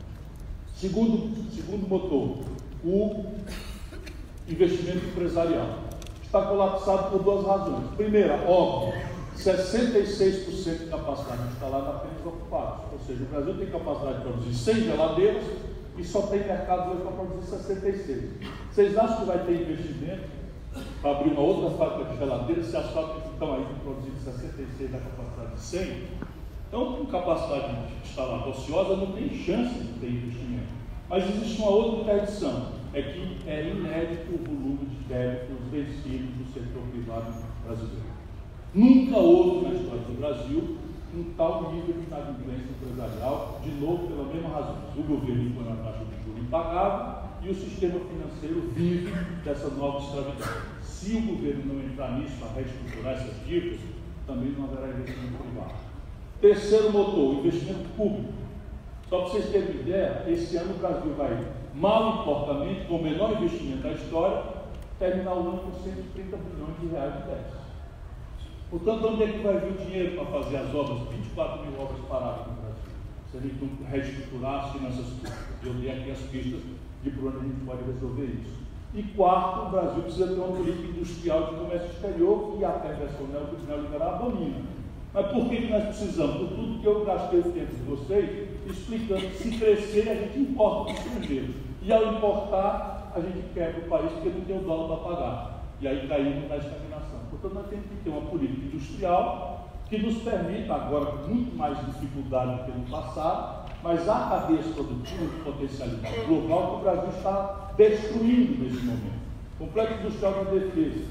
Segundo, 0.75 1.51
segundo 1.51 1.87
motor, 1.87 2.45
o 2.85 3.25
investimento 4.47 5.05
empresarial. 5.07 5.89
Está 6.23 6.45
colapsado 6.45 7.09
por 7.09 7.23
duas 7.23 7.45
razões. 7.45 7.89
Primeira, 7.95 8.35
óbvio, 8.47 8.93
66% 9.35 10.77
de 10.77 10.85
capacidade 10.91 11.41
instalada 11.51 11.89
apenas 11.89 12.23
ocupados. 12.23 12.93
Ou 12.93 12.99
seja, 12.99 13.23
o 13.23 13.27
Brasil 13.27 13.57
tem 13.57 13.71
capacidade 13.71 14.17
de 14.17 14.23
produzir 14.23 14.53
100 14.53 14.75
geladeiras 14.83 15.43
e 15.97 16.03
só 16.03 16.21
tem 16.27 16.45
mercado 16.45 16.91
hoje 16.91 17.01
para 17.01 17.11
produzir 17.13 17.47
66. 17.47 18.23
Vocês 18.71 18.95
acham 18.95 19.21
que 19.21 19.25
vai 19.25 19.39
ter 19.39 19.61
investimento 19.61 20.38
para 21.01 21.11
abrir 21.11 21.31
uma 21.31 21.41
outra 21.41 21.77
fábrica 21.77 22.11
de 22.11 22.17
geladeiras 22.17 22.65
se 22.65 22.77
as 22.77 22.89
fábricas 22.91 23.31
estão 23.31 23.53
aí 23.53 23.65
produzindo 23.83 24.19
66 24.19 24.91
da 24.91 24.99
capacidade 24.99 25.53
de 25.53 25.59
100? 25.59 26.03
Então, 26.67 26.93
com 26.93 27.05
capacidade 27.05 27.73
instalada 28.03 28.49
ociosa, 28.49 28.95
não 28.95 29.11
tem 29.13 29.29
chance 29.29 29.73
de 29.73 29.99
ter 29.99 30.09
investimento. 30.11 30.67
Mas 31.09 31.23
existe 31.27 31.61
uma 31.61 31.71
outra 31.71 32.01
interdição, 32.13 32.73
é 32.93 33.01
que 33.01 33.37
é 33.47 33.69
inédito 33.69 34.35
o 34.35 34.37
volume 34.37 34.85
de 34.85 35.03
débitos 35.07 35.57
vencidos 35.71 36.29
do 36.35 36.53
setor 36.53 36.83
privado 36.91 37.33
brasileiro. 37.65 38.19
Nunca 38.73 39.17
houve 39.17 39.67
na 39.67 39.73
história 39.73 40.01
do 40.01 40.19
Brasil 40.19 40.77
um 41.15 41.23
tal 41.35 41.73
nível 41.73 41.95
de 41.95 42.05
inadimplência 42.05 42.69
empresarial, 42.69 43.59
de 43.63 43.71
novo 43.71 44.07
pela 44.07 44.25
mesma 44.25 44.49
razão. 44.49 44.75
O 44.95 45.01
governo 45.01 45.41
impõe 45.41 45.63
uma 45.63 45.75
taxa 45.77 46.05
de 46.05 46.23
juros 46.23 46.43
impagável 46.43 47.29
e 47.41 47.49
o 47.49 47.55
sistema 47.55 47.99
financeiro 47.99 48.69
vive 48.75 49.11
dessa 49.43 49.69
nova 49.69 49.97
escravidão. 50.05 50.78
Se 50.99 51.15
o 51.15 51.21
governo 51.21 51.73
não 51.73 51.81
entrar 51.81 52.19
nisso 52.19 52.35
para 52.41 52.55
reestruturar 52.55 53.13
essas 53.13 53.47
dívidas, 53.47 53.79
também 54.27 54.51
não 54.51 54.65
haverá 54.65 54.89
investimento 54.89 55.41
privado. 55.41 55.75
Terceiro 56.41 56.91
motor, 56.91 57.35
investimento 57.35 57.87
público. 57.95 58.33
Só 59.07 59.21
para 59.21 59.29
vocês 59.29 59.49
terem 59.49 59.69
uma 59.69 59.79
ideia, 59.79 60.25
esse 60.27 60.57
ano 60.57 60.75
o 60.75 60.77
Brasil 60.77 61.13
vai, 61.13 61.53
mal 61.73 62.19
importamente, 62.19 62.85
com 62.85 62.97
o 62.97 63.03
menor 63.03 63.31
investimento 63.31 63.83
da 63.83 63.93
história, 63.93 64.43
terminar 64.99 65.35
o 65.35 65.39
ano 65.39 65.59
com 65.59 65.71
130 65.71 66.35
bilhões 66.35 66.79
de 66.81 66.87
reais 66.87 67.13
de 67.13 67.29
déficit. 67.29 67.69
Portanto, 68.69 69.07
onde 69.07 69.23
é 69.23 69.27
que 69.27 69.39
vai 69.39 69.57
vir 69.57 69.71
o 69.71 69.85
dinheiro 69.85 70.15
para 70.17 70.25
fazer 70.25 70.57
as 70.57 70.75
obras, 70.75 71.07
24 71.15 71.65
mil 71.65 71.79
obras 71.79 72.05
paradas 72.09 72.45
no 72.45 72.53
Brasil? 72.55 72.91
Se 73.31 73.37
a 73.37 73.39
gente 73.39 73.85
reestruturar 73.89 74.65
as 74.65 74.71
finanças 74.73 75.05
públicas. 75.05 75.47
Eu 75.63 75.73
dei 75.75 75.91
aqui 75.91 76.11
as 76.11 76.19
pistas 76.19 76.59
de 77.01 77.09
por 77.11 77.29
onde 77.29 77.37
a 77.37 77.43
gente 77.43 77.65
pode 77.65 77.83
resolver 77.83 78.25
isso. 78.25 78.68
E 78.93 79.03
quarto, 79.03 79.67
o 79.67 79.69
Brasil 79.69 80.03
precisa 80.03 80.27
ter 80.27 80.33
uma 80.33 80.57
política 80.57 80.87
industrial 80.87 81.43
de 81.43 81.55
comércio 81.55 81.89
exterior 81.91 82.57
que 82.57 82.65
a 82.65 82.69
perversão 82.69 83.27
neoliberal 83.27 84.15
abomina. 84.15 84.61
Mas 85.13 85.27
por 85.27 85.49
que 85.49 85.67
nós 85.67 85.83
precisamos? 85.85 86.37
Por 86.37 86.47
tudo 86.49 86.79
que 86.81 86.87
eu 86.87 87.05
gastei 87.05 87.39
o 87.39 87.43
tempo 87.51 87.75
de 87.75 87.83
vocês 87.83 88.49
explicando 88.67 89.21
que 89.21 89.37
se 89.37 89.57
crescer 89.57 90.09
a 90.09 90.15
gente 90.15 90.39
importa 90.39 90.91
do 90.91 90.97
estrangeiro. 90.97 91.53
E 91.81 91.93
ao 91.93 92.13
importar, 92.13 93.11
a 93.15 93.19
gente 93.19 93.53
quebra 93.53 93.79
o 93.79 93.89
país 93.89 94.11
porque 94.11 94.29
não 94.29 94.41
tem 94.41 94.57
o 94.57 94.61
dólar 94.61 94.97
para 94.97 95.15
pagar. 95.15 95.63
E 95.81 95.87
aí 95.87 96.07
caímos 96.07 96.49
na 96.49 96.57
estagnação. 96.57 97.19
Portanto, 97.29 97.53
nós 97.53 97.67
temos 97.67 97.85
que 97.85 97.95
ter 98.03 98.09
uma 98.09 98.21
política 98.21 98.65
industrial 98.65 99.69
que 99.87 99.97
nos 99.97 100.17
permita, 100.19 100.75
agora 100.75 101.05
com 101.05 101.27
muito 101.27 101.55
mais 101.55 101.77
dificuldade 101.85 102.57
do 102.57 102.71
que 102.71 102.77
no 102.77 102.85
passado, 102.85 103.58
mas 103.83 104.07
há 104.09 104.29
cadeias 104.29 104.65
produtivas 104.67 105.31
de 105.31 105.41
potencialidade 105.43 106.25
global 106.25 106.67
que 106.67 106.75
o 106.75 106.79
Brasil 106.79 107.09
está 107.17 107.71
destruindo 107.77 108.63
nesse 108.63 108.85
momento. 108.85 109.19
Complexo 109.57 109.99
industrial 109.99 110.45
da 110.45 110.51
defesa. 110.51 111.05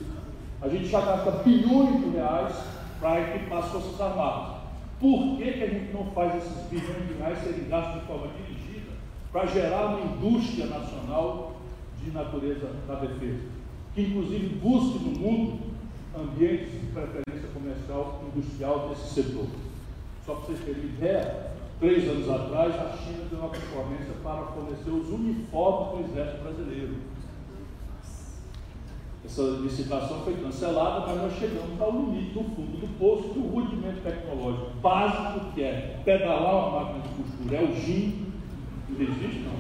A 0.61 0.69
gente 0.69 0.87
já 0.87 1.01
gasta 1.01 1.31
bilhões 1.43 2.03
de 2.03 2.11
reais 2.11 2.55
para 3.01 3.21
equipar 3.21 3.59
as 3.59 3.71
Forças 3.71 4.01
Armadas. 4.01 4.59
Por 5.01 5.37
que, 5.37 5.53
que 5.53 5.63
a 5.63 5.67
gente 5.69 5.93
não 5.93 6.07
faz 6.07 6.37
esses 6.37 6.63
bilhões 6.69 7.07
de 7.07 7.15
reais 7.15 7.39
serem 7.39 7.69
gastos 7.69 8.01
de 8.01 8.07
forma 8.07 8.27
dirigida 8.29 8.93
para 9.33 9.47
gerar 9.47 9.87
uma 9.87 10.01
indústria 10.01 10.67
nacional 10.67 11.53
de 12.03 12.11
natureza 12.11 12.71
da 12.87 12.97
defesa? 12.97 13.47
Que 13.95 14.03
inclusive 14.03 14.57
busque 14.57 14.99
no 14.99 15.19
mundo 15.19 15.59
ambientes 16.17 16.73
de 16.73 16.87
preferência 16.89 17.49
comercial 17.55 18.25
industrial 18.35 18.89
desse 18.89 19.15
setor. 19.15 19.47
Só 20.27 20.35
para 20.35 20.47
vocês 20.47 20.61
terem 20.65 20.85
ideia, 20.85 21.53
três 21.79 22.09
anos 22.09 22.29
atrás 22.29 22.75
a 22.75 22.97
China 22.97 23.25
deu 23.31 23.39
uma 23.39 23.49
concorrência 23.49 24.15
para 24.23 24.43
fornecer 24.47 24.91
os 24.91 25.09
uniformes 25.11 26.07
do 26.07 26.13
exército 26.13 26.43
brasileiro. 26.43 26.95
Essa 29.25 29.43
licitação 29.43 30.23
foi 30.25 30.37
cancelada, 30.37 31.07
mas 31.07 31.23
nós 31.23 31.33
chegamos 31.39 31.81
ao 31.81 31.93
limite 31.93 32.33
do 32.33 32.43
fundo 32.45 32.81
do 32.81 32.99
poço 32.99 33.29
do 33.35 33.41
rudimento 33.49 34.01
tecnológico 34.01 34.71
básico 34.81 35.53
que 35.53 35.63
é 35.63 36.01
pedalar 36.05 36.69
uma 36.69 36.81
máquina 36.81 37.03
de 37.03 37.09
costura, 37.11 37.57
é 37.57 37.63
o 37.63 37.77
GIM, 37.77 38.33
não 38.89 39.01
existe 39.01 39.41
não. 39.41 39.59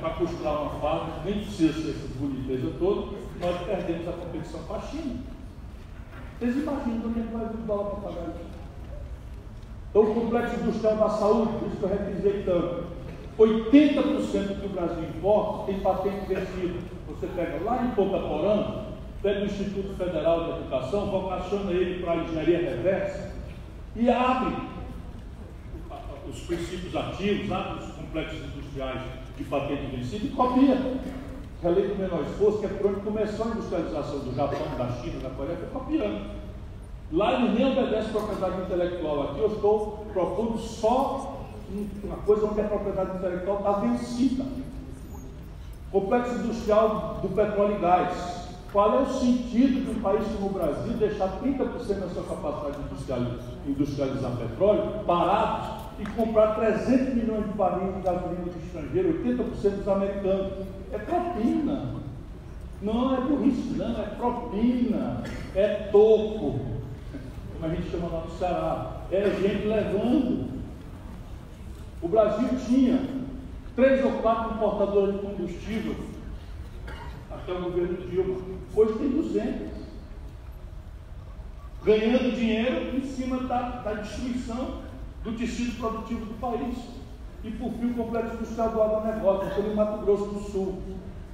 Para 0.00 0.10
costurar 0.10 0.62
uma 0.62 0.80
fábrica, 0.80 1.20
nem 1.24 1.44
precisa 1.44 1.72
ser 1.72 1.90
essa 1.90 2.08
boniteza 2.18 2.72
toda, 2.78 3.16
nós 3.40 3.62
perdemos 3.64 4.08
a 4.08 4.12
competição 4.12 4.62
com 4.64 4.74
a 4.74 4.80
China. 4.80 5.20
Vocês 6.38 6.56
imaginam 6.56 7.06
onde 7.06 7.20
é 7.20 7.22
que 7.22 7.32
vai 7.32 7.48
vir 7.48 7.54
o 7.54 7.66
dólar 7.66 7.90
para 7.90 8.10
pagar 8.10 8.28
isso? 8.30 8.49
Então, 9.90 10.02
o 10.02 10.14
complexo 10.14 10.60
industrial 10.60 10.96
da 10.96 11.08
saúde, 11.08 11.52
por 11.58 11.68
isso 11.68 11.76
que 11.76 11.82
eu 11.82 11.88
repisei 11.88 12.42
tanto. 12.44 12.84
80% 13.38 14.60
que 14.60 14.66
o 14.66 14.68
Brasil 14.68 15.02
importa 15.02 15.66
tem 15.66 15.80
patente 15.80 16.26
vencida. 16.26 16.78
Você 17.08 17.26
pega 17.26 17.64
lá 17.64 17.84
em 17.84 17.90
Ponta 17.90 18.18
Porã, 18.18 18.84
pega 19.22 19.42
o 19.42 19.46
Instituto 19.46 19.96
Federal 19.96 20.44
de 20.44 20.50
Educação, 20.60 21.10
vocaciona 21.10 21.72
ele 21.72 22.02
para 22.02 22.12
a 22.12 22.16
engenharia 22.16 22.58
reversa 22.58 23.32
e 23.96 24.08
abre 24.08 24.54
os 26.28 26.38
princípios 26.40 26.94
ativos, 26.94 27.50
abre 27.50 27.84
os 27.84 27.92
complexos 27.92 28.38
industriais 28.44 29.00
de 29.36 29.44
patente 29.44 29.96
vencida 29.96 30.26
e 30.26 30.30
copia. 30.30 31.00
A 31.62 31.68
lei 31.68 31.88
do 31.88 31.96
menor 31.96 32.22
esforço, 32.22 32.60
que 32.60 32.66
é 32.66 32.68
por 32.68 32.90
onde 32.90 33.00
começou 33.00 33.46
a 33.46 33.48
industrialização 33.50 34.20
do 34.20 34.34
Japão, 34.34 34.66
da 34.78 34.88
China, 34.92 35.20
da 35.22 35.30
Coreia, 35.30 35.58
foi 35.58 35.68
copiando. 35.68 36.30
Lá 37.12 37.34
ele 37.34 37.58
nem 37.58 37.72
obedece 37.72 38.10
propriedade 38.10 38.62
intelectual. 38.62 39.22
Aqui 39.22 39.40
eu 39.40 39.52
estou 39.54 40.06
propondo 40.12 40.58
só 40.58 41.40
uma 42.04 42.16
coisa 42.18 42.46
onde 42.46 42.60
a 42.60 42.64
propriedade 42.64 43.16
intelectual 43.16 43.58
está 43.58 43.72
vencida. 43.72 44.44
Complexo 45.90 46.34
industrial 46.36 47.18
do 47.20 47.28
petróleo 47.28 47.76
e 47.76 47.80
gás. 47.80 48.40
Qual 48.72 49.00
é 49.00 49.02
o 49.02 49.06
sentido 49.06 49.84
de 49.84 49.98
um 49.98 50.00
país 50.00 50.24
como 50.36 50.46
o 50.46 50.52
Brasil 50.52 50.92
deixar 50.92 51.40
30% 51.42 51.98
da 51.98 52.08
sua 52.08 52.22
capacidade 52.22 53.26
de 53.64 53.70
industrializar 53.72 54.30
petróleo 54.36 55.04
parados 55.04 55.80
e 55.98 56.06
comprar 56.10 56.54
300 56.54 57.14
milhões 57.14 57.46
de 57.46 57.52
barris 57.54 57.94
de 57.96 58.00
gasolina 58.02 58.44
do 58.44 58.64
estrangeiro, 58.64 59.24
80% 59.24 59.70
dos 59.78 59.88
americanos. 59.88 60.52
É 60.92 60.98
propina. 60.98 62.00
Não 62.80 63.14
é 63.14 63.20
burrice, 63.20 63.74
não, 63.76 64.00
é 64.00 64.06
propina, 64.16 65.22
é 65.54 65.88
toco, 65.92 66.60
como 67.60 67.72
a 67.72 67.76
gente 67.76 67.90
chama 67.90 68.08
lá 68.08 68.24
no 68.24 68.38
Ceará. 68.38 69.02
É 69.12 69.30
gente 69.30 69.66
levando. 69.66 70.48
O 72.00 72.08
Brasil 72.08 72.48
tinha 72.66 73.06
três 73.76 74.04
ou 74.04 74.12
quatro 74.22 74.54
importadoras 74.54 75.14
de 75.14 75.20
combustível 75.20 75.94
até 77.30 77.52
o 77.52 77.62
governo 77.62 78.08
Dilma. 78.08 78.40
Hoje 78.74 78.94
tem 78.94 79.08
200. 79.10 79.70
Ganhando 81.84 82.34
dinheiro 82.34 82.96
em 82.96 83.02
cima 83.02 83.40
da, 83.40 83.62
da 83.82 83.94
destruição 83.94 84.82
do 85.22 85.32
tecido 85.32 85.78
produtivo 85.78 86.24
do 86.24 86.40
país. 86.40 86.76
E 87.44 87.50
por 87.52 87.72
fim 87.72 87.90
o 87.90 87.94
complexo 87.94 88.34
industrial 88.34 88.70
do 88.70 88.82
agronegócio, 88.82 89.54
pelo 89.54 89.74
Mato 89.74 90.04
Grosso 90.04 90.26
do 90.26 90.40
Sul. 90.50 90.78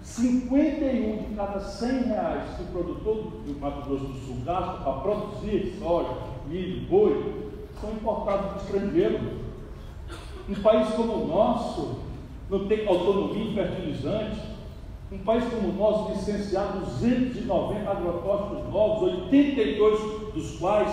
51 0.07 1.28
de 1.28 1.34
cada 1.34 1.61
100 1.61 2.02
reais 2.04 2.57
que 2.57 2.62
o 2.62 2.66
produtor 2.66 3.16
do 3.44 3.61
Mato 3.61 3.88
Grosso 3.88 4.04
do 4.04 4.18
Sul 4.24 4.36
gasta 4.44 4.78
para 4.84 5.00
produzir 5.00 5.74
soja, 5.80 6.14
milho, 6.46 6.88
boi, 6.88 7.50
são 7.80 7.90
importados 7.90 8.52
do 8.52 8.59
estrangeiro. 8.62 9.18
Um 10.48 10.54
país 10.62 10.88
como 10.94 11.12
o 11.12 11.26
nosso 11.26 11.98
não 12.48 12.68
tem 12.68 12.86
autonomia 12.86 13.50
em 13.50 13.54
fertilizante. 13.54 14.40
Um 15.11 15.18
país 15.18 15.44
como 15.44 15.70
o 15.70 15.72
nosso 15.72 16.12
licenciar 16.12 16.72
290 16.78 17.90
agrotóxicos 17.90 18.72
novos, 18.72 19.12
82 19.24 20.32
dos 20.32 20.59
quais 20.59 20.88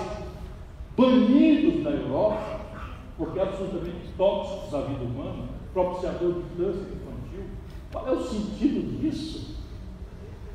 banidos 0.97 1.83
da 1.83 1.91
Europa, 1.91 2.61
porque 3.17 3.39
absolutamente 3.39 4.09
tóxicos 4.17 4.73
à 4.73 4.81
vida 4.81 5.03
humana, 5.03 5.45
propiciador 5.71 6.33
de 6.33 6.41
câncer. 6.57 7.02
Qual 7.93 8.07
é 8.07 8.11
o 8.11 8.23
sentido 8.23 8.99
disso? 8.99 9.55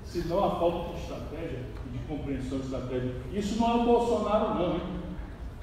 Se 0.04 0.26
não 0.26 0.44
a 0.44 0.50
falta 0.56 0.92
de 0.92 1.00
estratégia 1.00 1.60
e 1.86 1.96
de 1.96 2.04
compreensão 2.04 2.58
estratégica. 2.58 3.14
Isso 3.32 3.60
não 3.60 3.70
é 3.70 3.74
o 3.74 3.84
Bolsonaro, 3.84 4.54
não. 4.54 4.74
Hein? 4.74 4.80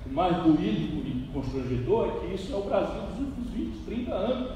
O 0.06 0.14
mais 0.14 0.38
doído 0.38 1.06
e 1.06 1.30
constrangedor 1.34 2.08
é 2.08 2.20
que 2.20 2.34
isso 2.34 2.54
é 2.54 2.56
o 2.56 2.62
Brasil 2.62 3.02
dos 3.02 3.20
últimos 3.20 3.50
20, 3.50 3.86
30 3.86 4.12
anos. 4.14 4.52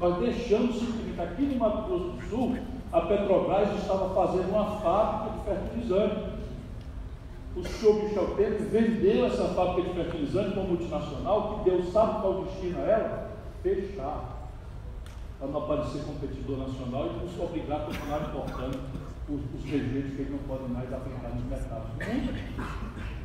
Nós 0.00 0.18
deixamos 0.18 0.76
simplesmente 0.76 1.20
aqui 1.20 1.42
no 1.42 1.56
Mato 1.56 1.88
Grosso 1.88 2.10
do 2.10 2.28
Sul, 2.30 2.58
a 2.92 3.00
Petrobras 3.02 3.76
estava 3.78 4.14
fazendo 4.14 4.50
uma 4.50 4.80
fábrica 4.80 5.36
de 5.36 5.44
fertilizante. 5.44 6.36
o 7.56 7.62
senhor 7.62 8.04
Michel 8.04 8.36
Temer 8.36 8.62
vendeu 8.70 9.26
essa 9.26 9.48
fábrica 9.48 9.88
de 9.88 9.94
fertilizante 9.94 10.50
para 10.52 10.60
uma 10.60 10.68
multinacional 10.68 11.58
que 11.58 11.70
Deus 11.70 11.92
sabe 11.92 12.20
qual 12.20 12.44
destino 12.44 12.78
a 12.78 12.82
ela? 12.82 13.30
Fechar. 13.62 14.35
Para 15.38 15.48
não 15.48 15.64
aparecer 15.64 16.02
competidor 16.04 16.58
nacional 16.58 17.10
e 17.10 17.24
nos 17.24 17.38
obrigar 17.38 17.82
a 17.82 17.84
continuar 17.84 18.22
importando 18.22 18.78
os, 19.28 19.40
os 19.54 19.64
rejeitos 19.64 20.14
que 20.14 20.22
eles 20.22 20.30
não 20.30 20.38
podem 20.38 20.68
mais 20.68 20.92
aplicar 20.92 21.28
nos 21.34 21.44
mercados 21.44 21.88
do 21.90 22.04
mundo. 22.04 22.32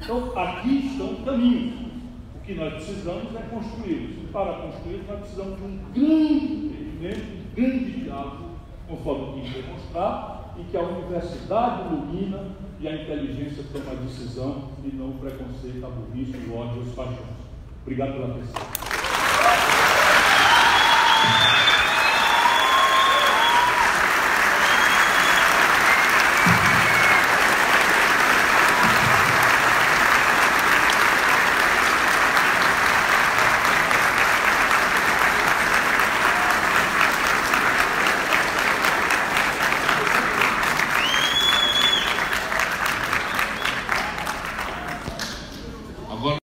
Então, 0.01 0.37
aqui 0.37 0.87
estão 0.87 1.15
caminhos. 1.23 1.91
O 2.35 2.39
que 2.43 2.55
nós 2.55 2.73
precisamos 2.73 3.35
é 3.35 3.41
construí-los. 3.49 4.23
E 4.23 4.29
para 4.31 4.53
construí-los, 4.53 5.07
nós 5.07 5.19
precisamos 5.19 5.57
de 5.57 5.63
um 5.63 5.77
grande 5.93 6.43
entendimento, 6.43 7.21
um 7.21 7.55
grande 7.55 7.91
diálogo, 8.01 8.49
conforme 8.87 9.23
o 9.23 9.33
que 9.43 9.61
demonstrar, 9.61 10.55
e 10.57 10.63
que 10.63 10.77
a 10.77 10.81
universidade 10.81 11.87
ilumina 11.87 12.43
e 12.79 12.87
a 12.87 12.95
inteligência 12.95 13.63
toma 13.71 13.91
a 13.91 13.95
decisão 13.95 14.69
e 14.83 14.87
não 14.95 15.09
o 15.09 15.13
preconceito, 15.13 15.85
a 15.85 15.89
burrice, 15.89 16.35
o 16.49 16.57
ódio, 16.57 16.81
os 16.81 16.93
paixões. 16.93 17.19
Obrigado 17.83 18.13
pela 18.13 18.27
atenção. 18.27 18.61